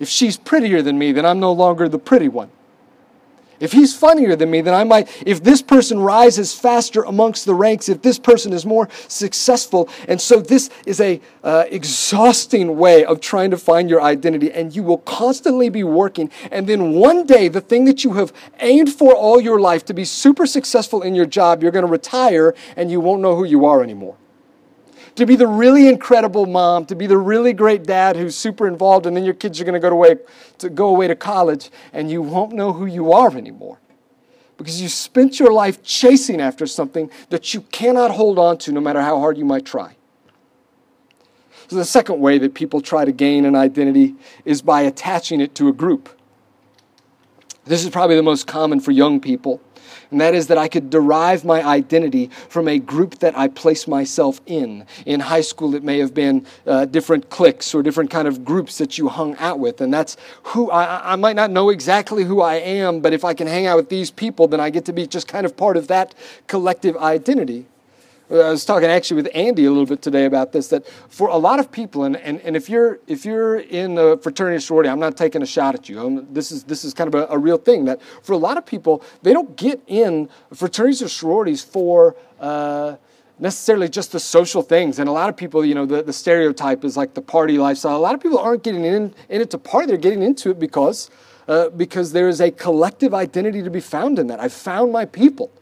If 0.01 0.09
she's 0.09 0.37
prettier 0.37 0.83
than 0.83 0.99
me, 0.99 1.13
then 1.13 1.27
I'm 1.27 1.41
no 1.41 1.53
longer 1.53 1.89
the 1.89 1.99
pretty 1.99 2.29
one. 2.29 2.51
If 3.61 3.73
he's 3.73 3.97
funnier 3.97 4.37
than 4.37 4.53
me, 4.53 4.61
then 4.61 4.75
I 4.75 4.85
might, 4.85 5.09
if 5.27 5.43
this 5.43 5.63
person 5.63 5.99
rises 5.99 6.55
faster 6.55 7.03
amongst 7.03 7.45
the 7.45 7.55
ranks, 7.55 7.89
if 7.89 8.03
this 8.03 8.17
person 8.17 8.53
is 8.53 8.65
more 8.65 8.89
successful. 9.09 9.89
And 10.07 10.21
so 10.21 10.41
this 10.41 10.71
is 10.87 11.01
a 11.01 11.21
uh, 11.43 11.65
exhausting 11.69 12.77
way 12.77 13.05
of 13.05 13.21
trying 13.21 13.51
to 13.51 13.57
find 13.57 13.91
your 13.91 14.01
identity. 14.01 14.53
And 14.53 14.75
you 14.75 14.85
will 14.85 14.99
constantly 14.99 15.71
be 15.71 15.83
working. 15.83 16.31
And 16.53 16.69
then 16.69 16.93
one 16.93 17.27
day, 17.27 17.49
the 17.49 17.61
thing 17.61 17.85
that 17.87 18.05
you 18.05 18.13
have 18.13 18.33
aimed 18.61 18.93
for 18.93 19.13
all 19.13 19.41
your 19.41 19.59
life 19.59 19.85
to 19.87 19.95
be 19.95 20.05
super 20.05 20.47
successful 20.47 21.03
in 21.03 21.17
your 21.17 21.27
job, 21.27 21.61
you're 21.61 21.73
going 21.73 21.85
to 21.85 21.91
retire 21.91 22.55
and 22.77 22.93
you 22.93 23.01
won't 23.01 23.23
know 23.23 23.35
who 23.35 23.45
you 23.45 23.65
are 23.67 23.83
anymore 23.83 24.17
to 25.19 25.27
be 25.27 25.35
the 25.35 25.49
really 25.49 25.89
incredible 25.89 26.47
mom, 26.47 26.87
to 26.87 26.95
be 26.95 27.09
the 27.09 27.19
really 27.19 27.53
great 27.53 27.83
dad 27.83 28.17
who's 28.17 28.37
super 28.37 28.69
involved, 28.69 29.05
and 29.05 29.17
then 29.17 29.25
your 29.25 29.35
kids 29.35 29.61
are 29.61 29.65
going 29.65 29.75
to 29.75 29.81
go 29.81 29.89
away 29.89 30.17
to 30.59 30.71
go 30.71 30.89
away 30.89 31.09
to 31.09 31.17
college, 31.17 31.71
and 31.93 32.09
you 32.09 32.23
won't 32.23 32.53
know 32.53 32.73
who 32.73 32.87
you 32.87 33.13
are 33.13 33.37
anymore. 33.37 33.81
Because 34.59 34.81
you 34.81 34.89
spent 34.89 35.41
your 35.41 35.53
life 35.53 35.83
chasing 35.83 36.41
after 36.41 36.67
something 36.67 37.11
that 37.31 37.53
you 37.53 37.63
cannot 37.63 38.13
hold 38.13 38.39
on 38.39 38.59
to 38.59 38.71
no 38.71 38.81
matter 38.81 39.03
how 39.03 39.19
hard 39.19 39.37
you 39.37 39.45
might 39.45 39.65
try. 39.65 39.97
So, 41.67 41.75
the 41.75 41.85
second 41.85 42.21
way 42.21 42.39
that 42.39 42.55
people 42.55 42.81
try 42.81 43.05
to 43.05 43.13
gain 43.13 43.45
an 43.45 43.57
identity 43.57 44.15
is 44.45 44.63
by 44.63 44.83
attaching 44.83 45.41
it 45.41 45.53
to 45.57 45.67
a 45.67 45.73
group. 45.73 46.09
This 47.65 47.83
is 47.83 47.91
probably 47.91 48.15
the 48.15 48.23
most 48.23 48.47
common 48.47 48.79
for 48.79 48.93
young 48.93 49.21
people 49.21 49.61
and 50.11 50.21
that 50.21 50.35
is 50.35 50.47
that 50.49 50.59
I 50.59 50.69
could 50.69 50.91
derive 50.91 51.45
my 51.45 51.63
identity 51.63 52.31
from 52.49 52.69
a 52.69 52.79
group 52.79 53.19
that 53.19 53.37
I 53.37 53.49
place 53.49 53.87
myself 53.87 54.41
in. 54.47 54.87
In 55.07 55.21
high 55.21 55.41
school, 55.41 55.75
it 55.75 55.83
may 55.83 55.99
have 55.99 56.15
been 56.15 56.47
uh, 56.67 56.85
different 56.87 57.31
cliques 57.31 57.75
or 57.75 57.83
different 57.83 58.11
kind 58.11 58.27
of 58.27 58.45
groups 58.45 58.79
that 58.79 58.99
you 58.99 59.09
hung 59.09 59.37
out 59.37 59.59
with, 59.59 59.81
and 59.81 59.93
that's 59.93 60.17
who 60.45 60.71
I, 60.71 61.13
I 61.13 61.17
might 61.17 61.37
not 61.37 61.51
know 61.51 61.71
exactly 61.71 62.25
who 62.25 62.41
I 62.41 62.57
am, 62.57 63.01
but 63.01 63.13
if 63.13 63.25
I 63.25 63.35
can 63.35 63.47
hang 63.47 63.67
out 63.67 63.77
with 63.77 63.89
these 63.89 64.11
people, 64.11 64.49
then 64.49 64.61
I 64.61 64.71
get 64.71 64.85
to 64.87 64.93
be 64.93 65.07
just 65.07 65.29
kind 65.29 65.45
of 65.45 65.57
part 65.57 65.77
of 65.77 65.89
that 65.89 66.15
collective 66.47 66.97
identity. 66.97 67.67
I 68.31 68.51
was 68.51 68.67
talking 68.67 68.91
actually 68.91 69.23
with 69.23 69.31
Andy 69.35 69.65
a 69.65 69.71
little 69.71 69.87
bit 69.87 70.03
today 70.03 70.27
about 70.27 70.53
this. 70.53 70.69
That 70.69 70.87
for 71.09 71.29
a 71.29 71.37
lot 71.37 71.61
of 71.61 71.73
people, 71.73 72.05
and, 72.05 72.17
and, 72.17 72.41
and 72.43 72.57
if 72.57 72.69
you're 72.69 72.99
if 73.07 73.25
you're 73.25 73.61
in 73.61 73.97
a 73.97 74.19
fraternity 74.19 74.57
or 74.57 74.61
sorority, 74.61 74.91
I'm 74.91 75.01
not 75.01 75.17
taking 75.17 75.41
a 75.41 75.47
shot 75.47 75.75
at 75.75 75.89
you. 75.89 76.05
I'm, 76.05 76.33
this 76.33 76.53
is 76.53 76.65
this 76.65 76.85
is 76.85 76.93
kind 76.93 77.13
of 77.13 77.15
a, 77.15 77.33
a, 77.33 77.39
real 77.39 77.57
thing. 77.57 77.87
That 77.87 78.03
for 78.23 78.35
a 78.35 78.39
lot 78.39 78.59
of 78.59 78.67
people, 78.67 79.03
they 79.23 79.33
don't 79.33 79.57
get 79.57 79.83
in 79.87 80.29
fraternities 80.55 81.03
or 81.03 81.09
sororities 81.09 81.63
for. 81.63 82.17
Uh, 82.39 82.97
necessarily 83.41 83.89
just 83.89 84.11
the 84.11 84.19
social 84.19 84.63
things. 84.63 84.99
And 84.99 85.09
a 85.09 85.13
lot 85.13 85.29
of 85.29 85.37
people, 85.37 85.65
you 85.65 85.73
know, 85.73 85.87
the, 85.87 86.03
the 86.03 86.13
stereotype 86.13 86.85
is 86.85 86.97
like 86.97 87.15
the 87.15 87.23
party 87.23 87.57
lifestyle. 87.57 87.97
A 87.97 87.99
lot 87.99 88.13
of 88.13 88.21
people 88.21 88.37
aren't 88.37 88.65
getting 88.65 88.85
in, 88.85 89.15
in 89.29 89.41
it 89.41 89.51
to 89.51 89.59
party, 89.59 89.87
they're 89.87 89.97
getting 89.97 90.25
into 90.25 90.51
it 90.51 90.59
because, 90.59 91.09
uh, 91.47 91.69
because 91.69 92.11
there 92.11 92.29
is 92.29 92.41
a 92.41 92.51
collective 92.51 93.15
identity 93.15 93.63
to 93.63 93.71
be 93.71 93.79
found 93.79 94.19
in 94.19 94.27
that. 94.27 94.41
I've 94.41 94.53
found 94.53 94.91
my 94.91 95.05
people. 95.05 95.53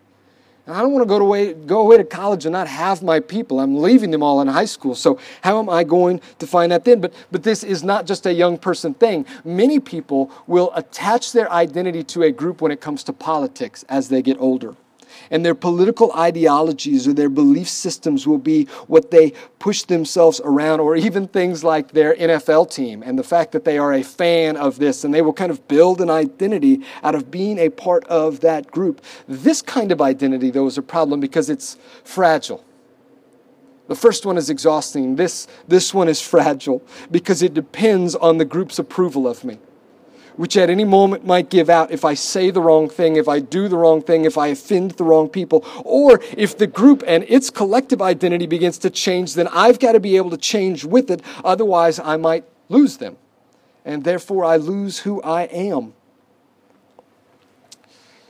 I 0.68 0.80
don't 0.80 0.92
want 0.92 1.04
to 1.04 1.08
go 1.08 1.24
away, 1.24 1.54
go 1.54 1.80
away 1.80 1.96
to 1.96 2.04
college 2.04 2.44
and 2.44 2.52
not 2.52 2.66
have 2.66 3.02
my 3.02 3.20
people. 3.20 3.60
I'm 3.60 3.80
leaving 3.80 4.10
them 4.10 4.22
all 4.22 4.40
in 4.40 4.48
high 4.48 4.64
school. 4.64 4.96
So 4.96 5.18
how 5.42 5.60
am 5.60 5.70
I 5.70 5.84
going 5.84 6.20
to 6.40 6.46
find 6.46 6.72
that 6.72 6.84
then? 6.84 7.00
But, 7.00 7.12
but 7.30 7.44
this 7.44 7.62
is 7.62 7.84
not 7.84 8.06
just 8.06 8.26
a 8.26 8.32
young 8.32 8.58
person 8.58 8.94
thing. 8.94 9.26
Many 9.44 9.78
people 9.78 10.30
will 10.48 10.72
attach 10.74 11.32
their 11.32 11.50
identity 11.52 12.02
to 12.04 12.22
a 12.24 12.32
group 12.32 12.60
when 12.60 12.72
it 12.72 12.80
comes 12.80 13.04
to 13.04 13.12
politics 13.12 13.84
as 13.88 14.08
they 14.08 14.22
get 14.22 14.38
older 14.40 14.74
and 15.30 15.44
their 15.44 15.54
political 15.54 16.12
ideologies 16.12 17.06
or 17.06 17.12
their 17.12 17.28
belief 17.28 17.68
systems 17.68 18.26
will 18.26 18.38
be 18.38 18.64
what 18.86 19.10
they 19.10 19.32
push 19.58 19.82
themselves 19.82 20.40
around, 20.44 20.80
or 20.80 20.96
even 20.96 21.28
things 21.28 21.64
like 21.64 21.92
their 21.92 22.14
NFL 22.14 22.70
team 22.70 23.02
and 23.02 23.18
the 23.18 23.24
fact 23.24 23.52
that 23.52 23.64
they 23.64 23.78
are 23.78 23.92
a 23.92 24.02
fan 24.02 24.56
of 24.56 24.78
this, 24.78 25.04
and 25.04 25.12
they 25.12 25.22
will 25.22 25.32
kind 25.32 25.50
of 25.50 25.66
build 25.68 26.00
an 26.00 26.10
identity 26.10 26.82
out 27.02 27.14
of 27.14 27.30
being 27.30 27.58
a 27.58 27.68
part 27.68 28.04
of 28.04 28.40
that 28.40 28.70
group. 28.70 29.02
This 29.28 29.62
kind 29.62 29.92
of 29.92 30.00
identity, 30.00 30.50
though, 30.50 30.66
is 30.66 30.78
a 30.78 30.82
problem 30.82 31.20
because 31.20 31.50
it's 31.50 31.76
fragile. 32.04 32.64
The 33.88 33.94
first 33.94 34.26
one 34.26 34.36
is 34.36 34.50
exhausting. 34.50 35.16
This, 35.16 35.46
this 35.68 35.94
one 35.94 36.08
is 36.08 36.20
fragile 36.32 36.82
because 37.10 37.42
it 37.42 37.54
depends 37.54 38.14
on 38.14 38.38
the 38.38 38.44
group's 38.44 38.78
approval 38.78 39.28
of 39.28 39.44
me 39.44 39.58
which 40.36 40.56
at 40.56 40.70
any 40.70 40.84
moment 40.84 41.26
might 41.26 41.50
give 41.50 41.68
out 41.68 41.90
if 41.90 42.04
I 42.04 42.14
say 42.14 42.50
the 42.50 42.60
wrong 42.60 42.88
thing, 42.88 43.16
if 43.16 43.28
I 43.28 43.40
do 43.40 43.68
the 43.68 43.76
wrong 43.76 44.02
thing, 44.02 44.24
if 44.24 44.38
I 44.38 44.48
offend 44.48 44.92
the 44.92 45.04
wrong 45.04 45.28
people, 45.28 45.64
or 45.84 46.20
if 46.36 46.56
the 46.56 46.66
group 46.66 47.02
and 47.06 47.24
its 47.28 47.50
collective 47.50 48.02
identity 48.02 48.46
begins 48.46 48.78
to 48.78 48.90
change, 48.90 49.34
then 49.34 49.48
I've 49.48 49.78
got 49.78 49.92
to 49.92 50.00
be 50.00 50.16
able 50.16 50.30
to 50.30 50.36
change 50.36 50.84
with 50.84 51.10
it. 51.10 51.22
Otherwise, 51.44 51.98
I 51.98 52.16
might 52.16 52.44
lose 52.68 52.98
them. 52.98 53.16
And 53.84 54.04
therefore, 54.04 54.44
I 54.44 54.56
lose 54.56 55.00
who 55.00 55.22
I 55.22 55.42
am. 55.44 55.94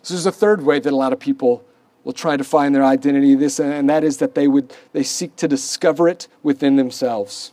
So 0.03 0.15
there's 0.15 0.27
a 0.27 0.33
third 0.33 0.63
way 0.63 0.79
that 0.79 0.93
a 0.93 0.97
lot 0.97 1.13
of 1.13 1.19
people 1.19 1.65
will 2.05 2.13
try 2.13 2.37
to 2.37 2.45
find 2.45 2.73
their 2.73 2.85
identity 2.85 3.35
this 3.35 3.59
and 3.59 3.91
that 3.91 4.05
is 4.05 4.19
that 4.19 4.37
they 4.37 4.47
would 4.47 4.73
they 4.93 5.03
seek 5.03 5.35
to 5.35 5.49
discover 5.49 6.07
it 6.09 6.29
within 6.45 6.77
themselves 6.77 7.51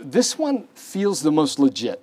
this 0.00 0.36
one 0.36 0.66
feels 0.92 1.22
the 1.22 1.32
most 1.32 1.58
legit. 1.58 2.02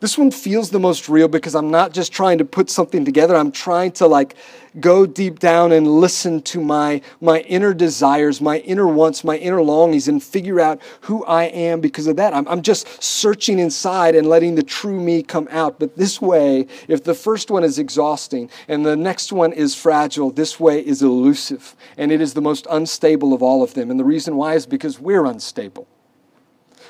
This 0.00 0.18
one 0.18 0.30
feels 0.30 0.70
the 0.70 0.80
most 0.80 1.08
real 1.08 1.28
because 1.28 1.54
I'm 1.54 1.70
not 1.70 1.92
just 1.92 2.12
trying 2.12 2.38
to 2.38 2.44
put 2.44 2.68
something 2.68 3.04
together. 3.04 3.36
I'm 3.36 3.52
trying 3.52 3.92
to 3.92 4.08
like 4.08 4.34
go 4.80 5.06
deep 5.06 5.38
down 5.38 5.70
and 5.70 5.86
listen 5.86 6.42
to 6.42 6.60
my, 6.60 7.00
my 7.20 7.40
inner 7.42 7.72
desires, 7.72 8.40
my 8.40 8.58
inner 8.58 8.88
wants, 8.88 9.24
my 9.24 9.38
inner 9.38 9.62
longings, 9.62 10.08
and 10.08 10.22
figure 10.22 10.60
out 10.60 10.82
who 11.02 11.24
I 11.24 11.44
am 11.44 11.80
because 11.80 12.08
of 12.08 12.16
that. 12.16 12.34
I'm, 12.34 12.46
I'm 12.48 12.60
just 12.60 13.02
searching 13.02 13.60
inside 13.60 14.16
and 14.16 14.28
letting 14.28 14.56
the 14.56 14.64
true 14.64 15.00
me 15.00 15.22
come 15.22 15.48
out. 15.50 15.78
But 15.78 15.96
this 15.96 16.20
way, 16.20 16.66
if 16.88 17.04
the 17.04 17.14
first 17.14 17.50
one 17.50 17.62
is 17.62 17.78
exhausting 17.78 18.50
and 18.66 18.84
the 18.84 18.96
next 18.96 19.32
one 19.32 19.52
is 19.52 19.76
fragile, 19.76 20.30
this 20.30 20.58
way 20.60 20.84
is 20.84 21.02
elusive. 21.02 21.76
And 21.96 22.10
it 22.10 22.20
is 22.20 22.34
the 22.34 22.42
most 22.42 22.66
unstable 22.68 23.32
of 23.32 23.42
all 23.42 23.62
of 23.62 23.74
them. 23.74 23.90
And 23.90 23.98
the 23.98 24.04
reason 24.04 24.36
why 24.36 24.54
is 24.54 24.66
because 24.66 24.98
we're 25.00 25.24
unstable 25.24 25.86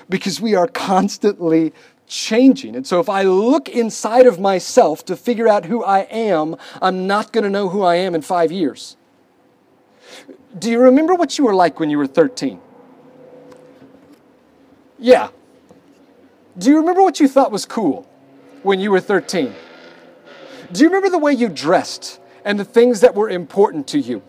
because 0.08 0.40
we 0.40 0.54
are 0.54 0.66
constantly 0.66 1.72
changing. 2.06 2.76
And 2.76 2.86
so 2.86 3.00
if 3.00 3.08
I 3.08 3.22
look 3.22 3.68
inside 3.68 4.26
of 4.26 4.38
myself 4.38 5.04
to 5.06 5.16
figure 5.16 5.48
out 5.48 5.66
who 5.66 5.82
I 5.82 6.00
am, 6.00 6.56
I'm 6.80 7.06
not 7.06 7.32
going 7.32 7.44
to 7.44 7.50
know 7.50 7.68
who 7.68 7.82
I 7.82 7.96
am 7.96 8.14
in 8.14 8.22
five 8.22 8.52
years. 8.52 8.96
Do 10.58 10.70
you 10.70 10.80
remember 10.80 11.14
what 11.14 11.36
you 11.36 11.44
were 11.44 11.54
like 11.54 11.80
when 11.80 11.90
you 11.90 11.98
were 11.98 12.06
13? 12.06 12.60
Yeah. 14.98 15.28
Do 16.56 16.70
you 16.70 16.78
remember 16.78 17.02
what 17.02 17.20
you 17.20 17.28
thought 17.28 17.50
was 17.50 17.66
cool 17.66 18.08
when 18.62 18.80
you 18.80 18.90
were 18.90 19.00
13? 19.00 19.54
Do 20.72 20.82
you 20.82 20.88
remember 20.88 21.10
the 21.10 21.18
way 21.18 21.32
you 21.32 21.48
dressed 21.48 22.20
and 22.44 22.58
the 22.58 22.64
things 22.64 23.00
that 23.00 23.14
were 23.14 23.28
important 23.28 23.86
to 23.88 23.98
you? 23.98 24.22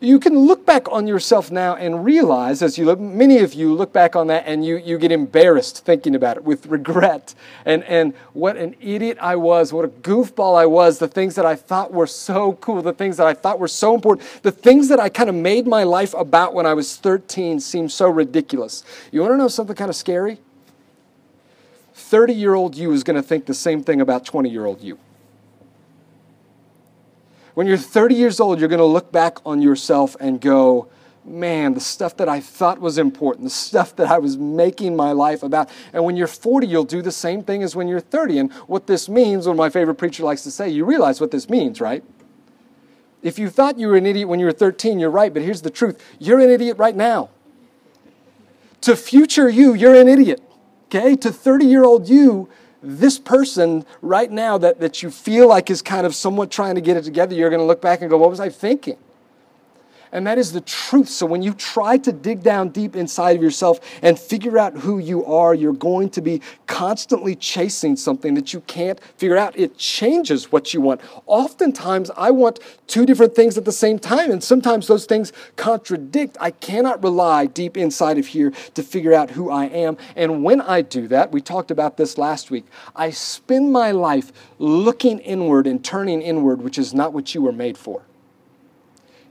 You 0.00 0.20
can 0.20 0.38
look 0.38 0.64
back 0.64 0.90
on 0.92 1.08
yourself 1.08 1.50
now 1.50 1.74
and 1.74 2.04
realize, 2.04 2.62
as 2.62 2.78
you 2.78 2.84
look, 2.84 3.00
many 3.00 3.38
of 3.38 3.54
you 3.54 3.74
look 3.74 3.92
back 3.92 4.14
on 4.14 4.28
that 4.28 4.44
and 4.46 4.64
you, 4.64 4.76
you 4.76 4.96
get 4.96 5.10
embarrassed 5.10 5.84
thinking 5.84 6.14
about 6.14 6.36
it 6.36 6.44
with 6.44 6.66
regret 6.78 7.34
and, 7.64 7.82
and 7.84 8.14
what 8.32 8.56
an 8.56 8.76
idiot 8.80 9.18
I 9.20 9.36
was, 9.36 9.72
what 9.72 9.84
a 9.84 9.88
goofball 9.88 10.56
I 10.56 10.66
was, 10.66 10.98
the 10.98 11.08
things 11.08 11.34
that 11.34 11.44
I 11.44 11.56
thought 11.56 11.92
were 11.92 12.06
so 12.06 12.52
cool, 12.54 12.80
the 12.80 12.92
things 12.92 13.16
that 13.16 13.26
I 13.26 13.34
thought 13.34 13.58
were 13.58 13.68
so 13.68 13.94
important, 13.94 14.42
the 14.42 14.52
things 14.52 14.88
that 14.88 15.00
I 15.00 15.08
kind 15.08 15.28
of 15.28 15.34
made 15.34 15.66
my 15.66 15.82
life 15.82 16.14
about 16.14 16.54
when 16.54 16.66
I 16.66 16.74
was 16.74 16.96
13 16.96 17.58
seem 17.58 17.88
so 17.88 18.08
ridiculous. 18.08 18.84
You 19.10 19.20
want 19.22 19.32
to 19.32 19.36
know 19.36 19.48
something 19.48 19.74
kind 19.74 19.90
of 19.90 19.96
scary? 19.96 20.38
30 21.94 22.32
year 22.32 22.54
old 22.54 22.76
you 22.76 22.92
is 22.92 23.02
going 23.02 23.20
to 23.20 23.22
think 23.22 23.46
the 23.46 23.54
same 23.54 23.82
thing 23.82 24.00
about 24.00 24.24
20 24.24 24.48
year 24.48 24.64
old 24.64 24.80
you. 24.80 24.98
When 27.58 27.66
you're 27.66 27.76
30 27.76 28.14
years 28.14 28.38
old, 28.38 28.60
you're 28.60 28.68
going 28.68 28.78
to 28.78 28.84
look 28.84 29.10
back 29.10 29.44
on 29.44 29.60
yourself 29.60 30.16
and 30.20 30.40
go, 30.40 30.88
man, 31.24 31.74
the 31.74 31.80
stuff 31.80 32.16
that 32.18 32.28
I 32.28 32.38
thought 32.38 32.78
was 32.78 32.98
important, 32.98 33.46
the 33.46 33.50
stuff 33.50 33.96
that 33.96 34.06
I 34.06 34.18
was 34.18 34.36
making 34.36 34.94
my 34.94 35.10
life 35.10 35.42
about. 35.42 35.68
And 35.92 36.04
when 36.04 36.14
you're 36.16 36.28
40, 36.28 36.68
you'll 36.68 36.84
do 36.84 37.02
the 37.02 37.10
same 37.10 37.42
thing 37.42 37.64
as 37.64 37.74
when 37.74 37.88
you're 37.88 37.98
30. 37.98 38.38
And 38.38 38.52
what 38.68 38.86
this 38.86 39.08
means, 39.08 39.48
one 39.48 39.54
of 39.54 39.58
my 39.58 39.70
favorite 39.70 39.96
preacher 39.96 40.22
likes 40.22 40.44
to 40.44 40.52
say, 40.52 40.68
you 40.68 40.84
realize 40.84 41.20
what 41.20 41.32
this 41.32 41.50
means, 41.50 41.80
right? 41.80 42.04
If 43.24 43.40
you 43.40 43.50
thought 43.50 43.76
you 43.76 43.88
were 43.88 43.96
an 43.96 44.06
idiot 44.06 44.28
when 44.28 44.38
you 44.38 44.46
were 44.46 44.52
13, 44.52 45.00
you're 45.00 45.10
right, 45.10 45.34
but 45.34 45.42
here's 45.42 45.62
the 45.62 45.70
truth 45.70 46.00
you're 46.20 46.38
an 46.38 46.50
idiot 46.50 46.78
right 46.78 46.94
now. 46.94 47.28
To 48.82 48.94
future 48.94 49.48
you, 49.48 49.74
you're 49.74 49.96
an 49.96 50.06
idiot. 50.06 50.40
Okay? 50.84 51.16
To 51.16 51.32
30 51.32 51.64
year 51.64 51.82
old 51.82 52.08
you, 52.08 52.48
this 52.82 53.18
person 53.18 53.84
right 54.02 54.30
now 54.30 54.58
that, 54.58 54.80
that 54.80 55.02
you 55.02 55.10
feel 55.10 55.48
like 55.48 55.70
is 55.70 55.82
kind 55.82 56.06
of 56.06 56.14
somewhat 56.14 56.50
trying 56.50 56.74
to 56.76 56.80
get 56.80 56.96
it 56.96 57.04
together, 57.04 57.34
you're 57.34 57.50
going 57.50 57.60
to 57.60 57.66
look 57.66 57.82
back 57.82 58.00
and 58.00 58.10
go, 58.10 58.16
What 58.16 58.30
was 58.30 58.40
I 58.40 58.48
thinking? 58.48 58.98
And 60.12 60.26
that 60.26 60.38
is 60.38 60.52
the 60.52 60.60
truth. 60.60 61.08
So 61.08 61.26
when 61.26 61.42
you 61.42 61.54
try 61.54 61.98
to 61.98 62.12
dig 62.12 62.42
down 62.42 62.70
deep 62.70 62.96
inside 62.96 63.36
of 63.36 63.42
yourself 63.42 63.80
and 64.02 64.18
figure 64.18 64.58
out 64.58 64.74
who 64.74 64.98
you 64.98 65.24
are, 65.24 65.54
you're 65.54 65.72
going 65.72 66.10
to 66.10 66.20
be 66.20 66.40
constantly 66.66 67.34
chasing 67.34 67.96
something 67.96 68.34
that 68.34 68.52
you 68.52 68.60
can't 68.60 69.00
figure 69.16 69.36
out. 69.36 69.58
It 69.58 69.76
changes 69.76 70.50
what 70.52 70.72
you 70.72 70.80
want. 70.80 71.00
Oftentimes, 71.26 72.10
I 72.16 72.30
want 72.30 72.60
two 72.86 73.04
different 73.04 73.34
things 73.34 73.58
at 73.58 73.64
the 73.64 73.72
same 73.72 73.98
time, 73.98 74.30
and 74.30 74.42
sometimes 74.42 74.86
those 74.86 75.06
things 75.06 75.32
contradict. 75.56 76.36
I 76.40 76.50
cannot 76.50 77.02
rely 77.02 77.46
deep 77.46 77.76
inside 77.76 78.18
of 78.18 78.28
here 78.28 78.52
to 78.74 78.82
figure 78.82 79.12
out 79.12 79.30
who 79.30 79.50
I 79.50 79.66
am. 79.66 79.96
And 80.16 80.42
when 80.44 80.60
I 80.60 80.82
do 80.82 81.08
that, 81.08 81.32
we 81.32 81.40
talked 81.40 81.70
about 81.70 81.96
this 81.96 82.18
last 82.18 82.50
week, 82.50 82.66
I 82.96 83.10
spend 83.10 83.72
my 83.72 83.90
life 83.90 84.32
looking 84.58 85.18
inward 85.20 85.66
and 85.66 85.84
turning 85.84 86.22
inward, 86.22 86.62
which 86.62 86.78
is 86.78 86.94
not 86.94 87.12
what 87.12 87.34
you 87.34 87.42
were 87.42 87.52
made 87.52 87.76
for. 87.76 88.02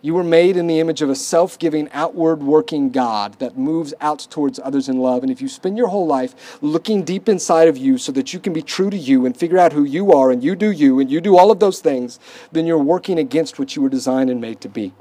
You 0.08 0.14
were 0.14 0.24
made 0.24 0.56
in 0.56 0.68
the 0.68 0.80
image 0.80 1.02
of 1.02 1.10
a 1.10 1.16
self 1.16 1.60
giving, 1.60 1.90
outward 1.92 2.42
working 2.42 2.92
God 2.92 3.34
that 3.40 3.58
moves 3.58 3.94
out 4.00 4.26
towards 4.30 4.58
others 4.58 4.88
in 4.88 5.00
love. 5.00 5.22
And 5.22 5.30
if 5.30 5.42
you 5.42 5.50
spend 5.50 5.78
your 5.78 5.90
whole 5.90 6.08
life 6.08 6.58
looking 6.62 7.04
deep 7.04 7.28
inside 7.28 7.68
of 7.68 7.76
you 7.76 7.98
so 7.98 8.14
that 8.14 8.32
you 8.32 8.40
can 8.40 8.54
be 8.54 8.62
true 8.62 8.90
to 8.90 8.96
you 8.96 9.26
and 9.26 9.36
figure 9.36 9.58
out 9.58 9.74
who 9.74 9.84
you 9.84 10.14
are 10.14 10.32
and 10.32 10.42
you 10.42 10.56
do 10.56 10.72
you 10.72 11.02
and 11.02 11.12
you 11.12 11.20
do 11.20 11.36
all 11.36 11.52
of 11.52 11.60
those 11.60 11.82
things, 11.82 12.22
then 12.54 12.66
you're 12.66 12.78
working 12.78 13.20
against 13.20 13.60
what 13.60 13.76
you 13.76 13.82
were 13.82 13.90
designed 13.90 14.30
and 14.30 14.40
made 14.40 14.62
to 14.62 14.70
be. 14.70 14.94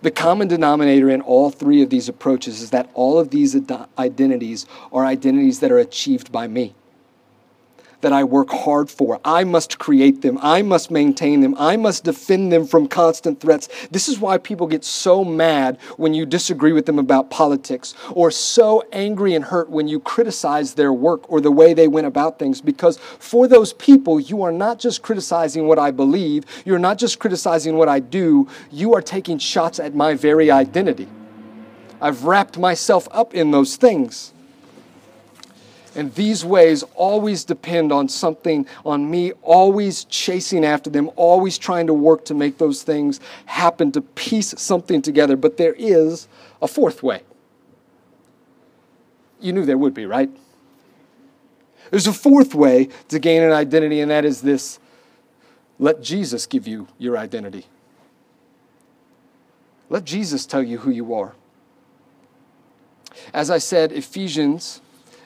The 0.00 0.10
common 0.10 0.48
denominator 0.48 1.10
in 1.10 1.20
all 1.20 1.50
three 1.50 1.82
of 1.82 1.90
these 1.90 2.08
approaches 2.08 2.62
is 2.62 2.70
that 2.70 2.88
all 2.94 3.18
of 3.18 3.28
these 3.28 3.54
identities 3.98 4.64
are 4.90 5.04
identities 5.04 5.60
that 5.60 5.70
are 5.70 5.78
achieved 5.78 6.32
by 6.32 6.48
me 6.48 6.74
that 8.02 8.12
I 8.12 8.22
work 8.24 8.50
hard 8.50 8.90
for. 8.90 9.20
I 9.24 9.44
must 9.44 9.78
create 9.78 10.22
them. 10.22 10.38
I 10.42 10.62
must 10.62 10.90
maintain 10.90 11.40
them. 11.40 11.56
I 11.58 11.76
must 11.76 12.04
defend 12.04 12.52
them 12.52 12.66
from 12.66 12.86
constant 12.86 13.40
threats. 13.40 13.68
This 13.90 14.08
is 14.08 14.18
why 14.18 14.38
people 14.38 14.66
get 14.66 14.84
so 14.84 15.24
mad 15.24 15.78
when 15.96 16.12
you 16.12 16.26
disagree 16.26 16.72
with 16.72 16.86
them 16.86 16.98
about 16.98 17.30
politics, 17.30 17.94
or 18.12 18.30
so 18.30 18.84
angry 18.92 19.34
and 19.34 19.44
hurt 19.44 19.70
when 19.70 19.88
you 19.88 19.98
criticize 19.98 20.74
their 20.74 20.92
work 20.92 21.30
or 21.30 21.40
the 21.40 21.50
way 21.50 21.72
they 21.74 21.88
went 21.88 22.06
about 22.06 22.38
things, 22.38 22.60
because 22.60 22.98
for 23.18 23.48
those 23.48 23.72
people, 23.72 24.20
you 24.20 24.42
are 24.42 24.52
not 24.52 24.78
just 24.78 25.02
criticizing 25.02 25.66
what 25.66 25.78
I 25.78 25.90
believe, 25.90 26.44
you're 26.64 26.78
not 26.78 26.98
just 26.98 27.18
criticizing 27.18 27.76
what 27.76 27.88
I 27.88 28.00
do, 28.00 28.48
you 28.70 28.94
are 28.94 29.02
taking 29.02 29.38
shots 29.38 29.78
at 29.78 29.94
my 29.94 30.14
very 30.14 30.50
identity. 30.50 31.08
I've 32.00 32.24
wrapped 32.24 32.58
myself 32.58 33.06
up 33.12 33.32
in 33.32 33.52
those 33.52 33.76
things. 33.76 34.31
And 35.94 36.14
these 36.14 36.44
ways 36.44 36.82
always 36.94 37.44
depend 37.44 37.92
on 37.92 38.08
something, 38.08 38.66
on 38.84 39.10
me 39.10 39.32
always 39.42 40.04
chasing 40.04 40.64
after 40.64 40.88
them, 40.88 41.10
always 41.16 41.58
trying 41.58 41.86
to 41.88 41.94
work 41.94 42.24
to 42.26 42.34
make 42.34 42.58
those 42.58 42.82
things 42.82 43.20
happen, 43.46 43.92
to 43.92 44.00
piece 44.00 44.54
something 44.56 45.02
together. 45.02 45.36
But 45.36 45.58
there 45.58 45.74
is 45.74 46.28
a 46.62 46.68
fourth 46.68 47.02
way. 47.02 47.22
You 49.40 49.52
knew 49.52 49.66
there 49.66 49.78
would 49.78 49.92
be, 49.92 50.06
right? 50.06 50.30
There's 51.90 52.06
a 52.06 52.12
fourth 52.12 52.54
way 52.54 52.88
to 53.08 53.18
gain 53.18 53.42
an 53.42 53.52
identity, 53.52 54.00
and 54.00 54.10
that 54.10 54.24
is 54.24 54.40
this 54.40 54.78
let 55.78 56.00
Jesus 56.00 56.46
give 56.46 56.66
you 56.68 56.86
your 56.96 57.18
identity. 57.18 57.66
Let 59.90 60.04
Jesus 60.04 60.46
tell 60.46 60.62
you 60.62 60.78
who 60.78 60.90
you 60.90 61.12
are. 61.12 61.34
As 63.34 63.50
I 63.50 63.58
said, 63.58 63.92
Ephesians 63.92 64.80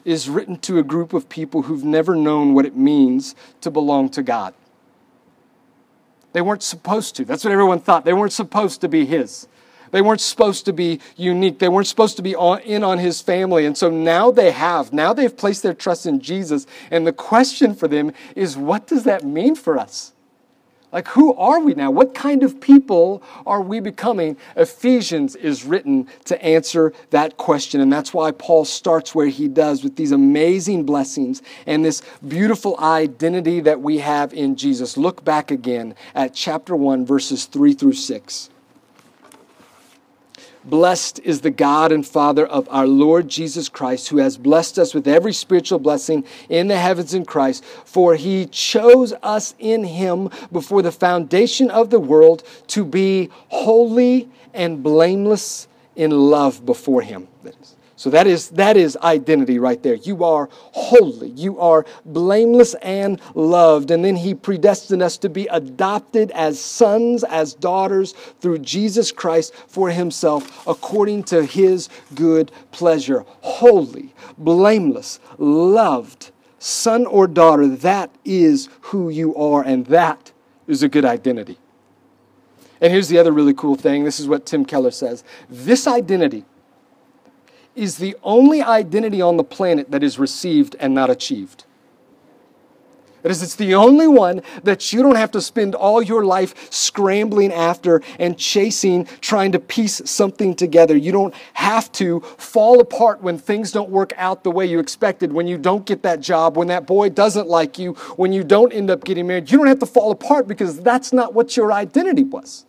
is 0.07 0.31
written 0.31 0.57
to 0.61 0.79
a 0.79 0.83
group 0.83 1.13
of 1.13 1.29
people 1.29 1.63
who've 1.63 1.85
never 1.85 2.15
known 2.15 2.55
what 2.55 2.65
it 2.65 2.77
means 2.77 3.35
to 3.61 3.71
belong 3.71 4.09
to 4.11 4.23
God. 4.23 4.55
They 6.33 6.41
weren't 6.41 6.63
supposed 6.63 7.17
to. 7.17 7.25
That's 7.25 7.45
what 7.45 7.53
everyone 7.53 7.81
thought. 7.81 8.05
They 8.05 8.13
weren't 8.13 8.33
supposed 8.33 8.81
to 8.83 8.89
be 8.89 9.05
His. 9.05 9.49
They 9.91 10.03
weren't 10.03 10.21
supposed 10.21 10.65
to 10.67 10.73
be 10.73 11.01
unique. 11.17 11.59
They 11.59 11.69
weren't 11.69 11.87
supposed 11.87 12.17
to 12.17 12.23
be 12.23 12.35
on, 12.35 12.61
in 12.61 12.85
on 12.85 12.99
his 12.99 13.21
family. 13.21 13.67
And 13.67 13.79
so 13.79 13.89
now 13.89 14.31
they 14.31 14.51
have. 14.51 14.93
Now 14.93 15.13
they've 15.13 15.35
placed 15.35 15.63
their 15.63 15.75
trust 15.75 16.07
in 16.07 16.21
Jesus. 16.21 16.67
And 16.91 17.07
the 17.07 17.13
question 17.13 17.75
for 17.75 17.89
them 17.89 18.13
is 18.35 18.57
what 18.57 18.87
does 18.87 19.05
that 19.05 19.25
mean 19.25 19.55
for 19.55 19.79
us? 19.79 20.13
Like, 20.97 21.09
who 21.09 21.35
are 21.35 21.61
we 21.61 21.75
now? 21.75 21.91
What 21.91 22.15
kind 22.15 22.43
of 22.43 22.59
people 22.59 23.23
are 23.45 23.61
we 23.61 23.81
becoming? 23.81 24.39
Ephesians 24.57 25.37
is 25.37 25.63
written 25.63 26.09
to 26.25 26.43
answer 26.43 26.95
that 27.11 27.37
question. 27.37 27.83
And 27.83 27.93
that's 27.93 28.15
why 28.15 28.31
Paul 28.31 28.65
starts 28.65 29.15
where 29.15 29.27
he 29.27 29.47
does 29.47 29.85
with 29.85 29.97
these 29.97 30.11
amazing 30.11 30.85
blessings 30.85 31.43
and 31.67 31.85
this 31.85 32.01
beautiful 32.27 32.81
identity 32.81 33.61
that 33.61 33.83
we 33.83 33.99
have 33.99 34.33
in 34.33 34.57
Jesus. 34.57 34.97
Look 34.97 35.23
back 35.23 35.51
again 35.51 35.95
at 36.15 36.33
chapter 36.33 36.75
1, 36.75 37.05
verses 37.05 37.45
3 37.45 37.75
through 37.75 37.93
6. 37.93 38.49
Blessed 40.67 41.21
is 41.21 41.43
the 41.43 41.51
God 41.53 41.93
and 41.93 42.05
Father 42.05 42.45
of 42.45 42.69
our 42.73 42.89
Lord 42.89 43.29
Jesus 43.29 43.69
Christ, 43.69 44.09
who 44.09 44.19
has 44.19 44.37
blessed 44.37 44.81
us 44.81 44.95
with 44.95 45.07
every 45.07 45.33
spiritual 45.33 45.79
blessing 45.79 46.25
in 46.49 46.67
the 46.67 46.77
heavens 46.77 47.15
in 47.15 47.25
Christ. 47.25 47.65
For 47.65 48.17
he 48.17 48.47
chose 48.47 49.13
us 49.23 49.55
in 49.61 49.85
him 49.85 50.29
before 50.51 50.83
the 50.83 50.91
foundation 50.91 51.71
of 51.71 51.91
the 51.91 52.01
world 52.01 52.43
to 52.69 52.85
be 52.85 53.31
holy 53.49 54.29
and 54.53 54.83
blameless 54.83 55.69
in 55.95 56.11
love 56.11 56.67
before 56.67 57.03
him. 57.03 57.29
So 57.99 58.11
that 58.11 58.27
is, 58.27 58.51
that 58.51 58.77
is 58.77 58.95
identity 58.99 59.59
right 59.59 59.83
there. 59.83 59.95
You 59.95 60.23
are 60.23 60.51
holy. 60.53 61.31
You 61.31 61.59
are 61.59 61.87
blameless 62.05 62.75
and 62.75 63.19
loved. 63.35 63.91
And 63.91 64.05
then 64.05 64.17
he 64.17 64.35
predestined 64.35 65.03
us 65.03 65.17
to 65.19 65.31
be 65.31 65.47
adopted 65.47 66.31
as 66.33 66.61
sons, 66.61 67.25
as 67.25 67.55
daughters 67.55 68.13
through 68.41 68.59
Jesus 68.59 69.11
Christ 69.11 69.55
for 69.67 69.91
himself 69.91 70.67
according 70.69 71.25
to 71.25 71.47
his 71.47 71.89
good 72.15 72.53
pleasure. 72.71 73.25
Holy, 73.41 74.15
blameless, 74.37 75.19
loved, 75.39 76.33
son 76.59 77.07
or 77.07 77.27
daughter. 77.27 77.67
That 77.67 78.11
is 78.27 78.69
who 78.83 79.09
you 79.09 79.35
are. 79.37 79.63
And 79.63 79.87
that 79.87 80.33
is 80.67 80.83
a 80.83 80.89
good 80.89 81.07
identity. 81.07 81.59
And 82.79 82.93
here's 82.93 83.09
the 83.09 83.17
other 83.17 83.33
really 83.33 83.55
cool 83.55 83.75
thing. 83.75 84.05
This 84.05 84.21
is 84.21 84.29
what 84.29 84.45
Tim 84.45 84.67
Keller 84.67 84.91
says. 84.91 85.25
This 85.49 85.87
identity 85.87 86.45
is 87.77 87.99
the 87.99 88.17
only 88.23 88.63
identity 88.63 89.21
on 89.21 89.37
the 89.37 89.45
planet 89.45 89.91
that 89.91 90.03
is 90.03 90.19
received 90.19 90.75
and 90.81 90.95
not 90.95 91.11
achieved. 91.11 91.65
That 93.27 93.33
is, 93.33 93.43
it's 93.43 93.57
the 93.57 93.75
only 93.75 94.07
one 94.07 94.43
that 94.63 94.93
you 94.93 95.03
don't 95.03 95.17
have 95.17 95.33
to 95.33 95.41
spend 95.41 95.75
all 95.75 96.01
your 96.01 96.25
life 96.25 96.73
scrambling 96.73 97.53
after 97.53 98.01
and 98.21 98.39
chasing, 98.39 99.07
trying 99.21 99.51
to 99.51 99.59
piece 99.59 100.01
something 100.09 100.55
together. 100.55 100.97
You 100.97 101.11
don't 101.11 101.35
have 101.55 101.91
to 101.93 102.21
fall 102.21 102.81
apart 102.81 103.23
when 103.23 103.37
things 103.37 103.73
don't 103.73 103.91
work 103.91 104.13
out 104.17 104.45
the 104.45 104.53
way 104.53 104.65
you 104.65 104.79
expected, 104.79 105.33
when 105.33 105.49
you 105.49 105.59
don't 105.59 105.85
get 105.85 106.05
that 106.05 106.21
job, 106.21 106.57
when 106.57 106.69
that 106.69 106.87
boy 106.87 107.09
doesn't 107.09 107.49
like 107.49 107.81
you, 107.81 107.95
when 108.15 108.33
you 108.33 108.45
don't 108.45 108.73
end 108.73 108.91
up 108.91 109.03
getting 109.03 109.27
married. 109.27 109.51
You 109.51 109.59
don't 109.59 109.67
have 109.67 109.81
to 109.81 109.87
fall 109.87 110.13
apart 110.13 110.47
because 110.47 110.79
that's 110.81 111.13
not 111.13 111.35
what 111.35 111.57
your 111.57 111.73
identity 111.73 112.23
was. 112.23 112.65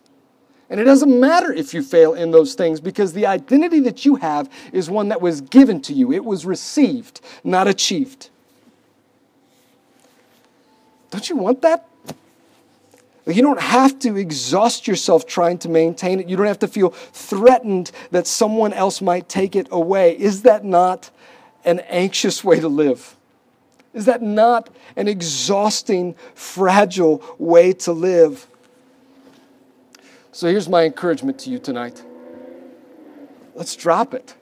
And 0.70 0.78
it 0.78 0.84
doesn't 0.84 1.18
matter 1.18 1.52
if 1.52 1.72
you 1.72 1.82
fail 1.82 2.12
in 2.14 2.30
those 2.30 2.54
things 2.54 2.80
because 2.80 3.14
the 3.14 3.26
identity 3.26 3.80
that 3.80 4.04
you 4.04 4.16
have 4.16 4.50
is 4.72 4.90
one 4.90 5.08
that 5.08 5.20
was 5.20 5.40
given 5.40 5.80
to 5.82 5.94
you. 5.94 6.12
It 6.12 6.24
was 6.24 6.44
received, 6.44 7.20
not 7.42 7.66
achieved. 7.66 8.28
Don't 11.10 11.28
you 11.30 11.36
want 11.36 11.62
that? 11.62 11.88
You 13.26 13.42
don't 13.42 13.60
have 13.60 13.98
to 14.00 14.16
exhaust 14.16 14.88
yourself 14.88 15.26
trying 15.26 15.58
to 15.58 15.68
maintain 15.68 16.20
it. 16.20 16.28
You 16.28 16.36
don't 16.36 16.46
have 16.46 16.58
to 16.60 16.68
feel 16.68 16.90
threatened 16.90 17.90
that 18.10 18.26
someone 18.26 18.72
else 18.72 19.02
might 19.02 19.28
take 19.28 19.54
it 19.54 19.68
away. 19.70 20.18
Is 20.18 20.42
that 20.42 20.64
not 20.64 21.10
an 21.64 21.80
anxious 21.80 22.42
way 22.42 22.60
to 22.60 22.68
live? 22.68 23.16
Is 23.92 24.06
that 24.06 24.22
not 24.22 24.70
an 24.96 25.08
exhausting, 25.08 26.14
fragile 26.34 27.22
way 27.38 27.72
to 27.74 27.92
live? 27.92 28.46
So 30.38 30.46
here's 30.46 30.68
my 30.68 30.84
encouragement 30.84 31.40
to 31.40 31.50
you 31.50 31.58
tonight 31.58 32.00
let's 33.56 33.74
drop 33.74 34.14
it. 34.14 34.36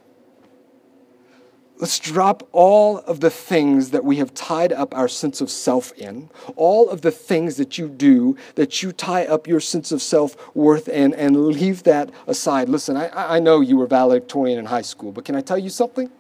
Let's 1.78 1.98
drop 1.98 2.46
all 2.52 2.98
of 2.98 3.20
the 3.20 3.30
things 3.30 3.92
that 3.92 4.04
we 4.04 4.16
have 4.16 4.34
tied 4.34 4.74
up 4.74 4.94
our 4.94 5.08
sense 5.08 5.40
of 5.40 5.50
self 5.50 5.92
in, 5.92 6.28
all 6.54 6.90
of 6.90 7.00
the 7.00 7.10
things 7.10 7.56
that 7.56 7.78
you 7.78 7.88
do 7.88 8.36
that 8.56 8.82
you 8.82 8.92
tie 8.92 9.24
up 9.24 9.46
your 9.46 9.58
sense 9.58 9.90
of 9.90 10.02
self 10.02 10.54
worth 10.54 10.86
in, 10.86 11.14
and 11.14 11.46
leave 11.46 11.84
that 11.84 12.10
aside. 12.26 12.68
Listen, 12.68 12.98
I, 12.98 13.36
I 13.36 13.38
know 13.38 13.62
you 13.62 13.78
were 13.78 13.86
valedictorian 13.86 14.58
in 14.58 14.66
high 14.66 14.82
school, 14.82 15.12
but 15.12 15.24
can 15.24 15.34
I 15.34 15.40
tell 15.40 15.56
you 15.56 15.70
something? 15.70 16.10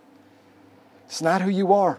It's 1.04 1.20
not 1.20 1.42
who 1.42 1.50
you 1.50 1.74
are. 1.74 1.98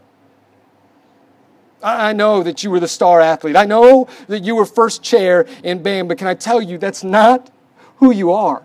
I 1.84 2.14
know 2.14 2.42
that 2.42 2.64
you 2.64 2.72
were 2.72 2.80
the 2.80 2.88
star 2.88 3.22
athlete. 3.22 3.56
I 3.56 3.66
know 3.66 4.08
that 4.30 4.44
you 4.44 4.56
were 4.56 4.66
first 4.66 5.04
chair 5.04 5.46
in 5.64 5.84
band, 5.84 6.08
but 6.08 6.18
can 6.18 6.26
I 6.26 6.34
tell 6.34 6.60
you 6.60 6.80
that's 6.80 7.04
not 7.04 7.52
who 7.98 8.12
you 8.12 8.32
are. 8.32 8.64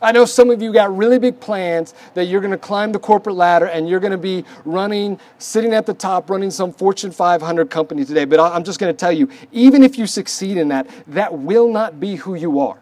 I 0.00 0.12
know 0.12 0.24
some 0.26 0.50
of 0.50 0.62
you 0.62 0.72
got 0.72 0.96
really 0.96 1.18
big 1.18 1.40
plans 1.40 1.92
that 2.14 2.26
you're 2.26 2.40
going 2.40 2.52
to 2.52 2.58
climb 2.58 2.92
the 2.92 3.00
corporate 3.00 3.34
ladder 3.34 3.66
and 3.66 3.88
you're 3.88 3.98
going 3.98 4.12
to 4.12 4.18
be 4.18 4.44
running, 4.64 5.18
sitting 5.38 5.74
at 5.74 5.86
the 5.86 5.94
top, 5.94 6.30
running 6.30 6.52
some 6.52 6.72
Fortune 6.72 7.10
500 7.10 7.68
company 7.68 8.04
today. 8.04 8.24
But 8.24 8.38
I'm 8.38 8.62
just 8.62 8.78
going 8.78 8.94
to 8.94 8.96
tell 8.96 9.10
you, 9.10 9.28
even 9.50 9.82
if 9.82 9.98
you 9.98 10.06
succeed 10.06 10.56
in 10.56 10.68
that, 10.68 10.88
that 11.08 11.36
will 11.36 11.72
not 11.72 11.98
be 11.98 12.14
who 12.14 12.36
you 12.36 12.60
are. 12.60 12.78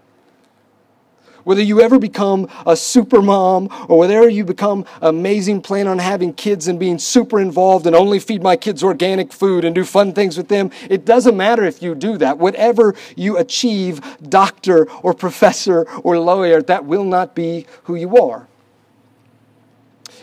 Whether 1.47 1.63
you 1.63 1.81
ever 1.81 2.01
become 2.01 2.49
a 2.67 2.75
super 2.75 3.23
mom 3.23 3.69
or 3.89 3.99
whether 3.99 4.29
you 4.29 4.45
become 4.45 4.85
amazing, 5.01 5.63
plan 5.63 5.87
on 5.87 6.01
having 6.01 6.33
kids 6.35 6.67
and 6.67 6.77
being 6.77 6.99
super 6.99 7.39
involved 7.39 7.87
and 7.87 7.95
only 7.95 8.19
feed 8.19 8.43
my 8.43 8.57
kids 8.57 8.83
organic 8.83 9.33
food 9.33 9.65
and 9.65 9.73
do 9.73 9.85
fun 9.85 10.13
things 10.13 10.37
with 10.37 10.49
them, 10.49 10.73
it 10.91 11.05
doesn't 11.05 11.37
matter 11.37 11.63
if 11.63 11.81
you 11.81 11.95
do 11.95 12.19
that. 12.19 12.39
Whatever 12.39 12.97
you 13.15 13.39
achieve, 13.39 14.01
doctor 14.29 14.91
or 15.03 15.15
professor 15.15 15.89
or 16.01 16.19
lawyer, 16.19 16.61
that 16.63 16.85
will 16.85 17.05
not 17.05 17.37
be 17.37 17.65
who 17.85 17.95
you 17.95 18.17
are. 18.17 18.49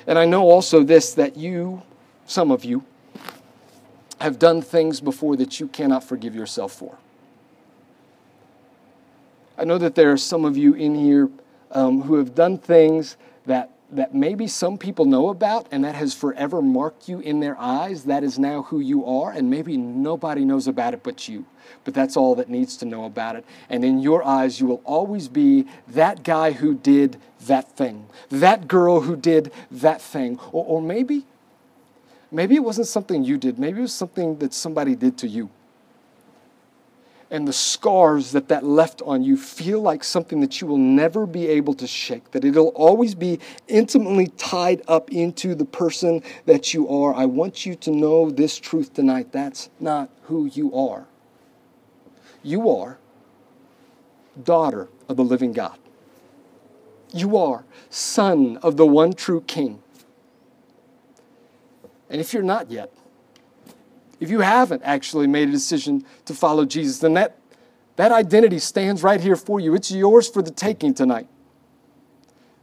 And 0.05 0.19
I 0.19 0.25
know 0.25 0.41
also 0.41 0.83
this 0.83 1.13
that 1.13 1.37
you, 1.37 1.83
some 2.25 2.51
of 2.51 2.65
you, 2.65 2.83
have 4.19 4.39
done 4.39 4.61
things 4.61 4.99
before 4.99 5.37
that 5.37 5.57
you 5.61 5.69
cannot 5.69 6.03
forgive 6.03 6.35
yourself 6.35 6.73
for. 6.73 6.97
I 9.57 9.65
know 9.65 9.77
that 9.77 9.95
there 9.95 10.11
are 10.11 10.17
some 10.17 10.45
of 10.45 10.57
you 10.57 10.73
in 10.73 10.95
here 10.95 11.29
um, 11.71 12.01
who 12.01 12.15
have 12.15 12.33
done 12.33 12.57
things 12.57 13.17
that, 13.45 13.69
that 13.91 14.15
maybe 14.15 14.47
some 14.47 14.77
people 14.79 15.05
know 15.05 15.29
about 15.29 15.67
and 15.71 15.83
that 15.83 15.93
has 15.93 16.13
forever 16.13 16.61
marked 16.61 17.07
you 17.07 17.19
in 17.19 17.39
their 17.39 17.57
eyes. 17.59 18.05
That 18.05 18.23
is 18.23 18.39
now 18.39 18.63
who 18.63 18.79
you 18.79 19.05
are, 19.05 19.31
and 19.31 19.49
maybe 19.49 19.77
nobody 19.77 20.43
knows 20.43 20.67
about 20.67 20.93
it 20.93 21.03
but 21.03 21.27
you. 21.27 21.45
But 21.83 21.93
that's 21.93 22.17
all 22.17 22.35
that 22.35 22.49
needs 22.49 22.77
to 22.77 22.85
know 22.85 23.05
about 23.05 23.35
it. 23.35 23.45
And 23.69 23.85
in 23.85 23.99
your 23.99 24.23
eyes, 24.23 24.59
you 24.59 24.65
will 24.65 24.81
always 24.85 25.27
be 25.27 25.67
that 25.89 26.23
guy 26.23 26.51
who 26.51 26.73
did 26.73 27.17
that 27.45 27.75
thing, 27.75 28.07
that 28.29 28.67
girl 28.67 29.01
who 29.01 29.15
did 29.15 29.51
that 29.69 30.01
thing. 30.01 30.39
Or, 30.51 30.65
or 30.65 30.81
maybe, 30.81 31.25
maybe 32.31 32.55
it 32.55 32.63
wasn't 32.63 32.87
something 32.87 33.23
you 33.23 33.37
did, 33.37 33.59
maybe 33.59 33.79
it 33.79 33.83
was 33.83 33.93
something 33.93 34.39
that 34.39 34.53
somebody 34.53 34.95
did 34.95 35.17
to 35.19 35.27
you 35.27 35.51
and 37.33 37.47
the 37.47 37.53
scars 37.53 38.31
that 38.33 38.47
that 38.49 38.63
left 38.63 39.01
on 39.01 39.23
you 39.23 39.35
feel 39.35 39.81
like 39.81 40.03
something 40.03 40.39
that 40.41 40.61
you 40.61 40.67
will 40.67 40.77
never 40.77 41.25
be 41.25 41.47
able 41.47 41.73
to 41.73 41.87
shake, 41.87 42.29
that 42.29 42.45
it'll 42.45 42.67
always 42.67 43.15
be 43.15 43.39
intimately 43.67 44.27
tied 44.37 44.83
up 44.87 45.11
into 45.11 45.55
the 45.55 45.65
person 45.65 46.21
that 46.45 46.75
you 46.75 46.87
are. 46.87 47.11
I 47.15 47.25
want 47.25 47.65
you 47.65 47.73
to 47.73 47.89
know 47.91 48.29
this 48.29 48.59
truth 48.59 48.93
tonight. 48.93 49.31
That's 49.31 49.71
not 49.79 50.11
who 50.25 50.45
you 50.45 50.75
are. 50.75 51.07
You 52.43 52.69
are 52.69 52.99
daughter 54.43 54.89
of 55.09 55.17
the 55.17 55.23
living 55.23 55.53
God. 55.53 55.79
You 57.15 57.35
are 57.37 57.65
son 57.89 58.57
of 58.57 58.77
the 58.77 58.85
one 58.85 59.11
true 59.13 59.41
King. 59.41 59.81
And 62.11 62.21
if 62.21 62.31
you're 62.31 62.43
not 62.43 62.69
yet, 62.69 62.93
if 64.23 64.29
you 64.29 64.39
haven't 64.39 64.81
actually 64.85 65.27
made 65.27 65.49
a 65.49 65.51
decision 65.51 66.05
to 66.23 66.33
follow 66.33 66.63
Jesus, 66.63 66.99
then 66.99 67.13
that, 67.15 67.37
that 67.97 68.13
identity 68.13 68.57
stands 68.57 69.03
right 69.03 69.19
here 69.19 69.35
for 69.35 69.59
you. 69.59 69.75
It's 69.75 69.91
yours 69.91 70.29
for 70.29 70.41
the 70.41 70.49
taking 70.49 70.93
tonight. 70.93 71.27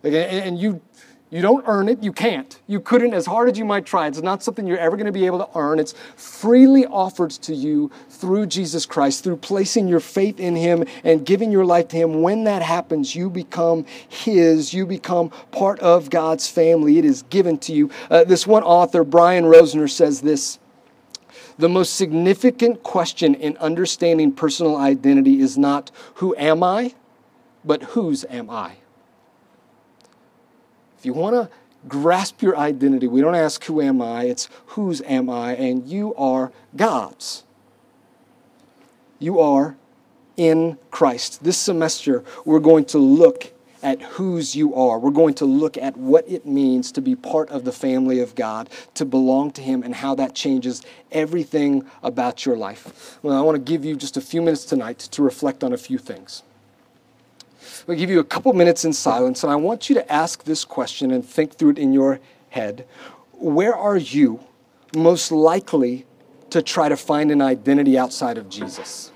And 0.02 0.58
you, 0.58 0.80
you 1.28 1.42
don't 1.42 1.62
earn 1.66 1.90
it. 1.90 2.02
You 2.02 2.14
can't. 2.14 2.58
You 2.66 2.80
couldn't, 2.80 3.12
as 3.12 3.26
hard 3.26 3.50
as 3.50 3.58
you 3.58 3.66
might 3.66 3.84
try. 3.84 4.06
It's 4.06 4.22
not 4.22 4.42
something 4.42 4.66
you're 4.66 4.78
ever 4.78 4.96
going 4.96 5.04
to 5.04 5.12
be 5.12 5.26
able 5.26 5.38
to 5.40 5.48
earn. 5.54 5.78
It's 5.78 5.92
freely 6.16 6.86
offered 6.86 7.32
to 7.32 7.54
you 7.54 7.90
through 8.08 8.46
Jesus 8.46 8.86
Christ, 8.86 9.22
through 9.22 9.36
placing 9.36 9.86
your 9.86 10.00
faith 10.00 10.40
in 10.40 10.56
Him 10.56 10.86
and 11.04 11.26
giving 11.26 11.52
your 11.52 11.66
life 11.66 11.88
to 11.88 11.96
Him. 11.98 12.22
When 12.22 12.44
that 12.44 12.62
happens, 12.62 13.14
you 13.14 13.28
become 13.28 13.84
His. 14.08 14.72
You 14.72 14.86
become 14.86 15.28
part 15.50 15.78
of 15.80 16.08
God's 16.08 16.48
family. 16.48 16.96
It 16.96 17.04
is 17.04 17.20
given 17.24 17.58
to 17.58 17.74
you. 17.74 17.90
Uh, 18.08 18.24
this 18.24 18.46
one 18.46 18.62
author, 18.62 19.04
Brian 19.04 19.44
Rosner, 19.44 19.90
says 19.90 20.22
this 20.22 20.58
the 21.61 21.68
most 21.68 21.94
significant 21.94 22.82
question 22.82 23.34
in 23.34 23.56
understanding 23.58 24.32
personal 24.32 24.76
identity 24.76 25.40
is 25.40 25.58
not 25.58 25.90
who 26.14 26.34
am 26.36 26.62
I, 26.62 26.94
but 27.64 27.82
whose 27.82 28.24
am 28.24 28.48
I? 28.50 28.76
If 30.98 31.06
you 31.06 31.12
want 31.12 31.34
to 31.34 31.50
grasp 31.88 32.42
your 32.42 32.56
identity, 32.56 33.06
we 33.06 33.20
don't 33.20 33.34
ask 33.34 33.64
who 33.64 33.80
am 33.80 34.02
I, 34.02 34.24
it's 34.24 34.48
whose 34.66 35.02
am 35.02 35.30
I, 35.30 35.54
and 35.54 35.86
you 35.86 36.14
are 36.16 36.52
God's. 36.76 37.44
You 39.18 39.38
are 39.38 39.76
in 40.36 40.78
Christ. 40.90 41.44
This 41.44 41.58
semester, 41.58 42.24
we're 42.44 42.61
going 42.61 42.86
to 42.86 42.98
look 42.98 43.52
at 43.82 44.00
whose 44.02 44.54
you 44.54 44.74
are. 44.74 44.98
We're 44.98 45.10
going 45.10 45.34
to 45.34 45.44
look 45.44 45.76
at 45.76 45.96
what 45.96 46.28
it 46.28 46.46
means 46.46 46.92
to 46.92 47.00
be 47.00 47.14
part 47.14 47.48
of 47.50 47.64
the 47.64 47.72
family 47.72 48.20
of 48.20 48.34
God, 48.34 48.68
to 48.94 49.04
belong 49.04 49.50
to 49.52 49.62
Him, 49.62 49.82
and 49.82 49.94
how 49.94 50.14
that 50.16 50.34
changes 50.34 50.82
everything 51.10 51.84
about 52.02 52.44
your 52.44 52.56
life. 52.56 53.18
Well, 53.22 53.36
I 53.36 53.42
want 53.42 53.56
to 53.56 53.72
give 53.72 53.84
you 53.84 53.96
just 53.96 54.16
a 54.16 54.20
few 54.20 54.42
minutes 54.42 54.64
tonight 54.64 54.98
to 54.98 55.22
reflect 55.22 55.64
on 55.64 55.72
a 55.72 55.78
few 55.78 55.98
things. 55.98 56.42
I'll 57.88 57.94
give 57.94 58.10
you 58.10 58.20
a 58.20 58.24
couple 58.24 58.52
minutes 58.52 58.84
in 58.84 58.92
silence, 58.92 59.42
and 59.42 59.52
I 59.52 59.56
want 59.56 59.88
you 59.88 59.94
to 59.94 60.12
ask 60.12 60.44
this 60.44 60.64
question 60.64 61.10
and 61.10 61.24
think 61.24 61.54
through 61.54 61.70
it 61.70 61.78
in 61.78 61.92
your 61.92 62.20
head. 62.50 62.86
Where 63.32 63.74
are 63.74 63.96
you 63.96 64.40
most 64.94 65.32
likely 65.32 66.06
to 66.50 66.62
try 66.62 66.88
to 66.88 66.96
find 66.96 67.30
an 67.30 67.40
identity 67.40 67.96
outside 67.96 68.38
of 68.38 68.48
Jesus? 68.48 69.12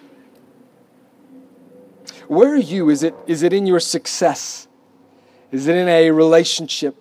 Where 2.28 2.52
are 2.52 2.56
you? 2.56 2.90
Is 2.90 3.02
it, 3.02 3.14
is 3.26 3.42
it 3.42 3.52
in 3.52 3.66
your 3.66 3.80
success? 3.80 4.68
Is 5.52 5.66
it 5.66 5.76
in 5.76 5.88
a 5.88 6.10
relationship? 6.10 6.96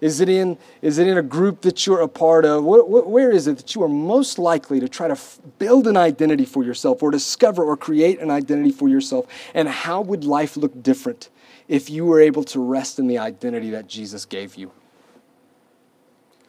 Is 0.00 0.20
it 0.20 0.30
in, 0.30 0.56
is 0.80 0.98
it 0.98 1.06
in 1.06 1.18
a 1.18 1.22
group 1.22 1.60
that 1.60 1.86
you're 1.86 2.00
a 2.00 2.08
part 2.08 2.46
of? 2.46 2.64
Where, 2.64 2.82
where 2.82 3.30
is 3.30 3.46
it 3.46 3.58
that 3.58 3.74
you 3.74 3.82
are 3.82 3.88
most 3.88 4.38
likely 4.38 4.80
to 4.80 4.88
try 4.88 5.08
to 5.08 5.12
f- 5.12 5.38
build 5.58 5.86
an 5.86 5.96
identity 5.96 6.46
for 6.46 6.64
yourself 6.64 7.02
or 7.02 7.10
discover 7.10 7.62
or 7.62 7.76
create 7.76 8.18
an 8.18 8.30
identity 8.30 8.70
for 8.70 8.88
yourself? 8.88 9.26
And 9.52 9.68
how 9.68 10.00
would 10.00 10.24
life 10.24 10.56
look 10.56 10.82
different 10.82 11.28
if 11.68 11.90
you 11.90 12.06
were 12.06 12.18
able 12.18 12.44
to 12.44 12.60
rest 12.60 12.98
in 12.98 13.08
the 13.08 13.18
identity 13.18 13.70
that 13.70 13.88
Jesus 13.88 14.24
gave 14.24 14.56
you? 14.56 14.72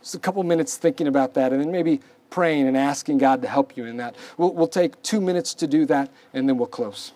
Just 0.01 0.15
a 0.15 0.19
couple 0.19 0.41
minutes 0.43 0.77
thinking 0.77 1.07
about 1.07 1.33
that 1.33 1.51
and 1.51 1.61
then 1.61 1.71
maybe 1.71 1.99
praying 2.29 2.67
and 2.67 2.77
asking 2.77 3.17
God 3.17 3.41
to 3.41 3.49
help 3.49 3.75
you 3.75 3.85
in 3.85 3.97
that. 3.97 4.15
We'll, 4.37 4.53
we'll 4.53 4.67
take 4.67 5.01
two 5.03 5.19
minutes 5.19 5.53
to 5.55 5.67
do 5.67 5.85
that 5.87 6.09
and 6.33 6.47
then 6.47 6.57
we'll 6.57 6.67
close. 6.67 7.11